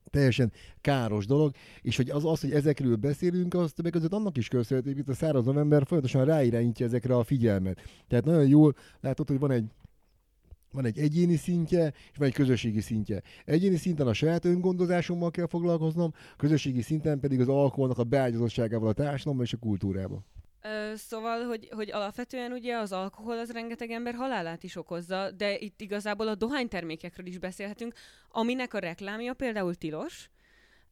teljesen 0.10 0.52
káros 0.82 1.26
dolog, 1.26 1.52
és 1.82 1.98
hogy 1.98 2.10
az, 2.10 2.26
az 2.26 2.42
hogy 2.42 2.52
ezekről 2.52 2.96
beszélünk, 2.96 3.54
az 3.54 3.74
többek 3.74 3.92
között 3.92 4.14
annak 4.14 4.38
is 4.38 4.48
köszönhető, 4.48 4.90
hogy 4.90 5.00
itt 5.00 5.10
a 5.10 5.14
száraz 5.14 5.46
november 5.46 5.86
folyamatosan 5.86 6.26
ráirányítja 6.26 6.86
ezekre 6.86 7.16
a 7.16 7.24
figyelmet. 7.24 7.82
Tehát 8.08 8.26
nagyon 8.26 8.48
jól 8.48 8.76
látod, 9.02 9.28
hogy 9.28 9.40
van 9.40 9.52
egy 9.52 9.66
van 10.76 10.86
egy 10.86 11.00
egyéni 11.00 11.36
szintje, 11.36 11.94
és 12.12 12.18
van 12.18 12.28
egy 12.28 12.34
közösségi 12.34 12.80
szintje. 12.82 13.22
Egyéni 13.46 13.76
szinten 13.76 14.08
a 14.08 14.14
saját 14.14 14.46
öngondozásommal 14.46 15.32
kell 15.32 15.48
foglalkoznom, 15.48 16.14
közösségi 16.38 16.82
szinten 16.82 17.20
pedig 17.20 17.40
az 17.40 17.48
alkoholnak 17.48 17.98
a 17.98 18.04
beágyazottságával 18.04 18.90
a 18.90 18.94
társadalomban 18.94 19.46
és 19.46 19.54
a 19.54 19.58
kultúrában. 19.58 20.26
Szóval, 20.96 21.44
hogy, 21.44 21.70
hogy 21.72 21.92
alapvetően 21.92 22.52
ugye 22.52 22.76
az 22.78 22.92
alkohol 22.92 23.38
az 23.38 23.52
rengeteg 23.52 23.90
ember 23.90 24.14
halálát 24.14 24.64
is 24.64 24.76
okozza, 24.76 25.32
de 25.32 25.58
itt 25.58 25.82
igazából 25.82 26.28
a 26.28 26.36
dohánytermékekről 26.36 27.26
is 27.26 27.38
beszélhetünk, 27.38 27.94
aminek 28.32 28.74
a 28.74 28.80
reklámja 28.80 29.34
például 29.34 29.76
tilos, 29.76 30.30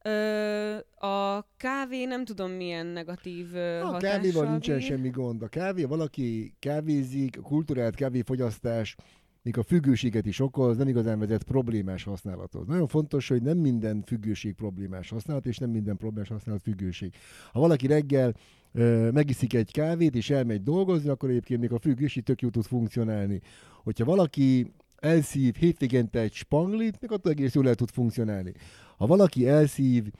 Ö, 0.06 0.76
a 1.06 1.46
kávé 1.56 2.04
nem 2.04 2.24
tudom 2.24 2.50
milyen 2.50 2.86
negatív 2.86 3.54
A 3.54 3.58
hatással 3.58 3.98
kávéval 3.98 4.50
nincsen 4.50 4.76
bír. 4.76 4.86
semmi 4.86 5.08
gond. 5.08 5.42
A 5.42 5.48
kávé, 5.48 5.84
valaki 5.84 6.54
kávézik, 6.58 7.38
a 7.38 7.40
kulturált 7.42 7.94
kávéfogyasztás, 7.94 8.96
még 9.44 9.58
a 9.58 9.62
függőséget 9.62 10.26
is 10.26 10.40
okoz, 10.40 10.76
nem 10.76 10.88
igazán 10.88 11.18
vezet 11.18 11.42
problémás 11.42 12.04
használathoz. 12.04 12.66
Nagyon 12.66 12.86
fontos, 12.86 13.28
hogy 13.28 13.42
nem 13.42 13.58
minden 13.58 14.02
függőség 14.06 14.54
problémás 14.54 15.10
használat, 15.10 15.46
és 15.46 15.58
nem 15.58 15.70
minden 15.70 15.96
problémás 15.96 16.28
használat 16.28 16.62
függőség. 16.62 17.14
Ha 17.52 17.60
valaki 17.60 17.86
reggel 17.86 18.34
ö, 18.72 19.10
megiszik 19.10 19.54
egy 19.54 19.70
kávét, 19.70 20.14
és 20.14 20.30
elmegy 20.30 20.62
dolgozni, 20.62 21.08
akkor 21.08 21.30
egyébként 21.30 21.60
még 21.60 21.72
a 21.72 21.78
függőség 21.78 22.22
tök 22.22 22.42
jó 22.42 22.48
tud 22.48 22.64
funkcionálni. 22.64 23.40
Hogyha 23.82 24.04
valaki 24.04 24.72
elszív 24.96 25.54
hétvégente 25.54 26.20
egy 26.20 26.32
spanglit, 26.32 27.00
még 27.00 27.10
attól 27.10 27.32
egész 27.32 27.54
jól 27.54 27.68
el 27.68 27.74
tud 27.74 27.90
funkcionálni. 27.90 28.52
Ha 28.96 29.06
valaki 29.06 29.48
elszív 29.48 30.10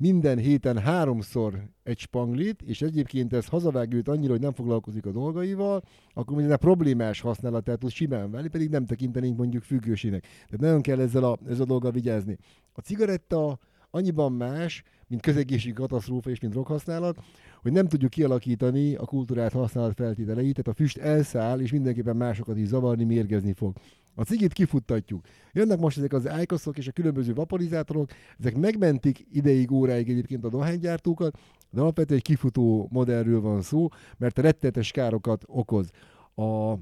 minden 0.00 0.38
héten 0.38 0.78
háromszor 0.78 1.68
egy 1.82 1.98
spanglit, 1.98 2.62
és 2.62 2.82
egyébként 2.82 3.32
ez 3.32 3.46
hazavág 3.46 3.92
őt 3.92 4.08
annyira, 4.08 4.32
hogy 4.32 4.40
nem 4.40 4.52
foglalkozik 4.52 5.06
a 5.06 5.10
dolgaival, 5.10 5.82
akkor 6.14 6.36
minden 6.36 6.58
problémás 6.58 7.20
használatát 7.20 7.78
tud 7.78 7.90
simán 7.90 8.30
válni, 8.30 8.48
pedig 8.48 8.70
nem 8.70 8.86
tekintenénk 8.86 9.36
mondjuk 9.36 9.62
függőségnek. 9.62 10.20
Tehát 10.20 10.60
nagyon 10.60 10.80
kell 10.80 11.00
ezzel 11.00 11.24
a, 11.24 11.38
ezzel 11.48 11.62
a 11.62 11.66
dolggal 11.66 11.90
vigyázni. 11.90 12.36
A 12.72 12.80
cigaretta 12.80 13.58
annyiban 13.90 14.32
más, 14.32 14.82
mint 15.06 15.22
közegészségügyi 15.22 15.80
katasztrófa 15.80 16.30
és 16.30 16.40
mint 16.40 16.52
droghasználat, 16.52 17.18
hogy 17.62 17.72
nem 17.72 17.88
tudjuk 17.88 18.10
kialakítani 18.10 18.94
a 18.94 19.04
kultúrát 19.04 19.52
használat 19.52 19.94
feltételeit, 19.94 20.54
tehát 20.54 20.68
a 20.68 20.82
füst 20.82 20.98
elszáll, 20.98 21.60
és 21.60 21.72
mindenképpen 21.72 22.16
másokat 22.16 22.56
is 22.56 22.66
zavarni, 22.66 23.04
mérgezni 23.04 23.52
fog. 23.52 23.76
A 24.14 24.22
cigit 24.22 24.52
kifuttatjuk. 24.52 25.24
Jönnek 25.52 25.78
most 25.78 25.98
ezek 25.98 26.12
az 26.12 26.28
ájkoszok 26.28 26.78
és 26.78 26.88
a 26.88 26.92
különböző 26.92 27.34
vaporizátorok, 27.34 28.10
ezek 28.38 28.56
megmentik 28.56 29.26
ideig, 29.32 29.70
óráig 29.70 30.08
egyébként 30.10 30.44
a 30.44 30.48
dohánygyártókat, 30.48 31.38
de 31.70 31.80
alapvetően 31.80 32.18
egy 32.18 32.24
kifutó 32.24 32.88
modellről 32.90 33.40
van 33.40 33.62
szó, 33.62 33.88
mert 34.18 34.38
rettetes 34.38 34.90
károkat 34.90 35.42
okoz. 35.46 35.90
A, 36.34 36.72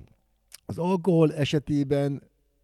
az 0.66 0.78
alkohol 0.78 1.34
esetében 1.34 2.22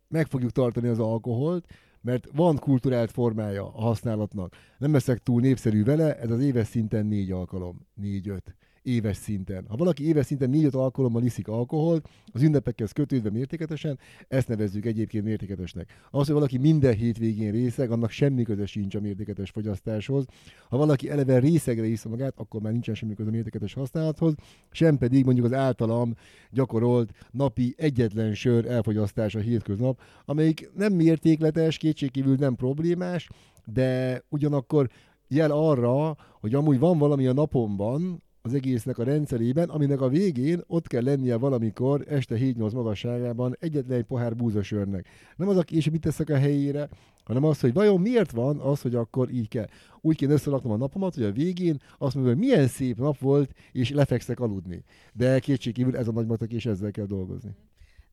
meg 0.09 0.27
fogjuk 0.27 0.51
tartani 0.51 0.89
az 0.89 0.99
alkoholt, 0.99 1.67
mert 2.01 2.29
van 2.33 2.57
kulturált 2.57 3.11
formája 3.11 3.75
a 3.75 3.81
használatnak. 3.81 4.57
Nem 4.79 4.93
leszek 4.93 5.19
túl 5.19 5.41
népszerű 5.41 5.85
vele, 5.85 6.19
ez 6.19 6.31
az 6.31 6.41
éves 6.41 6.67
szinten 6.67 7.07
négy 7.07 7.31
alkalom, 7.31 7.87
négy-öt 7.95 8.55
éves 8.85 9.17
szinten. 9.17 9.65
Ha 9.69 9.77
valaki 9.77 10.07
éves 10.07 10.27
szinten 10.27 10.51
négy-öt 10.51 10.75
alkalommal 10.75 11.23
iszik 11.23 11.49
alkoholt, 11.49 12.09
az 12.33 12.43
ünnepekhez 12.43 12.93
kötődve 12.93 13.31
mértéketesen, 13.31 13.99
ezt 14.29 14.49
nevezzük 14.49 14.85
egyébként 14.85 15.25
mértéketesnek. 15.25 16.01
Az, 16.11 16.25
hogy 16.27 16.35
valaki 16.35 16.59
minden 16.59 16.95
hétvégén 16.95 17.53
részeg, 17.53 17.91
annak 17.91 18.11
semmi 18.11 18.43
köze 18.43 18.67
sincs 18.67 18.95
a 18.95 19.01
mértéketes 19.01 19.51
fogyasztáshoz. 19.51 20.25
Ha 20.69 20.77
valaki 20.77 21.11
eleve 21.11 21.39
részegre 21.39 21.87
iszza 21.87 22.09
magát, 22.09 22.35
akkor 22.37 22.61
már 22.61 22.73
nincsen 22.73 22.95
semmi 22.95 23.15
köze 23.15 23.29
a 23.29 23.33
mértéketes 23.33 23.75
használathoz, 23.75 24.35
sem 24.71 24.99
pedig 24.99 25.25
mondjuk 25.25 25.47
az 25.47 25.53
általam 25.53 26.15
gyakorolt 26.51 27.11
napi 27.31 27.75
egyetlen 27.77 28.35
sör 28.35 28.67
elfogyasztása 28.67 29.39
hétköznap, 29.39 30.01
amelyik 30.25 30.71
nem 30.75 30.93
mértékletes, 30.93 31.77
kétségkívül 31.77 32.37
nem 32.37 32.55
problémás, 32.55 33.29
de 33.65 34.23
ugyanakkor 34.29 34.89
jel 35.29 35.51
arra, 35.51 36.17
hogy 36.41 36.55
amúgy 36.55 36.79
van 36.79 36.99
valami 36.99 37.27
a 37.27 37.33
napomban, 37.33 38.23
az 38.47 38.55
egésznek 38.55 38.99
a 38.99 39.05
rendszerében, 39.05 39.69
aminek 39.69 40.01
a 40.01 40.09
végén 40.09 40.61
ott 40.67 40.87
kell 40.87 41.03
lennie 41.03 41.37
valamikor 41.37 42.05
este 42.09 42.37
7-8 42.39 42.73
magasságában 42.73 43.57
egyetlen 43.61 43.99
egy 43.99 44.05
pohár 44.05 44.37
búzasörnek. 44.37 45.07
Nem 45.37 45.49
az, 45.49 45.57
aki 45.57 45.77
és 45.77 45.91
mit 45.91 46.01
teszek 46.01 46.31
a 46.31 46.37
helyére, 46.37 46.89
hanem 47.25 47.45
az, 47.45 47.61
hogy 47.61 47.73
vajon 47.73 48.01
miért 48.01 48.31
van 48.31 48.59
az, 48.59 48.81
hogy 48.81 48.95
akkor 48.95 49.31
így 49.31 49.49
kell. 49.49 49.67
Úgy 50.01 50.17
kéne 50.17 50.33
összeraknom 50.33 50.73
a 50.73 50.77
napomat, 50.77 51.15
hogy 51.15 51.25
a 51.25 51.33
végén 51.33 51.83
azt 51.99 52.15
mondom, 52.15 52.33
hogy 52.33 52.43
milyen 52.43 52.67
szép 52.67 52.99
nap 52.99 53.19
volt, 53.19 53.55
és 53.73 53.91
lefekszek 53.91 54.41
aludni. 54.41 54.85
De 55.13 55.39
kétségkívül 55.39 55.97
ez 55.97 56.09
a 56.09 56.13
nagymatok, 56.13 56.53
és 56.53 56.67
ezzel 56.67 56.91
kell 56.91 57.07
dolgozni. 57.07 57.55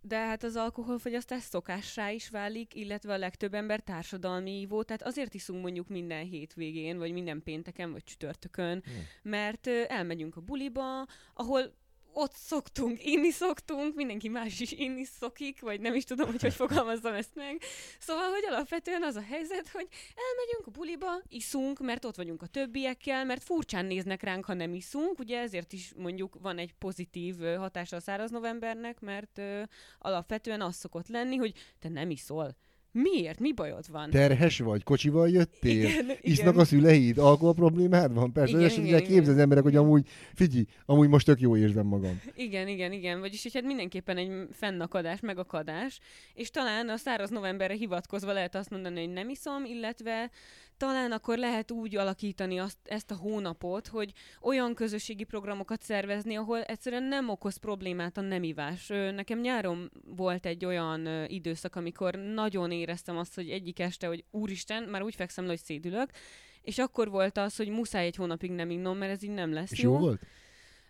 De 0.04 0.18
hát 0.18 0.44
az 0.44 0.56
alkoholfogyasztás 0.56 1.44
szokássá 1.44 2.10
is 2.10 2.30
válik, 2.30 2.76
illetve 2.76 3.14
a 3.14 3.18
legtöbb 3.18 3.54
ember 3.54 3.80
társadalmi 3.80 4.60
ívó, 4.60 4.84
tehát 4.84 5.02
azért 5.02 5.34
iszunk 5.34 5.62
mondjuk 5.62 5.88
minden 5.88 6.26
hétvégén, 6.26 6.98
vagy 6.98 7.12
minden 7.12 7.44
pénteken, 7.44 7.92
vagy 7.92 8.04
csütörtökön, 8.04 8.84
mert 9.22 9.68
ö, 9.68 9.84
elmegyünk 9.88 10.36
a 10.36 10.42
buliba, 10.42 11.06
ahol 11.34 11.74
ott 12.14 12.34
szoktunk, 12.34 13.06
inni 13.06 13.32
szoktunk, 13.32 13.96
mindenki 13.96 14.30
más 14.30 14.60
is 14.60 14.72
inni 14.72 15.04
szokik, 15.04 15.62
vagy 15.62 15.80
nem 15.80 15.96
is 15.96 16.04
tudom, 16.04 16.30
hogy 16.30 16.42
hogy 16.42 16.54
fogalmazzam 16.54 17.14
ezt 17.14 17.36
meg. 17.36 17.62
Szóval, 18.00 18.30
hogy 18.30 18.46
alapvetően 18.48 19.04
az 19.04 19.16
a 19.16 19.22
helyzet, 19.22 19.70
hogy 19.70 19.88
elmegyünk 20.16 20.68
a 20.68 20.72
buliba, 20.72 21.22
iszunk, 21.28 21.80
mert 21.80 22.06
ott 22.06 22.16
vagyunk 22.16 22.42
a 22.42 22.48
többiekkel, 22.48 23.26
mert 23.26 23.44
furcsán 23.44 23.86
néznek 23.86 24.24
ránk, 24.24 24.46
ha 24.46 24.54
nem 24.54 24.74
iszunk, 24.74 25.20
ugye 25.20 25.40
ezért 25.40 25.74
is 25.74 25.94
mondjuk 25.98 26.38
van 26.42 26.58
egy 26.58 26.74
pozitív 26.74 27.40
hatása 27.40 27.96
a 27.96 28.00
száraz 28.00 28.32
novembernek, 28.32 29.00
mert 29.00 29.38
ö, 29.38 29.64
alapvetően 30.00 30.62
az 30.62 30.76
szokott 30.76 31.08
lenni, 31.08 31.36
hogy 31.36 31.54
te 31.80 31.90
nem 31.90 32.10
iszol. 32.10 32.56
Miért? 32.92 33.40
Mi 33.40 33.54
bajod 33.54 33.92
van? 33.92 34.10
Terhes 34.10 34.60
vagy, 34.60 34.84
kocsival 34.84 35.30
jöttél, 35.30 35.84
igen, 35.84 36.06
isznak 36.22 36.48
igen. 36.48 36.60
a 36.60 36.66
szüleid, 36.66 37.18
alkohol 37.18 37.54
problémád 37.54 38.14
van? 38.14 38.32
Persze, 38.32 38.58
Igen, 38.58 38.70
és 38.70 38.74
igen, 38.74 38.86
igen. 38.86 39.04
képzel 39.04 39.34
az 39.34 39.40
emberek, 39.40 39.64
hogy 39.64 39.76
amúgy, 39.76 40.08
figyelj, 40.34 40.66
amúgy 40.86 41.10
most 41.10 41.26
tök 41.26 41.40
jó 41.40 41.58
érzem 41.58 41.86
magam. 41.86 42.22
Igen, 42.36 42.68
igen, 42.68 42.92
igen. 42.92 43.20
Vagyis, 43.20 43.44
hogy 43.44 43.54
hát 43.54 43.64
mindenképpen 43.64 44.18
egy 44.18 44.32
fennakadás, 44.52 45.20
megakadás, 45.20 46.00
és 46.34 46.50
talán 46.50 46.90
a 46.90 46.98
száraz 46.98 47.30
novemberre 47.30 47.74
hivatkozva 47.74 48.32
lehet 48.32 48.56
azt 48.56 48.70
mondani, 48.70 49.00
hogy 49.00 49.14
nem 49.14 49.30
iszom, 49.30 49.66
illetve 49.66 50.30
talán 50.82 51.12
akkor 51.12 51.38
lehet 51.38 51.72
úgy 51.72 51.96
alakítani 51.96 52.60
azt, 52.60 52.78
ezt 52.84 53.12
a 53.12 53.16
hónapot, 53.16 53.88
hogy 53.88 54.14
olyan 54.42 54.74
közösségi 54.74 55.24
programokat 55.24 55.82
szervezni, 55.82 56.36
ahol 56.36 56.62
egyszerűen 56.64 57.04
nem 57.04 57.30
okoz 57.30 57.56
problémát 57.56 58.18
a 58.18 58.22
nem 58.22 58.44
ivás. 58.44 58.90
Ö, 58.90 59.12
Nekem 59.12 59.40
nyáron 59.40 59.92
volt 60.06 60.46
egy 60.46 60.66
olyan 60.66 61.26
időszak, 61.28 61.76
amikor 61.76 62.16
nagyon 62.16 62.72
éreztem 62.72 63.18
azt, 63.18 63.36
hogy 63.36 63.50
egyik 63.50 63.80
este, 63.80 64.08
hogy 64.08 64.24
úristen, 64.32 64.84
már 64.84 65.02
úgy 65.02 65.16
fekszem 65.16 65.44
le, 65.44 65.50
hogy 65.50 65.60
szédülök, 65.60 66.10
és 66.62 66.78
akkor 66.78 67.10
volt 67.10 67.38
az, 67.38 67.56
hogy 67.56 67.70
muszáj 67.70 68.06
egy 68.06 68.16
hónapig 68.16 68.52
nem 68.52 68.70
innom, 68.70 68.98
mert 68.98 69.12
ez 69.12 69.24
így 69.24 69.34
nem 69.34 69.54
lesz 69.54 69.72
És 69.72 69.80
jó. 69.80 69.92
jó 69.92 70.00
volt? 70.00 70.22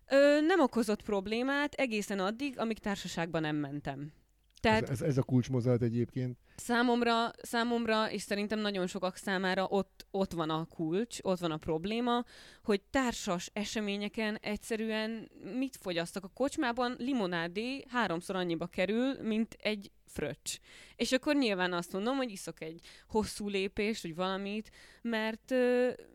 Ö, 0.08 0.42
nem 0.42 0.60
okozott 0.60 1.04
problémát 1.04 1.74
egészen 1.74 2.20
addig, 2.20 2.60
amíg 2.60 2.80
társaságban 2.80 3.42
nem 3.42 3.56
mentem. 3.56 4.14
Tehát 4.62 4.82
ez, 4.82 4.90
ez, 4.90 5.02
ez 5.02 5.18
a 5.18 5.24
kulcsmozat 5.24 5.82
egyébként. 5.82 6.38
Számomra, 6.56 7.32
számomra, 7.42 8.12
és 8.12 8.22
szerintem 8.22 8.60
nagyon 8.60 8.88
sokak 8.88 9.16
számára 9.16 9.68
ott, 9.70 10.06
ott 10.12 10.32
van 10.32 10.50
a 10.50 10.66
kulcs, 10.66 11.18
ott 11.22 11.40
van 11.40 11.52
a 11.52 11.58
probléma, 11.58 12.24
hogy 12.64 12.82
társas 12.82 13.50
eseményeken 13.54 14.38
egyszerűen 14.42 15.32
mit 15.58 15.78
fogyasztak 15.82 16.24
a 16.24 16.32
kocsmában, 16.34 16.96
limonádé 16.98 17.86
háromszor 17.88 18.36
annyiba 18.36 18.68
kerül, 18.68 19.22
mint 19.22 19.58
egy 19.62 19.92
fröccs. 20.06 20.58
És 20.96 21.12
akkor 21.12 21.36
nyilván 21.36 21.74
azt 21.74 21.94
mondom, 21.94 22.16
hogy 22.16 22.32
iszok 22.32 22.62
egy 22.62 22.82
hosszú 23.08 23.48
lépést, 23.48 24.02
vagy 24.02 24.16
valamit, 24.16 24.72
mert, 25.02 25.54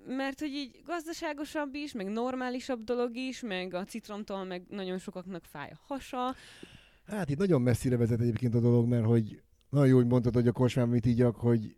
mert 0.07 0.41
hogy 0.41 0.53
így 0.53 0.81
gazdaságosabb 0.85 1.75
is, 1.75 1.93
meg 1.93 2.07
normálisabb 2.07 2.85
dolog 2.85 3.17
is, 3.17 3.41
meg 3.41 3.75
a 3.75 3.85
citromtól 3.85 4.45
meg 4.45 4.63
nagyon 4.69 4.99
sokaknak 4.99 5.45
fáj 5.45 5.71
a 5.71 5.81
hasa. 5.87 6.35
Hát 7.07 7.31
itt 7.31 7.39
nagyon 7.39 7.63
messzire 7.63 7.97
vezet 7.97 8.21
egyébként 8.21 8.55
a 8.55 8.61
dolog, 8.61 8.89
mert 8.89 9.05
hogy 9.05 9.43
nagyon 9.71 9.87
jó, 9.89 9.97
hogy 9.97 10.07
mondtad, 10.07 10.35
hogy 10.35 10.49
a 10.49 10.53
kocsmában 10.53 10.91
mit 10.91 11.07
ígyak, 11.07 11.37
hogy 11.37 11.77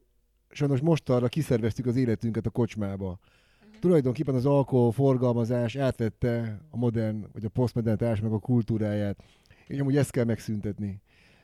sajnos 0.51 0.81
most 0.81 1.09
arra 1.09 1.29
kiszerveztük 1.29 1.87
az 1.87 1.97
életünket 1.97 2.47
a 2.47 2.51
kocsmába. 2.51 3.07
Uh-huh. 3.07 3.79
Tulajdonképpen 3.81 4.35
az 4.35 4.47
alkohol 4.47 4.93
forgalmazás 4.93 5.77
átvette 5.77 6.61
a 6.71 6.77
modern, 6.77 7.27
vagy 7.33 7.45
a 7.45 7.49
posztmodern 7.49 7.97
társadalmak 7.97 8.43
a 8.43 8.47
kultúráját, 8.47 9.23
és 9.67 9.79
amúgy 9.79 9.97
ezt 9.97 10.11
kell 10.11 10.25
megszüntetni. 10.25 11.01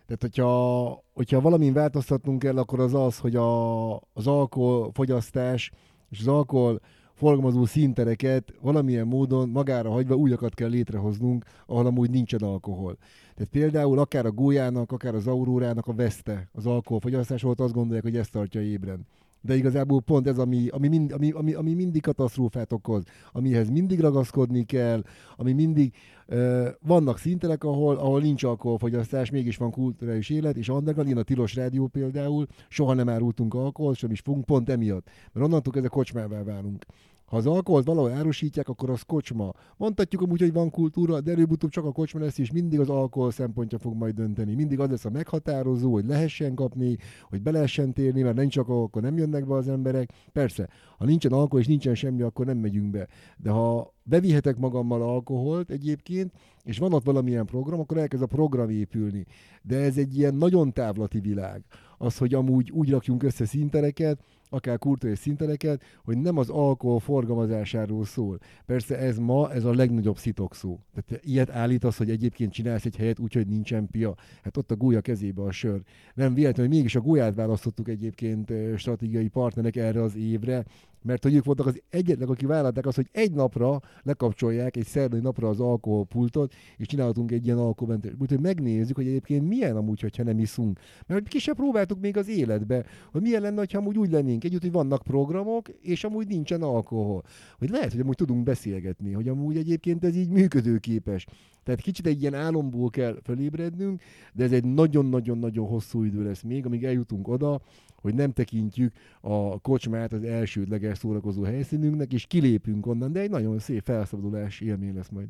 Tehát, 0.07 0.22
hogyha, 0.22 1.05
hogyha 1.12 1.41
valamin 1.41 1.72
változtatnunk 1.72 2.39
kell, 2.39 2.59
akkor 2.59 2.80
az 2.80 2.95
az, 2.95 3.18
hogy 3.18 3.37
a, 3.37 3.95
az 3.97 4.26
alkoholfogyasztás 4.26 5.70
és 6.11 6.20
az 6.20 6.26
alkohol 6.28 6.80
forgalmazó 7.14 7.64
színtereket 7.64 8.55
valamilyen 8.61 9.07
módon 9.07 9.49
magára 9.49 9.91
hagyva 9.91 10.14
újakat 10.14 10.55
kell 10.55 10.68
létrehoznunk, 10.68 11.45
ahol 11.66 11.87
amúgy 11.87 12.11
nincsen 12.11 12.41
alkohol. 12.41 12.97
Tehát 13.35 13.51
például 13.51 13.99
akár 13.99 14.26
a 14.26 14.30
gólyának, 14.30 14.93
akár 14.93 15.14
az 15.14 15.26
aurórának 15.26 15.87
a 15.87 15.95
veszte 15.95 16.49
az 16.53 16.66
alkoholfogyasztás 16.66 17.43
volt, 17.43 17.61
azt 17.61 17.72
gondolják, 17.72 18.03
hogy 18.03 18.16
ezt 18.16 18.32
tartja 18.32 18.61
ébren 18.61 19.07
de 19.45 19.57
igazából 19.57 20.01
pont 20.01 20.26
ez, 20.26 20.39
ami, 20.39 20.68
ami, 20.68 20.89
mind, 20.89 21.12
ami, 21.12 21.30
ami, 21.30 21.53
ami 21.53 21.74
mindig 21.74 22.03
katasztrófát 22.03 22.72
okoz, 22.72 23.03
amihez 23.32 23.70
mindig 23.70 24.01
ragaszkodni 24.01 24.64
kell, 24.64 25.03
ami 25.37 25.53
mindig 25.53 25.95
uh, 26.28 26.66
vannak 26.80 27.18
szintelek, 27.18 27.64
ahol, 27.64 27.97
ahol 27.97 28.20
nincs 28.20 28.43
alkoholfogyasztás, 28.43 29.30
mégis 29.30 29.57
van 29.57 29.70
kulturális 29.70 30.30
élet, 30.30 30.57
és 30.57 30.68
annak 30.68 31.09
én 31.09 31.16
a 31.16 31.22
Tilos 31.22 31.55
Rádió 31.55 31.87
például 31.87 32.47
soha 32.68 32.95
nem 32.95 33.09
árultunk 33.09 33.55
alkoholt, 33.55 33.97
sem 33.97 34.11
is 34.11 34.20
fogunk 34.20 34.45
pont 34.45 34.70
emiatt, 34.70 35.07
mert 35.32 35.47
onnantól 35.47 35.85
a 35.85 35.89
kocsmává 35.89 36.43
válunk. 36.43 36.85
Ha 37.24 37.36
az 37.36 37.46
alkoholt 37.46 37.86
valahol 37.86 38.10
árusítják, 38.10 38.68
akkor 38.68 38.90
az 38.90 39.02
kocsma. 39.02 39.52
Mondhatjuk 39.76 40.22
amúgy, 40.22 40.40
hogy 40.40 40.52
van 40.52 40.70
kultúra, 40.70 41.20
de 41.20 41.32
előbb-utóbb 41.32 41.70
csak 41.70 41.84
a 41.84 41.92
kocsma 41.92 42.20
lesz, 42.20 42.38
és 42.38 42.52
mindig 42.52 42.80
az 42.80 42.88
alkohol 42.88 43.30
szempontja 43.30 43.78
fog 43.78 43.94
majd 43.94 44.14
dönteni. 44.14 44.54
Mindig 44.54 44.80
az 44.80 44.90
lesz 44.90 45.04
a 45.04 45.10
meghatározó, 45.10 45.92
hogy 45.92 46.06
lehessen 46.06 46.54
kapni, 46.54 46.96
hogy 47.28 47.42
be 47.42 47.50
lehessen 47.50 47.92
térni, 47.92 48.22
mert 48.22 48.36
nincs 48.36 48.52
csak 48.52 48.68
akkor 48.68 49.02
nem 49.02 49.16
jönnek 49.16 49.46
be 49.46 49.54
az 49.54 49.68
emberek. 49.68 50.12
Persze, 50.32 50.68
ha 50.98 51.04
nincsen 51.04 51.32
alkohol 51.32 51.60
és 51.60 51.66
nincsen 51.66 51.94
semmi, 51.94 52.22
akkor 52.22 52.46
nem 52.46 52.58
megyünk 52.58 52.90
be. 52.90 53.08
De 53.36 53.50
ha 53.50 53.94
bevihetek 54.02 54.56
magammal 54.56 55.02
alkoholt 55.02 55.70
egyébként, 55.70 56.32
és 56.62 56.78
van 56.78 56.92
ott 56.92 57.04
valamilyen 57.04 57.46
program, 57.46 57.80
akkor 57.80 57.96
elkezd 57.98 58.22
a 58.22 58.26
program 58.26 58.70
épülni. 58.70 59.26
De 59.62 59.76
ez 59.76 59.96
egy 59.96 60.18
ilyen 60.18 60.34
nagyon 60.34 60.72
távlati 60.72 61.20
világ. 61.20 61.64
Az, 61.98 62.18
hogy 62.18 62.34
amúgy 62.34 62.70
úgy 62.70 62.90
rakjunk 62.90 63.22
össze 63.22 63.44
szintereket, 63.44 64.20
akár 64.49 64.78
kulturális 64.78 65.18
szintereket, 65.18 65.82
hogy 66.05 66.18
nem 66.18 66.38
az 66.38 66.49
alkohol 66.49 67.01
forgalmazásáról 67.01 68.05
szól. 68.05 68.38
Persze 68.66 68.99
ez 68.99 69.18
ma, 69.18 69.53
ez 69.53 69.64
a 69.64 69.74
legnagyobb 69.74 70.18
szó. 70.51 70.80
Tehát 70.95 71.24
ilyet 71.24 71.51
állítasz, 71.51 71.97
hogy 71.97 72.11
egyébként 72.11 72.53
csinálsz 72.53 72.84
egy 72.84 72.97
helyet 72.97 73.18
úgy, 73.18 73.32
hogy 73.32 73.47
nincsen 73.47 73.86
pia. 73.90 74.14
Hát 74.42 74.57
ott 74.57 74.70
a 74.70 74.76
gólya 74.76 75.01
kezébe 75.01 75.42
a 75.42 75.51
sör. 75.51 75.82
Nem 76.14 76.34
véletlenül, 76.34 76.70
hogy 76.70 76.76
mégis 76.76 76.95
a 76.95 77.01
gólyát 77.01 77.34
választottuk 77.34 77.88
egyébként 77.88 78.53
stratégiai 78.76 79.28
partnerek 79.28 79.76
erre 79.76 80.03
az 80.03 80.16
évre, 80.16 80.64
mert 81.05 81.22
hogy 81.22 81.34
ők 81.34 81.44
voltak 81.44 81.66
az 81.66 81.82
egyetlen, 81.90 82.28
akik 82.28 82.46
vállalták 82.46 82.86
azt, 82.86 82.96
hogy 82.96 83.09
egy 83.12 83.32
napra 83.32 83.80
lekapcsolják, 84.02 84.76
egy 84.76 84.86
szerdai 84.86 85.20
napra 85.20 85.48
az 85.48 85.61
alkoholpultot, 85.61 86.55
és 86.76 86.86
csinálhatunk 86.86 87.32
egy 87.32 87.46
ilyen 87.46 87.59
alkoholmentes. 87.59 88.12
Úgyhogy 88.18 88.40
megnézzük, 88.40 88.96
hogy 88.96 89.07
egyébként 89.07 89.48
milyen 89.48 89.76
amúgy, 89.76 90.00
hogyha 90.00 90.22
nem 90.22 90.38
iszunk. 90.38 90.78
Mert 91.07 91.20
hogy 91.20 91.42
ki 91.42 91.50
próbáltuk 91.52 92.00
még 92.00 92.16
az 92.16 92.28
életbe, 92.28 92.84
hogy 93.12 93.22
milyen 93.22 93.42
lenne, 93.42 93.66
ha 93.72 93.78
amúgy 93.78 93.98
úgy 93.98 94.11
lennénk 94.11 94.44
együtt, 94.44 94.62
hogy 94.62 94.72
vannak 94.72 95.02
programok, 95.02 95.68
és 95.68 96.05
amúgy 96.05 96.28
nincsen 96.28 96.62
alkohol. 96.62 97.22
Hogy 97.59 97.70
lehet, 97.70 97.90
hogy 97.92 98.00
amúgy 98.00 98.16
tudunk 98.16 98.42
beszélgetni, 98.42 99.12
hogy 99.12 99.28
amúgy 99.28 99.57
egyébként 99.57 100.05
ez 100.05 100.16
így 100.16 100.28
működőképes. 100.28 101.26
Tehát 101.64 101.80
kicsit 101.80 102.06
egy 102.06 102.20
ilyen 102.20 102.34
álomból 102.34 102.90
kell 102.90 103.18
felébrednünk, 103.22 104.02
de 104.32 104.44
ez 104.44 104.52
egy 104.52 104.64
nagyon-nagyon-nagyon 104.64 105.66
hosszú 105.66 106.02
idő 106.02 106.22
lesz 106.22 106.42
még, 106.42 106.66
amíg 106.66 106.84
eljutunk 106.84 107.28
oda, 107.28 107.60
hogy 107.96 108.14
nem 108.14 108.32
tekintjük 108.32 108.92
a 109.20 109.60
kocsmát 109.60 110.12
az 110.12 110.22
elsődleges 110.22 110.98
szórakozó 110.98 111.42
helyszínünknek, 111.42 112.12
és 112.12 112.26
kilépünk 112.26 112.86
onnan, 112.86 113.12
de 113.12 113.20
egy 113.20 113.30
nagyon 113.30 113.58
szép 113.58 113.82
felszabadulás 113.84 114.60
élmény 114.60 114.94
lesz 114.94 115.08
majd. 115.08 115.28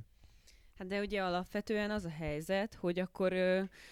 Hát 0.78 0.88
de 0.88 1.00
ugye 1.00 1.22
alapvetően 1.22 1.90
az 1.90 2.04
a 2.04 2.12
helyzet, 2.18 2.76
hogy 2.80 2.98
akkor 2.98 3.32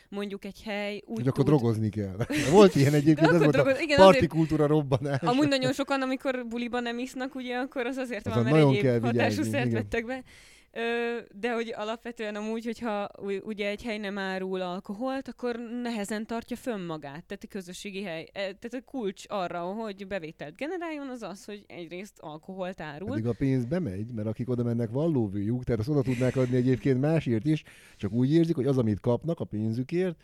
mondjuk 0.08 0.44
egy 0.44 0.62
hely 0.62 1.02
úgy 1.06 1.16
Hogy 1.16 1.26
akkor 1.26 1.44
tud... 1.44 1.46
drogozni 1.46 1.88
kell. 1.88 2.16
Volt 2.52 2.74
ilyen 2.74 2.94
egyébként, 2.94 3.30
ez 3.30 3.38
volt 3.38 3.52
drogoz... 3.52 3.76
a 3.76 3.80
Igen, 3.80 3.96
parti 3.96 4.26
kultúra 4.26 4.66
robbanás. 4.66 5.20
Amúgy 5.20 5.48
nagyon 5.48 5.72
sokan, 5.72 6.02
amikor 6.02 6.46
buliban 6.48 6.82
nem 6.82 6.98
isznak, 6.98 7.34
ugye, 7.34 7.56
akkor 7.56 7.86
az 7.86 7.96
azért 7.96 8.26
az 8.26 8.34
van, 8.34 8.42
mert 8.44 8.56
egyéb 8.56 9.04
hatású 9.04 9.42
szert 9.42 9.72
vettek 9.72 10.06
be. 10.06 10.22
De 11.34 11.52
hogy 11.52 11.72
alapvetően 11.76 12.34
amúgy, 12.34 12.64
hogyha 12.64 13.08
ugye 13.44 13.68
egy 13.68 13.82
hely 13.82 13.98
nem 13.98 14.18
árul 14.18 14.60
alkoholt, 14.60 15.28
akkor 15.28 15.58
nehezen 15.82 16.26
tartja 16.26 16.56
fönn 16.56 16.80
magát. 16.80 17.24
Tehát 17.24 17.44
a 17.44 17.48
közösségi 17.48 18.02
hely, 18.02 18.22
e, 18.22 18.30
tehát 18.32 18.74
a 18.74 18.80
kulcs 18.84 19.24
arra, 19.28 19.60
hogy 19.60 20.06
bevételt 20.06 20.56
generáljon, 20.56 21.08
az 21.08 21.22
az, 21.22 21.44
hogy 21.44 21.64
egyrészt 21.66 22.18
alkoholt 22.18 22.80
árul. 22.80 23.08
Pedig 23.08 23.26
a 23.26 23.34
pénz 23.38 23.64
bemegy, 23.64 24.06
mert 24.06 24.28
akik 24.28 24.48
oda 24.48 24.62
mennek 24.62 24.90
van 24.90 25.10
lóvőjük, 25.10 25.64
tehát 25.64 25.80
azt 25.80 25.88
oda 25.88 26.02
tudnák 26.02 26.36
adni 26.36 26.56
egyébként 26.56 27.00
másért 27.00 27.46
is, 27.46 27.62
csak 27.96 28.12
úgy 28.12 28.32
érzik, 28.32 28.54
hogy 28.54 28.66
az, 28.66 28.78
amit 28.78 29.00
kapnak 29.00 29.40
a 29.40 29.44
pénzükért, 29.44 30.16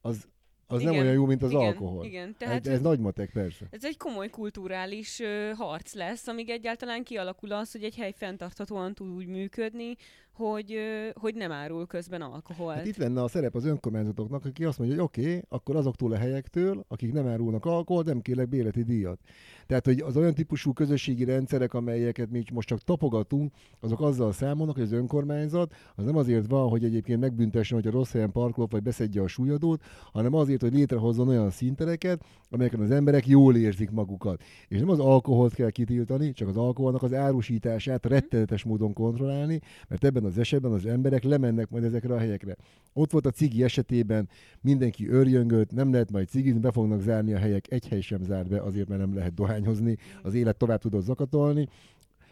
az 0.00 0.28
az 0.70 0.80
igen, 0.80 0.92
nem 0.92 1.02
olyan 1.02 1.14
jó, 1.14 1.26
mint 1.26 1.42
az 1.42 1.50
igen, 1.50 1.62
alkohol. 1.62 2.04
Igen, 2.04 2.34
tehát 2.38 2.66
ez, 2.66 2.72
ez 2.72 2.80
nagy 2.80 2.98
matek, 2.98 3.30
persze. 3.32 3.66
Ez 3.70 3.84
egy 3.84 3.96
komoly 3.96 4.28
kulturális 4.28 5.18
uh, 5.18 5.52
harc 5.56 5.94
lesz, 5.94 6.26
amíg 6.26 6.50
egyáltalán 6.50 7.04
kialakul 7.04 7.52
az, 7.52 7.72
hogy 7.72 7.84
egy 7.84 7.96
hely 7.96 8.12
fenntarthatóan 8.16 8.94
tud 8.94 9.08
úgy 9.08 9.26
működni, 9.26 9.96
hogy, 10.40 10.78
hogy 11.14 11.34
nem 11.34 11.52
árul 11.52 11.86
közben 11.86 12.22
alkohol. 12.22 12.72
Hát 12.72 12.86
itt 12.86 12.96
lenne 12.96 13.22
a 13.22 13.28
szerep 13.28 13.54
az 13.54 13.64
önkormányzatoknak, 13.64 14.44
aki 14.44 14.64
azt 14.64 14.78
mondja, 14.78 14.96
hogy 14.96 15.04
oké, 15.04 15.20
okay, 15.20 15.42
akkor 15.48 15.76
azoktól 15.76 16.12
a 16.12 16.16
helyektől, 16.16 16.84
akik 16.88 17.12
nem 17.12 17.26
árulnak 17.26 17.64
alkohol, 17.64 18.02
nem 18.02 18.20
kérlek 18.20 18.48
béleti 18.48 18.82
díjat. 18.82 19.18
Tehát, 19.66 19.84
hogy 19.84 20.00
az 20.00 20.16
olyan 20.16 20.34
típusú 20.34 20.72
közösségi 20.72 21.24
rendszerek, 21.24 21.74
amelyeket 21.74 22.30
mi 22.30 22.42
most 22.52 22.68
csak 22.68 22.80
tapogatunk, 22.80 23.52
azok 23.80 24.00
azzal 24.00 24.32
számolnak, 24.32 24.74
hogy 24.74 24.84
az 24.84 24.92
önkormányzat 24.92 25.74
az 25.94 26.04
nem 26.04 26.16
azért 26.16 26.46
van, 26.46 26.68
hogy 26.68 26.84
egyébként 26.84 27.20
megbüntessen, 27.20 27.78
hogy 27.78 27.86
a 27.86 27.90
rossz 27.90 28.12
helyen 28.12 28.32
parkol, 28.32 28.66
vagy 28.70 28.82
beszedje 28.82 29.22
a 29.22 29.26
súlyadót, 29.26 29.82
hanem 30.12 30.34
azért, 30.34 30.60
hogy 30.60 30.74
létrehozzon 30.74 31.28
olyan 31.28 31.50
szintereket, 31.50 32.24
amelyeken 32.50 32.80
az 32.80 32.90
emberek 32.90 33.26
jól 33.26 33.56
érzik 33.56 33.90
magukat. 33.90 34.42
És 34.68 34.78
nem 34.78 34.88
az 34.88 34.98
alkoholt 34.98 35.54
kell 35.54 35.70
kitiltani, 35.70 36.32
csak 36.32 36.48
az 36.48 36.56
alkoholnak 36.56 37.02
az 37.02 37.14
árusítását 37.14 38.06
rettenetes 38.06 38.64
módon 38.64 38.92
kontrollálni, 38.92 39.60
mert 39.88 40.04
ebben 40.04 40.24
az 40.30 40.38
esetben 40.38 40.72
az 40.72 40.86
emberek 40.86 41.22
lemennek 41.22 41.70
majd 41.70 41.84
ezekre 41.84 42.14
a 42.14 42.18
helyekre. 42.18 42.56
Ott 42.92 43.10
volt 43.10 43.26
a 43.26 43.30
cigi 43.30 43.62
esetében, 43.62 44.28
mindenki 44.60 45.08
örjöngött, 45.08 45.72
nem 45.72 45.92
lehet 45.92 46.10
majd 46.10 46.28
cigizni, 46.28 46.60
be 46.60 46.70
fognak 46.70 47.00
zárni 47.00 47.32
a 47.32 47.38
helyek, 47.38 47.72
egy 47.72 47.88
hely 47.88 48.00
sem 48.00 48.22
zár 48.22 48.46
be, 48.46 48.62
azért 48.62 48.88
mert 48.88 49.00
nem 49.00 49.14
lehet 49.14 49.34
dohányozni, 49.34 49.96
az 50.22 50.34
élet 50.34 50.56
tovább 50.56 50.80
tudod 50.80 51.02
zakatolni. 51.02 51.68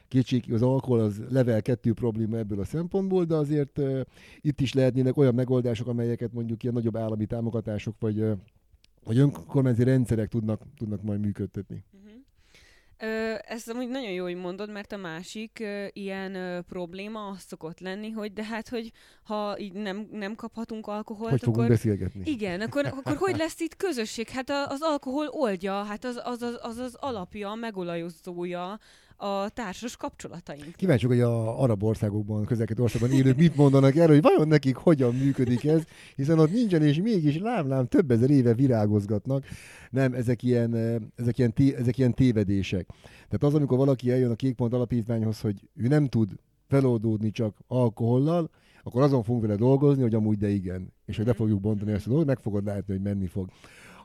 Kétség, 0.09 0.53
az 0.53 0.63
alkohol 0.63 1.01
az 1.01 1.23
level 1.31 1.63
2 1.63 1.93
probléma 1.93 2.37
ebből 2.37 2.61
a 2.61 2.65
szempontból, 2.65 3.25
de 3.25 3.35
azért 3.35 3.79
uh, 3.79 4.01
itt 4.41 4.61
is 4.61 4.73
lehetnének 4.73 5.17
olyan 5.17 5.35
megoldások, 5.35 5.87
amelyeket 5.87 6.33
mondjuk 6.33 6.63
ilyen 6.63 6.75
nagyobb 6.75 6.97
állami 6.97 7.27
támogatások 7.27 7.95
vagy, 7.99 8.21
uh, 8.21 8.39
vagy 9.05 9.19
önkormányzati 9.19 9.85
rendszerek 9.85 10.29
tudnak, 10.29 10.63
tudnak 10.77 11.03
majd 11.03 11.21
működtetni. 11.21 11.85
Uh-huh. 11.93 12.18
Ez 12.99 13.69
amúgy 13.69 13.89
nagyon 13.89 14.11
jó, 14.11 14.25
hogy 14.25 14.37
mondod, 14.37 14.71
mert 14.71 14.93
a 14.93 14.97
másik 14.97 15.65
ilyen 15.93 16.65
probléma 16.69 17.27
az 17.27 17.43
szokott 17.47 17.81
lenni, 17.81 18.11
hogy 18.11 18.33
de 18.33 18.45
hát, 18.45 18.69
hogy 18.69 18.93
ha 19.23 19.59
így 19.59 19.73
nem, 19.73 20.09
nem 20.13 20.35
kaphatunk 20.35 20.87
alkoholt, 20.87 21.31
hogy 21.31 21.49
akkor... 21.49 21.69
beszélgetni? 21.69 22.31
Igen, 22.31 22.61
akkor, 22.61 22.87
akkor 22.87 23.17
hogy 23.17 23.37
lesz 23.37 23.61
itt 23.61 23.77
közösség? 23.77 24.29
Hát 24.29 24.51
az 24.51 24.81
alkohol 24.81 25.29
oldja, 25.29 25.83
hát 25.83 26.05
az 26.05 26.21
az, 26.25 26.43
az, 26.43 26.59
az, 26.63 26.79
az 26.79 26.95
alapja, 26.95 27.55
megolajozója 27.55 28.79
a 29.21 29.49
társas 29.49 29.97
kapcsolataink. 29.97 30.75
Kíváncsiak, 30.77 31.11
hogy 31.11 31.21
a 31.21 31.63
arab 31.63 31.83
országokban, 31.83 32.45
közelket 32.45 32.79
országban 32.79 33.11
élők 33.11 33.37
mit 33.37 33.57
mondanak 33.57 33.97
erről, 33.97 34.15
hogy 34.15 34.23
vajon 34.23 34.49
nekik 34.49 34.77
hogyan 34.77 35.15
működik 35.15 35.65
ez, 35.65 35.83
hiszen 36.17 36.39
ott 36.39 36.53
nincsen, 36.53 36.83
és 36.83 37.01
mégis 37.01 37.39
lám-lám 37.39 37.87
több 37.87 38.11
ezer 38.11 38.31
éve 38.31 38.55
virágozgatnak. 38.55 39.45
Nem, 39.91 40.15
ezek 40.15 40.43
ilyen, 40.43 40.75
ezek 41.17 41.39
ilyen, 41.39 41.53
té, 41.53 41.75
ezek 41.75 41.99
ilyen 41.99 42.15
tévedések. 42.15 42.87
Tehát 43.03 43.43
az, 43.43 43.55
amikor 43.55 43.79
valaki 43.79 44.11
eljön 44.11 44.31
a 44.31 44.35
Kékpont 44.35 44.73
alapítványhoz, 44.75 45.41
hogy 45.41 45.69
ő 45.77 45.89
nem 45.89 46.07
tud 46.07 46.31
feloldódni 46.69 47.31
csak 47.31 47.57
alkohollal, 47.67 48.51
akkor 48.83 49.03
azon 49.03 49.23
fogunk 49.23 49.45
vele 49.45 49.57
dolgozni, 49.57 50.03
hogy 50.03 50.15
amúgy 50.15 50.39
de 50.39 50.49
igen. 50.49 50.93
És 51.07 51.17
hogy 51.17 51.27
le 51.27 51.33
fogjuk 51.33 51.61
bontani 51.61 51.93
ezt 51.93 52.07
a 52.07 52.09
dolgot, 52.09 52.27
meg 52.27 52.39
fogod 52.39 52.65
látni, 52.65 52.93
hogy 52.93 53.03
menni 53.03 53.27
fog. 53.27 53.49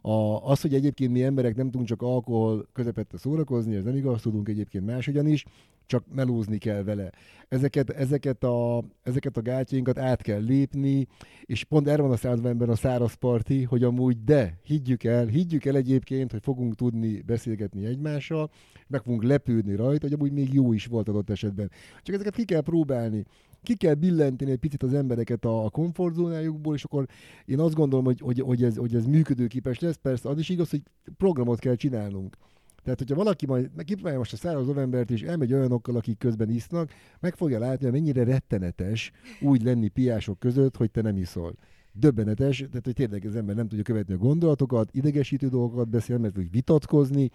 A, 0.06 0.50
az, 0.50 0.62
hogy 0.62 0.74
egyébként 0.74 1.12
mi 1.12 1.24
emberek 1.24 1.56
nem 1.56 1.66
tudunk 1.66 1.88
csak 1.88 2.02
alkohol 2.02 2.68
közepette 2.74 3.18
szórakozni, 3.18 3.76
ez 3.76 3.84
nem 3.84 3.96
igaz, 3.96 4.22
tudunk 4.22 4.50
egyébként 4.50 4.86
máshogyan 4.86 5.28
is, 5.28 5.46
csak 5.86 6.06
melózni 6.14 6.58
kell 6.58 6.84
vele. 6.84 7.10
Ezeket, 7.48 7.90
ezeket, 7.90 8.44
a, 8.44 8.84
ezeket 9.04 9.38
a 9.38 9.42
gátjainkat 9.42 9.98
át 9.98 10.22
kell 10.22 10.42
lépni, 10.42 11.08
és 11.42 11.64
pont 11.64 11.88
erre 11.88 12.02
van 12.02 12.12
a 12.12 12.18
században 12.18 12.70
a 12.70 12.76
száraz 12.76 13.14
parti, 13.14 13.64
hogy 13.64 13.84
amúgy 13.84 14.24
de, 14.24 14.60
higgyük 14.64 15.04
el, 15.04 15.26
higgyük 15.26 15.66
el 15.66 15.76
egyébként, 15.76 16.32
hogy 16.32 16.42
fogunk 16.44 16.76
tudni 16.76 17.22
beszélgetni 17.22 17.86
egymással, 17.86 18.50
meg 18.88 19.02
fogunk 19.02 19.24
lepődni 19.24 19.76
rajta, 19.76 20.08
hogy 20.08 20.14
amúgy 20.14 20.32
még 20.32 20.54
jó 20.54 20.74
is 20.74 20.86
volt 20.86 21.10
adott 21.10 21.30
esetben. 21.30 21.72
Csak 22.02 22.16
ezeket 22.16 22.36
ki 22.36 22.46
kell 22.46 22.62
próbálni 22.62 23.26
ki 23.64 23.76
kell 23.76 23.94
billenteni 23.94 24.52
egy 24.52 24.60
picit 24.60 24.84
az 24.84 24.94
embereket 24.94 25.46
a 25.46 25.70
komfortzónájukból, 25.72 26.76
és 26.76 26.84
akkor 26.84 27.06
én 27.46 27.60
azt 27.60 27.74
gondolom, 27.74 28.06
hogy, 28.06 28.20
hogy, 28.20 28.40
hogy, 28.40 28.64
ez, 28.64 28.78
hogy 28.78 28.96
ez 28.96 29.06
működőképes 29.06 29.80
lesz. 29.80 29.96
Persze 29.96 30.30
az 30.30 30.40
is 30.40 30.50
igaz, 30.50 30.70
hogy 30.70 30.82
programot 31.18 31.60
kell 31.60 31.76
csinálnunk. 31.76 32.38
Tehát, 32.84 33.00
hogyha 33.00 33.16
valaki 33.16 33.46
majd 33.46 33.70
kipróbálja 33.84 34.18
most 34.18 34.34
a 34.34 34.38
száraz 34.38 34.66
novembert, 34.66 35.12
és 35.12 35.22
elmegy 35.22 35.54
olyanokkal, 35.54 35.96
akik 35.96 36.18
közben 36.18 36.50
isznak, 36.50 36.92
meg 37.20 37.36
fogja 37.36 37.60
látni, 37.60 37.84
hogy 37.84 37.94
mennyire 37.94 38.24
rettenetes 38.24 39.12
úgy 39.42 39.64
lenni 39.64 39.88
piások 39.88 40.40
között, 40.40 40.76
hogy 40.76 40.92
te 40.92 41.02
nem 41.02 41.18
iszol. 41.18 41.56
Döbbenetes, 41.92 42.58
tehát 42.58 42.86
hogy 42.86 42.94
tényleg 42.94 43.26
az 43.26 43.36
ember 43.36 43.56
nem 43.56 43.68
tudja 43.68 43.84
követni 43.84 44.14
a 44.14 44.18
gondolatokat, 44.18 44.90
idegesítő 44.92 45.48
dolgokat 45.48 45.90
beszél, 45.90 46.18
mert 46.18 46.34
tud 46.34 46.52
vitatkozni, 46.52 47.30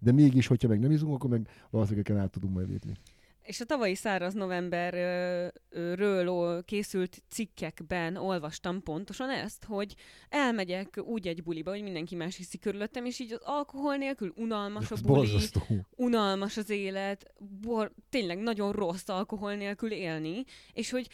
de 0.00 0.12
mégis, 0.12 0.46
hogyha 0.46 0.68
meg 0.68 0.80
nem 0.80 0.90
iszunk, 0.90 1.14
akkor 1.14 1.30
meg 1.30 1.48
valószínűleg 1.70 2.10
át 2.10 2.30
tudunk 2.30 2.54
majd 2.54 2.68
lépni. 2.68 2.92
És 3.44 3.60
a 3.60 3.64
tavalyi 3.64 3.94
száraz 3.94 4.34
novemberről 4.34 5.52
készült 6.64 7.22
cikkekben 7.30 8.16
olvastam 8.16 8.82
pontosan 8.82 9.30
ezt, 9.30 9.64
hogy 9.64 9.94
elmegyek 10.28 11.00
úgy 11.04 11.28
egy 11.28 11.42
buliba, 11.42 11.70
hogy 11.70 11.82
mindenki 11.82 12.14
más 12.14 12.36
hiszi 12.36 12.58
körülöttem, 12.58 13.04
és 13.04 13.18
így 13.18 13.32
az 13.32 13.40
alkohol 13.42 13.96
nélkül 13.96 14.32
unalmas 14.36 14.90
a 14.90 14.96
buli, 15.02 15.14
borzasztó. 15.14 15.60
unalmas 15.96 16.56
az 16.56 16.70
élet, 16.70 17.34
bor, 17.60 17.92
tényleg 18.10 18.38
nagyon 18.38 18.72
rossz 18.72 19.08
alkohol 19.08 19.54
nélkül 19.54 19.92
élni, 19.92 20.44
és 20.72 20.90
hogy 20.90 21.08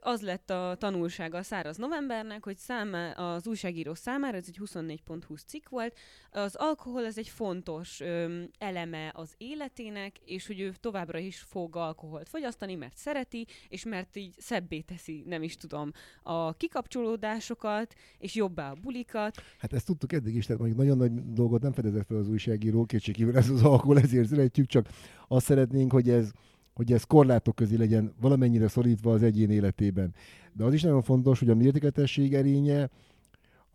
az 0.00 0.20
lett 0.20 0.50
a 0.50 0.76
tanulsága 0.78 1.38
a 1.38 1.42
száraz 1.42 1.76
novembernek, 1.76 2.44
hogy 2.44 2.56
számá, 2.56 3.10
az 3.10 3.46
újságíró 3.46 3.94
számára, 3.94 4.36
ez 4.36 4.44
egy 4.48 4.58
24.20 4.64 5.40
cikk 5.46 5.68
volt, 5.68 5.98
az 6.30 6.54
alkohol 6.54 7.04
ez 7.04 7.18
egy 7.18 7.28
fontos 7.28 8.00
ö, 8.00 8.42
eleme 8.58 9.12
az 9.14 9.34
életének, 9.36 10.18
és 10.24 10.46
hogy 10.46 10.60
ő 10.60 10.72
továbbra 10.80 11.18
is 11.18 11.38
fog 11.38 11.76
alkoholt 11.76 12.28
fogyasztani, 12.28 12.74
mert 12.74 12.96
szereti, 12.96 13.46
és 13.68 13.84
mert 13.84 14.16
így 14.16 14.34
szebbé 14.38 14.80
teszi, 14.80 15.22
nem 15.26 15.42
is 15.42 15.56
tudom, 15.56 15.92
a 16.22 16.52
kikapcsolódásokat, 16.52 17.94
és 18.18 18.34
jobbá 18.34 18.70
a 18.70 18.76
bulikat. 18.82 19.42
Hát 19.58 19.72
ezt 19.72 19.86
tudtuk 19.86 20.12
eddig 20.12 20.34
is, 20.34 20.46
tehát 20.46 20.60
mondjuk 20.60 20.80
nagyon 20.80 20.96
nagy 20.96 21.32
dolgot 21.32 21.62
nem 21.62 21.72
fedezett 21.72 22.06
fel 22.06 22.16
az 22.16 22.28
újságíró, 22.28 22.84
kétségkívül 22.84 23.36
ez 23.36 23.48
az 23.48 23.62
alkohol, 23.62 23.98
ezért 23.98 24.28
szeretjük, 24.28 24.66
csak 24.66 24.88
azt 25.28 25.46
szeretnénk, 25.46 25.92
hogy 25.92 26.10
ez, 26.10 26.32
hogy 26.74 26.92
ez 26.92 27.04
korlátok 27.04 27.54
közé 27.54 27.76
legyen 27.76 28.12
valamennyire 28.20 28.68
szorítva 28.68 29.12
az 29.12 29.22
egyén 29.22 29.50
életében. 29.50 30.14
De 30.52 30.64
az 30.64 30.72
is 30.72 30.82
nagyon 30.82 31.02
fontos, 31.02 31.38
hogy 31.38 31.50
a 31.50 31.54
mértékletesség 31.54 32.34
erénye 32.34 32.90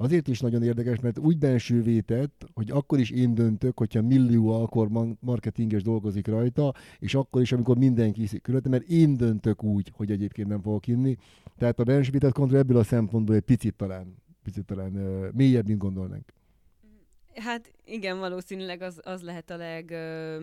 azért 0.01 0.27
is 0.27 0.39
nagyon 0.39 0.63
érdekes, 0.63 0.99
mert 0.99 1.17
úgy 1.17 1.37
bensővé 1.37 1.99
tett, 1.99 2.45
hogy 2.53 2.71
akkor 2.71 2.99
is 2.99 3.09
én 3.09 3.33
döntök, 3.33 3.77
hogyha 3.77 4.01
millió 4.01 4.49
alkor 4.49 4.89
marketinges 5.19 5.83
dolgozik 5.83 6.27
rajta, 6.27 6.73
és 6.99 7.15
akkor 7.15 7.41
is, 7.41 7.51
amikor 7.51 7.77
mindenki 7.77 8.21
iszik 8.21 8.41
körülöttem, 8.41 8.71
mert 8.71 8.87
én 8.87 9.17
döntök 9.17 9.63
úgy, 9.63 9.91
hogy 9.95 10.11
egyébként 10.11 10.47
nem 10.47 10.61
fogok 10.61 10.87
inni. 10.87 11.17
Tehát 11.57 11.79
a 11.79 11.83
bensővé 11.83 12.17
kontroll 12.31 12.59
ebből 12.59 12.77
a 12.77 12.83
szempontból 12.83 13.35
egy 13.35 13.41
picit 13.41 13.75
talán, 13.75 14.15
picit 14.43 14.65
talán 14.65 14.95
uh, 14.95 15.31
mélyebb, 15.31 15.67
mint 15.67 15.79
gondolnánk. 15.79 16.33
Hát 17.35 17.73
igen, 17.85 18.19
valószínűleg 18.19 18.81
az, 18.81 18.99
az 19.03 19.21
lehet 19.21 19.49
a 19.49 19.57
leg... 19.57 19.91
Ö, 19.91 20.37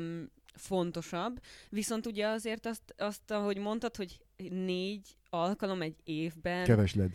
fontosabb, 0.56 1.40
viszont 1.68 2.06
ugye 2.06 2.26
azért 2.26 2.66
azt, 2.66 2.94
azt, 2.96 3.30
ahogy 3.30 3.58
mondtad, 3.58 3.96
hogy 3.96 4.20
négy 4.50 5.16
alkalom 5.30 5.82
egy 5.82 5.96
évben... 6.04 6.64
Kevesled. 6.64 7.10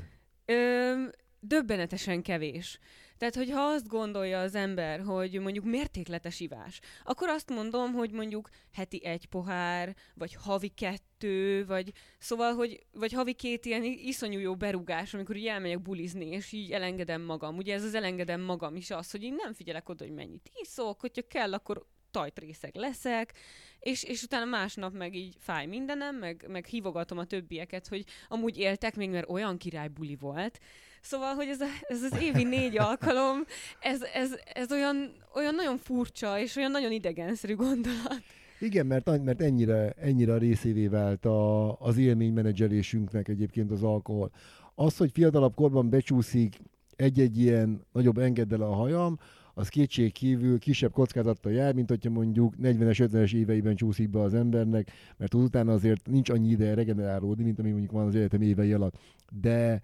Ö, 0.46 0.94
döbbenetesen 1.40 2.22
kevés. 2.22 2.80
Tehát, 3.22 3.36
hogyha 3.36 3.62
azt 3.62 3.88
gondolja 3.88 4.40
az 4.40 4.56
ember, 4.56 5.00
hogy 5.00 5.40
mondjuk 5.40 5.66
mértékletes 5.66 6.40
ivás, 6.40 6.80
akkor 7.04 7.30
azt 7.30 7.50
mondom, 7.50 7.94
hogy 7.94 8.12
mondjuk 8.12 8.50
heti 8.74 9.06
egy 9.06 9.26
pohár, 9.26 9.96
vagy 10.14 10.34
havi 10.34 10.68
kettő, 10.68 11.66
vagy 11.66 11.92
szóval, 12.20 12.54
hogy 12.54 12.86
vagy 12.92 13.14
havi 13.14 13.34
két 13.34 13.66
ilyen 13.66 13.84
iszonyú 13.84 14.40
jó 14.40 14.56
berugás, 14.56 15.14
amikor 15.14 15.36
így 15.36 15.48
elmegyek 15.48 15.82
bulizni, 15.82 16.26
és 16.26 16.52
így 16.52 16.72
elengedem 16.72 17.22
magam. 17.22 17.58
Ugye 17.58 17.74
ez 17.74 17.84
az 17.84 17.94
elengedem 17.94 18.42
magam 18.42 18.76
is 18.76 18.92
az, 18.92 19.12
hogy 19.12 19.24
én 19.24 19.34
nem 19.34 19.54
figyelek 19.54 19.90
oda, 19.90 20.04
hogy 20.04 20.14
mennyit 20.14 20.50
iszok, 20.62 21.00
hogyha 21.02 21.28
kell, 21.28 21.54
akkor 21.54 21.86
tajtrészeg 22.12 22.76
leszek, 22.76 23.34
és, 23.80 24.04
és 24.04 24.24
utána 24.24 24.46
másnap 24.46 24.94
meg 24.94 25.16
így 25.16 25.36
fáj 25.40 25.66
mindenem, 25.66 26.16
meg, 26.16 26.46
meg 26.48 26.66
hívogatom 26.66 27.18
a 27.18 27.26
többieket, 27.26 27.88
hogy 27.88 28.04
amúgy 28.30 28.58
éltek 28.58 28.96
még, 28.96 29.10
mert 29.10 29.30
olyan 29.30 29.58
király 29.58 29.88
buli 29.88 30.16
volt. 30.20 30.60
Szóval, 31.02 31.34
hogy 31.34 31.48
ez, 31.48 31.62
a, 31.62 31.68
ez 31.82 32.04
az 32.04 32.22
évi 32.22 32.44
négy 32.44 32.78
alkalom, 32.90 33.46
ez, 33.80 34.02
ez, 34.02 34.32
ez 34.54 34.72
olyan, 34.72 35.12
olyan 35.36 35.56
nagyon 35.56 35.78
furcsa, 35.78 36.40
és 36.40 36.56
olyan 36.56 36.72
nagyon 36.72 36.92
idegenszerű 36.92 37.56
gondolat. 37.56 38.24
Igen, 38.60 38.86
mert, 38.86 39.24
mert 39.24 39.42
ennyire, 39.42 39.94
ennyire 39.98 40.34
a 40.34 40.38
részévé 40.38 40.88
vált 40.88 41.26
a, 41.26 41.72
az 41.80 41.98
élménymenedzselésünknek 41.98 43.28
egyébként 43.28 43.72
az 43.72 43.84
alkohol. 43.84 44.32
Az, 44.76 44.98
hogy 44.98 45.12
fiatalabb 45.12 45.56
korban 45.56 45.90
becsúszik 45.90 46.60
egy-egy 46.96 47.40
ilyen 47.40 47.86
nagyobb 47.92 48.18
engeddel 48.18 48.62
a 48.62 48.74
hajam, 48.74 49.20
az 49.62 49.68
kétség 49.68 50.12
kívül 50.12 50.60
kisebb 50.60 50.92
kockázattal 50.92 51.52
jár, 51.52 51.74
mint 51.74 51.90
hogyha 51.90 52.10
mondjuk 52.10 52.54
40-es, 52.64 53.10
50-es 53.12 53.34
éveiben 53.34 53.76
csúszik 53.76 54.10
be 54.10 54.22
az 54.22 54.34
embernek, 54.34 54.92
mert 55.18 55.34
utána 55.34 55.74
azért 55.74 56.10
nincs 56.10 56.30
annyi 56.30 56.50
ideje 56.50 56.74
regenerálódni, 56.74 57.44
mint 57.44 57.60
ami 57.60 57.70
mondjuk 57.70 57.92
van 57.92 58.08
az 58.08 58.16
életem 58.16 58.42
évei 58.42 58.74
alatt. 58.74 58.98
De 59.42 59.82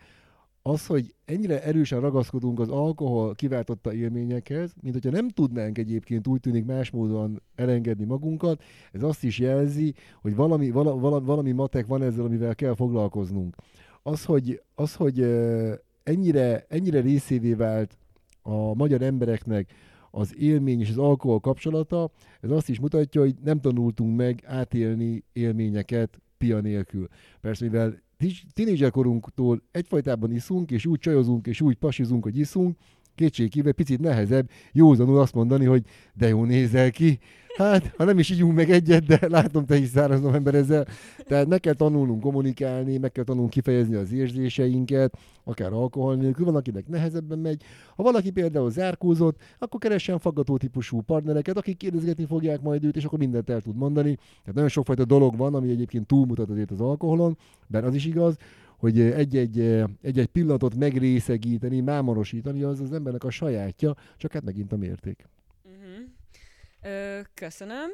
az, 0.62 0.86
hogy 0.86 1.14
ennyire 1.26 1.64
erősen 1.64 2.00
ragaszkodunk 2.00 2.60
az 2.60 2.70
alkohol 2.70 3.36
kiváltotta 3.36 3.94
élményekhez, 3.94 4.74
mint 4.82 4.94
hogyha 4.94 5.12
nem 5.12 5.30
tudnánk 5.30 5.78
egyébként 5.78 6.28
úgy 6.28 6.40
tűnik 6.40 6.66
más 6.66 6.90
módon 6.90 7.42
elengedni 7.56 8.06
magunkat, 8.06 8.64
ez 8.92 9.04
azt 9.04 9.24
is 9.24 9.40
jelzi, 9.40 9.94
hogy 10.22 10.36
valami, 10.36 10.72
vala, 10.72 10.96
vala, 10.98 11.22
valami 11.22 11.52
matek 11.52 11.86
van 11.88 12.02
ezzel, 12.02 12.26
amivel 12.26 12.56
kell 12.56 12.76
foglalkoznunk. 12.76 13.56
Az, 14.04 14.26
hogy, 14.26 14.62
az, 14.76 14.96
hogy 14.96 15.22
ennyire, 16.04 16.66
ennyire 16.70 17.02
részévé 17.02 17.54
vált 17.54 17.98
a 18.48 18.74
magyar 18.74 19.02
embereknek 19.02 19.74
az 20.12 20.36
élmény 20.38 20.80
és 20.80 20.90
az 20.90 20.98
alkohol 20.98 21.40
kapcsolata, 21.40 22.12
ez 22.42 22.50
azt 22.50 22.70
is 22.70 22.80
mutatja, 22.80 23.22
hogy 23.22 23.36
nem 23.44 23.60
tanultunk 23.60 24.16
meg 24.16 24.44
átélni 24.46 25.24
élményeket 25.34 26.22
pia 26.38 26.60
nélkül. 26.60 27.08
Persze, 27.42 27.66
mivel 27.66 28.02
tínédzserkorunktól 28.54 29.62
egyfajtában 29.72 30.32
iszunk, 30.32 30.72
és 30.72 30.86
úgy 30.86 31.00
csajozunk, 31.00 31.48
és 31.48 31.62
úgy 31.62 31.76
pasizunk, 31.76 32.24
hogy 32.24 32.38
iszunk, 32.38 32.78
kétségkívül 33.18 33.72
picit 33.72 34.00
nehezebb 34.00 34.50
józanul 34.72 35.20
azt 35.20 35.34
mondani, 35.34 35.66
hogy 35.66 35.84
de 36.14 36.28
jó 36.28 36.44
nézel 36.44 36.92
ki. 36.92 37.20
Hát, 37.58 37.94
ha 37.98 38.04
nem 38.04 38.20
is 38.20 38.30
ígyunk 38.30 38.56
meg 38.56 38.70
egyet, 38.70 39.06
de 39.06 39.20
látom, 39.28 39.66
te 39.66 39.78
is 39.78 39.88
száraz 39.88 40.22
november 40.22 40.56
ezzel. 40.56 40.88
Tehát 41.28 41.48
meg 41.48 41.60
kell 41.60 41.74
tanulnunk 41.74 42.22
kommunikálni, 42.22 42.98
meg 42.98 43.12
kell 43.12 43.24
tanulnunk 43.24 43.54
kifejezni 43.54 43.96
az 43.96 44.12
érzéseinket, 44.12 45.18
akár 45.44 45.74
alkohol 45.74 46.16
nélkül, 46.16 46.46
van, 46.46 46.56
akinek 46.56 46.88
nehezebben 46.88 47.40
megy. 47.40 47.62
Ha 47.96 48.04
valaki 48.04 48.32
például 48.32 48.72
zárkózott, 48.72 49.38
akkor 49.60 49.80
keressen 49.80 50.20
faggató 50.20 50.58
típusú 50.58 51.02
partnereket, 51.02 51.58
akik 51.58 51.78
kérdezgetni 51.78 52.26
fogják 52.26 52.62
majd 52.62 52.84
őt, 52.84 52.96
és 52.96 53.04
akkor 53.04 53.20
mindent 53.20 53.50
el 53.50 53.62
tud 53.62 53.76
mondani. 53.76 54.16
Tehát 54.16 54.54
nagyon 54.54 54.70
sokfajta 54.70 55.06
dolog 55.06 55.38
van, 55.38 55.56
ami 55.56 55.70
egyébként 55.70 56.08
túlmutat 56.08 56.50
azért 56.50 56.72
az 56.72 56.80
alkoholon, 56.80 57.38
bár 57.68 57.84
az 57.84 57.96
is 57.96 58.06
igaz, 58.06 58.38
hogy 58.78 59.00
egy-egy, 59.00 59.60
egy-egy 60.02 60.28
pillanatot 60.28 60.76
megrészegíteni, 60.76 61.80
mámorosítani, 61.80 62.64
az 62.64 62.80
az 62.80 62.92
embernek 62.92 63.24
a 63.24 63.30
sajátja, 63.30 63.96
csak 64.18 64.32
hát 64.32 64.44
megint 64.44 64.72
a 64.72 64.78
mérték. 64.78 65.26
Uh-huh. 65.64 66.06
Ö, 66.82 67.20
köszönöm. 67.34 67.92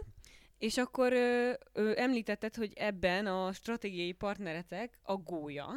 És 0.57 0.77
akkor 0.77 1.13
ö, 1.13 1.51
ö, 1.73 1.91
említetted, 1.95 2.55
hogy 2.55 2.73
ebben 2.75 3.25
a 3.25 3.51
stratégiai 3.51 4.11
partneretek 4.11 4.99
a 5.01 5.15
gólya, 5.15 5.69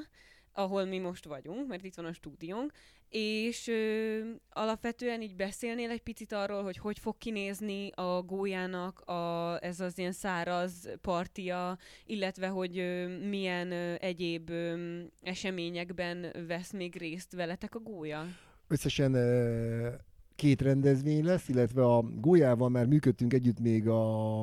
ahol 0.52 0.84
mi 0.84 0.98
most 0.98 1.24
vagyunk, 1.24 1.68
mert 1.68 1.84
itt 1.84 1.94
van 1.94 2.04
a 2.04 2.12
stúdiónk, 2.12 2.72
és 3.08 3.68
ö, 3.68 4.18
alapvetően 4.50 5.22
így 5.22 5.36
beszélnél 5.36 5.90
egy 5.90 6.02
picit 6.02 6.32
arról, 6.32 6.62
hogy 6.62 6.76
hogy 6.76 6.98
fog 6.98 7.18
kinézni 7.18 7.90
a 7.90 8.22
gólyának 8.22 9.00
a, 9.00 9.58
ez 9.62 9.80
az 9.80 9.98
ilyen 9.98 10.12
száraz 10.12 10.88
partia, 11.00 11.78
illetve 12.06 12.46
hogy 12.46 12.78
ö, 12.78 13.18
milyen 13.28 13.70
ö, 13.70 13.94
egyéb 13.98 14.50
ö, 14.50 14.98
eseményekben 15.22 16.26
vesz 16.46 16.72
még 16.72 16.96
részt 16.96 17.32
veletek 17.32 17.74
a 17.74 17.78
gólya? 17.78 18.26
Összesen 18.68 19.14
ö, 19.14 19.88
két 20.34 20.62
rendezvény 20.62 21.24
lesz, 21.24 21.48
illetve 21.48 21.84
a 21.84 22.02
gólyával 22.02 22.68
már 22.68 22.86
működtünk 22.86 23.32
együtt 23.32 23.60
még 23.60 23.88
a, 23.88 24.42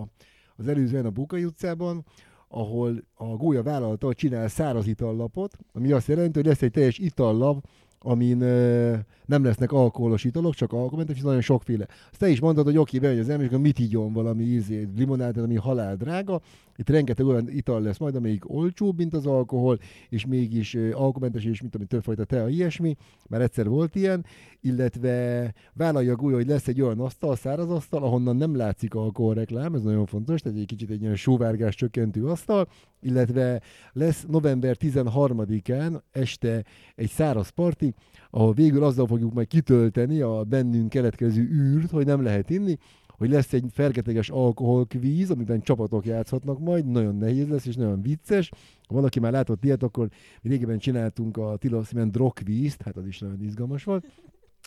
az 0.56 0.68
előzően 0.68 1.06
a 1.06 1.10
Bukai 1.10 1.46
utcában, 1.46 2.06
ahol 2.48 3.04
a 3.14 3.26
gólya 3.26 3.64
vállalata 3.64 4.14
csinál 4.14 4.48
száraz 4.48 4.88
itallapot, 4.88 5.58
ami 5.74 5.92
azt 5.92 6.08
jelenti, 6.08 6.40
hogy 6.40 6.48
lesz 6.48 6.62
egy 6.62 6.72
teljes 6.72 6.98
itallap, 6.98 7.66
amin 8.04 8.42
ö, 8.42 8.96
nem 9.26 9.44
lesznek 9.44 9.72
alkoholos 9.72 10.24
italok, 10.24 10.56
csak 10.56 10.74
alkoholmentes, 10.74 11.16
és 11.16 11.22
nagyon 11.22 11.42
sokféle. 11.42 11.88
Azt 12.12 12.20
te 12.20 12.30
is 12.30 12.40
mondtad, 12.40 12.66
hogy 12.66 12.78
oké, 12.78 13.00
bemegy 13.00 13.20
az 13.20 13.30
ember, 13.30 13.52
és 13.52 13.58
mit 13.58 13.80
igyon 13.80 14.14
valami 14.14 14.44
ízét, 14.44 14.90
limonádát, 14.98 15.44
ami 15.44 15.56
halál 15.56 15.96
drága. 15.96 16.42
Itt 16.76 16.90
rengeteg 16.90 17.26
olyan 17.26 17.50
ital 17.50 17.82
lesz 17.82 17.98
majd, 17.98 18.16
amelyik 18.16 18.50
olcsóbb, 18.50 18.98
mint 18.98 19.14
az 19.14 19.26
alkohol, 19.26 19.80
és 20.10 20.26
mégis 20.26 20.76
alkoholmentes, 20.76 21.46
és 21.46 21.60
mint 21.60 21.72
tudom, 21.72 21.88
többfajta 21.88 22.24
tea, 22.24 22.48
ilyesmi, 22.48 22.96
már 23.30 23.42
egyszer 23.42 23.68
volt 23.70 23.96
ilyen, 23.96 24.26
illetve 24.62 25.54
vállalja 25.74 26.16
úgy, 26.20 26.34
hogy 26.34 26.48
lesz 26.48 26.68
egy 26.68 26.82
olyan 26.82 27.00
asztal, 27.00 27.36
száraz 27.36 27.70
asztal, 27.70 28.04
ahonnan 28.04 28.36
nem 28.36 28.56
látszik 28.56 28.96
alkoholreklám, 28.96 29.74
ez 29.74 29.82
nagyon 29.82 30.06
fontos, 30.06 30.42
tehát 30.42 30.58
egy 30.58 30.66
kicsit 30.66 30.90
egy 30.90 31.02
ilyen 31.02 31.16
sóvárgás 31.16 31.76
csökkentő 31.76 32.26
asztal, 32.26 32.68
illetve 33.02 33.62
lesz 33.94 34.26
november 34.28 34.78
13-án 34.80 36.02
este 36.12 36.64
egy 36.96 37.10
száraz 37.10 37.50
parti, 37.50 37.94
ahol 38.30 38.54
végül 38.54 38.84
azzal 38.84 39.08
fogjuk 39.08 39.34
majd 39.34 39.48
kitölteni 39.48 40.22
a 40.22 40.44
bennünk 40.44 40.90
keletkező 40.90 41.42
űrt, 41.42 41.90
hogy 41.90 42.06
nem 42.06 42.24
lehet 42.24 42.50
inni, 42.50 42.78
hogy 43.18 43.30
lesz 43.30 43.54
egy 43.54 43.66
fergeteges 43.72 44.30
alkoholkvíz, 44.30 45.32
amiben 45.32 45.62
csapatok 45.62 46.06
játszhatnak 46.06 46.60
majd, 46.60 46.86
nagyon 46.86 47.16
nehéz 47.16 47.48
lesz 47.48 47.66
és 47.66 47.76
nagyon 47.76 48.02
vicces. 48.02 48.52
Ha 48.88 48.94
valaki 48.96 49.20
már 49.20 49.32
látott 49.32 49.64
ilyet, 49.64 49.84
akkor 49.84 50.10
mi 50.42 50.50
régebben 50.50 50.80
csináltunk 50.80 51.38
a 51.38 51.56
Tiloszimen 51.58 52.12
drogkvízt, 52.12 52.82
hát 52.82 52.98
az 52.98 53.06
is 53.06 53.20
nagyon 53.20 53.44
izgalmas 53.44 53.84
volt 53.84 54.06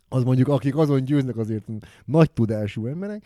az 0.08 0.24
mondjuk, 0.24 0.48
akik 0.48 0.76
azon 0.76 1.04
győznek, 1.04 1.36
azért 1.36 1.68
nagy 2.04 2.30
tudású 2.30 2.86
emberek, 2.86 3.24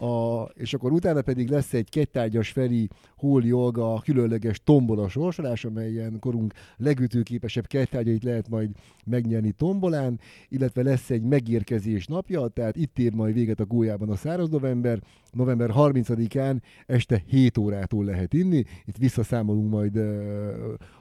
a, 0.00 0.42
és 0.54 0.74
akkor 0.74 0.92
utána 0.92 1.22
pedig 1.22 1.48
lesz 1.48 1.72
egy 1.72 1.88
kettárgyas 1.88 2.50
Feri 2.50 2.88
Hóli 3.16 3.52
Olga 3.52 4.00
különleges 4.04 4.60
tombola 4.64 5.08
sorsolás, 5.08 5.64
amelyen 5.64 6.18
korunk 6.18 6.52
legütőképesebb 6.76 7.66
kettárgyait 7.66 8.22
lehet 8.22 8.48
majd 8.48 8.70
megnyerni 9.04 9.52
tombolán, 9.52 10.20
illetve 10.48 10.82
lesz 10.82 11.10
egy 11.10 11.22
megérkezés 11.22 12.06
napja, 12.06 12.48
tehát 12.48 12.76
itt 12.76 12.98
ér 12.98 13.12
majd 13.12 13.34
véget 13.34 13.60
a 13.60 13.64
gólyában 13.64 14.08
a 14.08 14.16
száraz 14.16 14.48
november, 14.48 14.98
november 15.32 15.70
30-án 15.74 16.60
este 16.86 17.22
7 17.26 17.58
órától 17.58 18.04
lehet 18.04 18.32
inni, 18.32 18.64
itt 18.84 18.96
visszaszámolunk 18.96 19.70
majd 19.70 20.00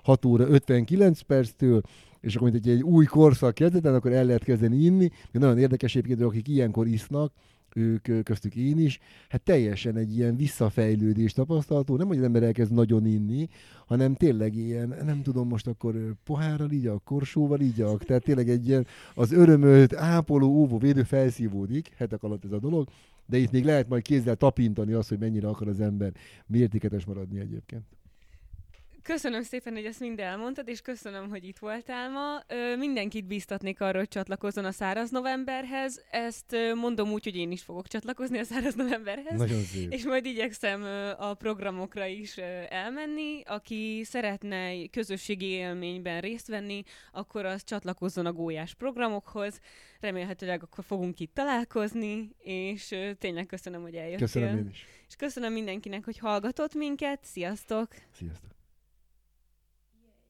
6 0.03 0.25
óra 0.25 0.47
59 0.47 1.21
perctől, 1.21 1.81
és 2.21 2.35
akkor 2.35 2.51
mint 2.51 2.65
egy, 2.65 2.71
egy 2.71 2.83
új 2.83 3.05
korszak 3.05 3.53
kezdeten, 3.53 3.95
akkor 3.95 4.11
el 4.11 4.25
lehet 4.25 4.43
kezdeni 4.43 4.77
inni. 4.77 5.09
De 5.31 5.39
nagyon 5.39 5.57
érdekes 5.57 5.95
egyébként, 5.95 6.21
akik 6.21 6.47
ilyenkor 6.47 6.87
isznak, 6.87 7.33
ők 7.75 8.23
köztük 8.23 8.55
én 8.55 8.79
is, 8.79 8.99
hát 9.29 9.41
teljesen 9.41 9.97
egy 9.97 10.17
ilyen 10.17 10.35
visszafejlődés 10.35 11.33
tapasztalható, 11.33 11.95
nem 11.95 12.07
hogy 12.07 12.17
az 12.17 12.23
ember 12.23 12.43
elkezd 12.43 12.73
nagyon 12.73 13.05
inni, 13.05 13.47
hanem 13.85 14.15
tényleg 14.15 14.55
ilyen, 14.55 14.95
nem 15.05 15.21
tudom 15.21 15.47
most 15.47 15.67
akkor 15.67 16.15
pohárral 16.23 16.71
így, 16.71 16.91
korsóval 17.03 17.59
így, 17.59 17.83
tehát 18.05 18.23
tényleg 18.23 18.49
egy 18.49 18.67
ilyen 18.67 18.85
az 19.13 19.31
örömöt 19.31 19.95
ápoló, 19.95 20.47
óvó, 20.47 20.77
védő 20.77 21.03
felszívódik, 21.03 21.91
hetek 21.95 22.23
alatt 22.23 22.45
ez 22.45 22.51
a 22.51 22.59
dolog, 22.59 22.87
de 23.25 23.37
itt 23.37 23.51
még 23.51 23.65
lehet 23.65 23.89
majd 23.89 24.03
kézzel 24.03 24.35
tapintani 24.35 24.93
azt, 24.93 25.09
hogy 25.09 25.19
mennyire 25.19 25.47
akar 25.47 25.67
az 25.67 25.79
ember 25.79 26.11
mértéketes 26.47 27.05
maradni 27.05 27.39
egyébként. 27.39 27.83
Köszönöm 29.03 29.43
szépen, 29.43 29.73
hogy 29.73 29.85
ezt 29.85 29.99
mind 29.99 30.19
elmondtad, 30.19 30.67
és 30.67 30.81
köszönöm, 30.81 31.29
hogy 31.29 31.43
itt 31.43 31.57
voltál 31.57 32.09
ma. 32.09 32.41
Ö, 32.47 32.75
mindenkit 32.75 33.25
bíztatnék 33.25 33.81
arra, 33.81 33.97
hogy 33.97 34.07
csatlakozzon 34.07 34.65
a 34.65 34.71
száraz 34.71 35.09
novemberhez. 35.09 36.03
Ezt 36.11 36.53
ö, 36.53 36.73
mondom 36.73 37.11
úgy, 37.11 37.23
hogy 37.23 37.35
én 37.35 37.51
is 37.51 37.61
fogok 37.61 37.87
csatlakozni 37.87 38.37
a 38.37 38.43
száraz 38.43 38.75
novemberhez. 38.75 39.39
Nagyon 39.39 39.61
szép. 39.61 39.91
És 39.91 40.05
majd 40.05 40.25
igyekszem 40.25 40.81
ö, 40.81 41.11
a 41.17 41.33
programokra 41.33 42.05
is 42.05 42.37
elmenni. 42.69 43.41
Aki 43.45 44.01
szeretne 44.03 44.87
közösségi 44.87 45.45
élményben 45.45 46.21
részt 46.21 46.47
venni, 46.47 46.83
akkor 47.11 47.45
az 47.45 47.63
csatlakozzon 47.63 48.25
a 48.25 48.33
gólyás 48.33 48.73
programokhoz. 48.73 49.59
Remélhetőleg 49.99 50.63
akkor 50.63 50.83
fogunk 50.83 51.19
itt 51.19 51.33
találkozni, 51.33 52.35
és 52.39 52.95
tényleg 53.19 53.45
köszönöm, 53.45 53.81
hogy 53.81 53.95
eljöttél. 53.95 54.17
Köszönöm 54.17 54.57
én 54.57 54.69
is. 54.69 54.85
És 55.07 55.15
köszönöm 55.15 55.53
mindenkinek, 55.53 56.05
hogy 56.05 56.17
hallgatott 56.17 56.73
minket. 56.73 57.19
Sziasztok! 57.23 57.87
Sziasztok! 58.11 58.60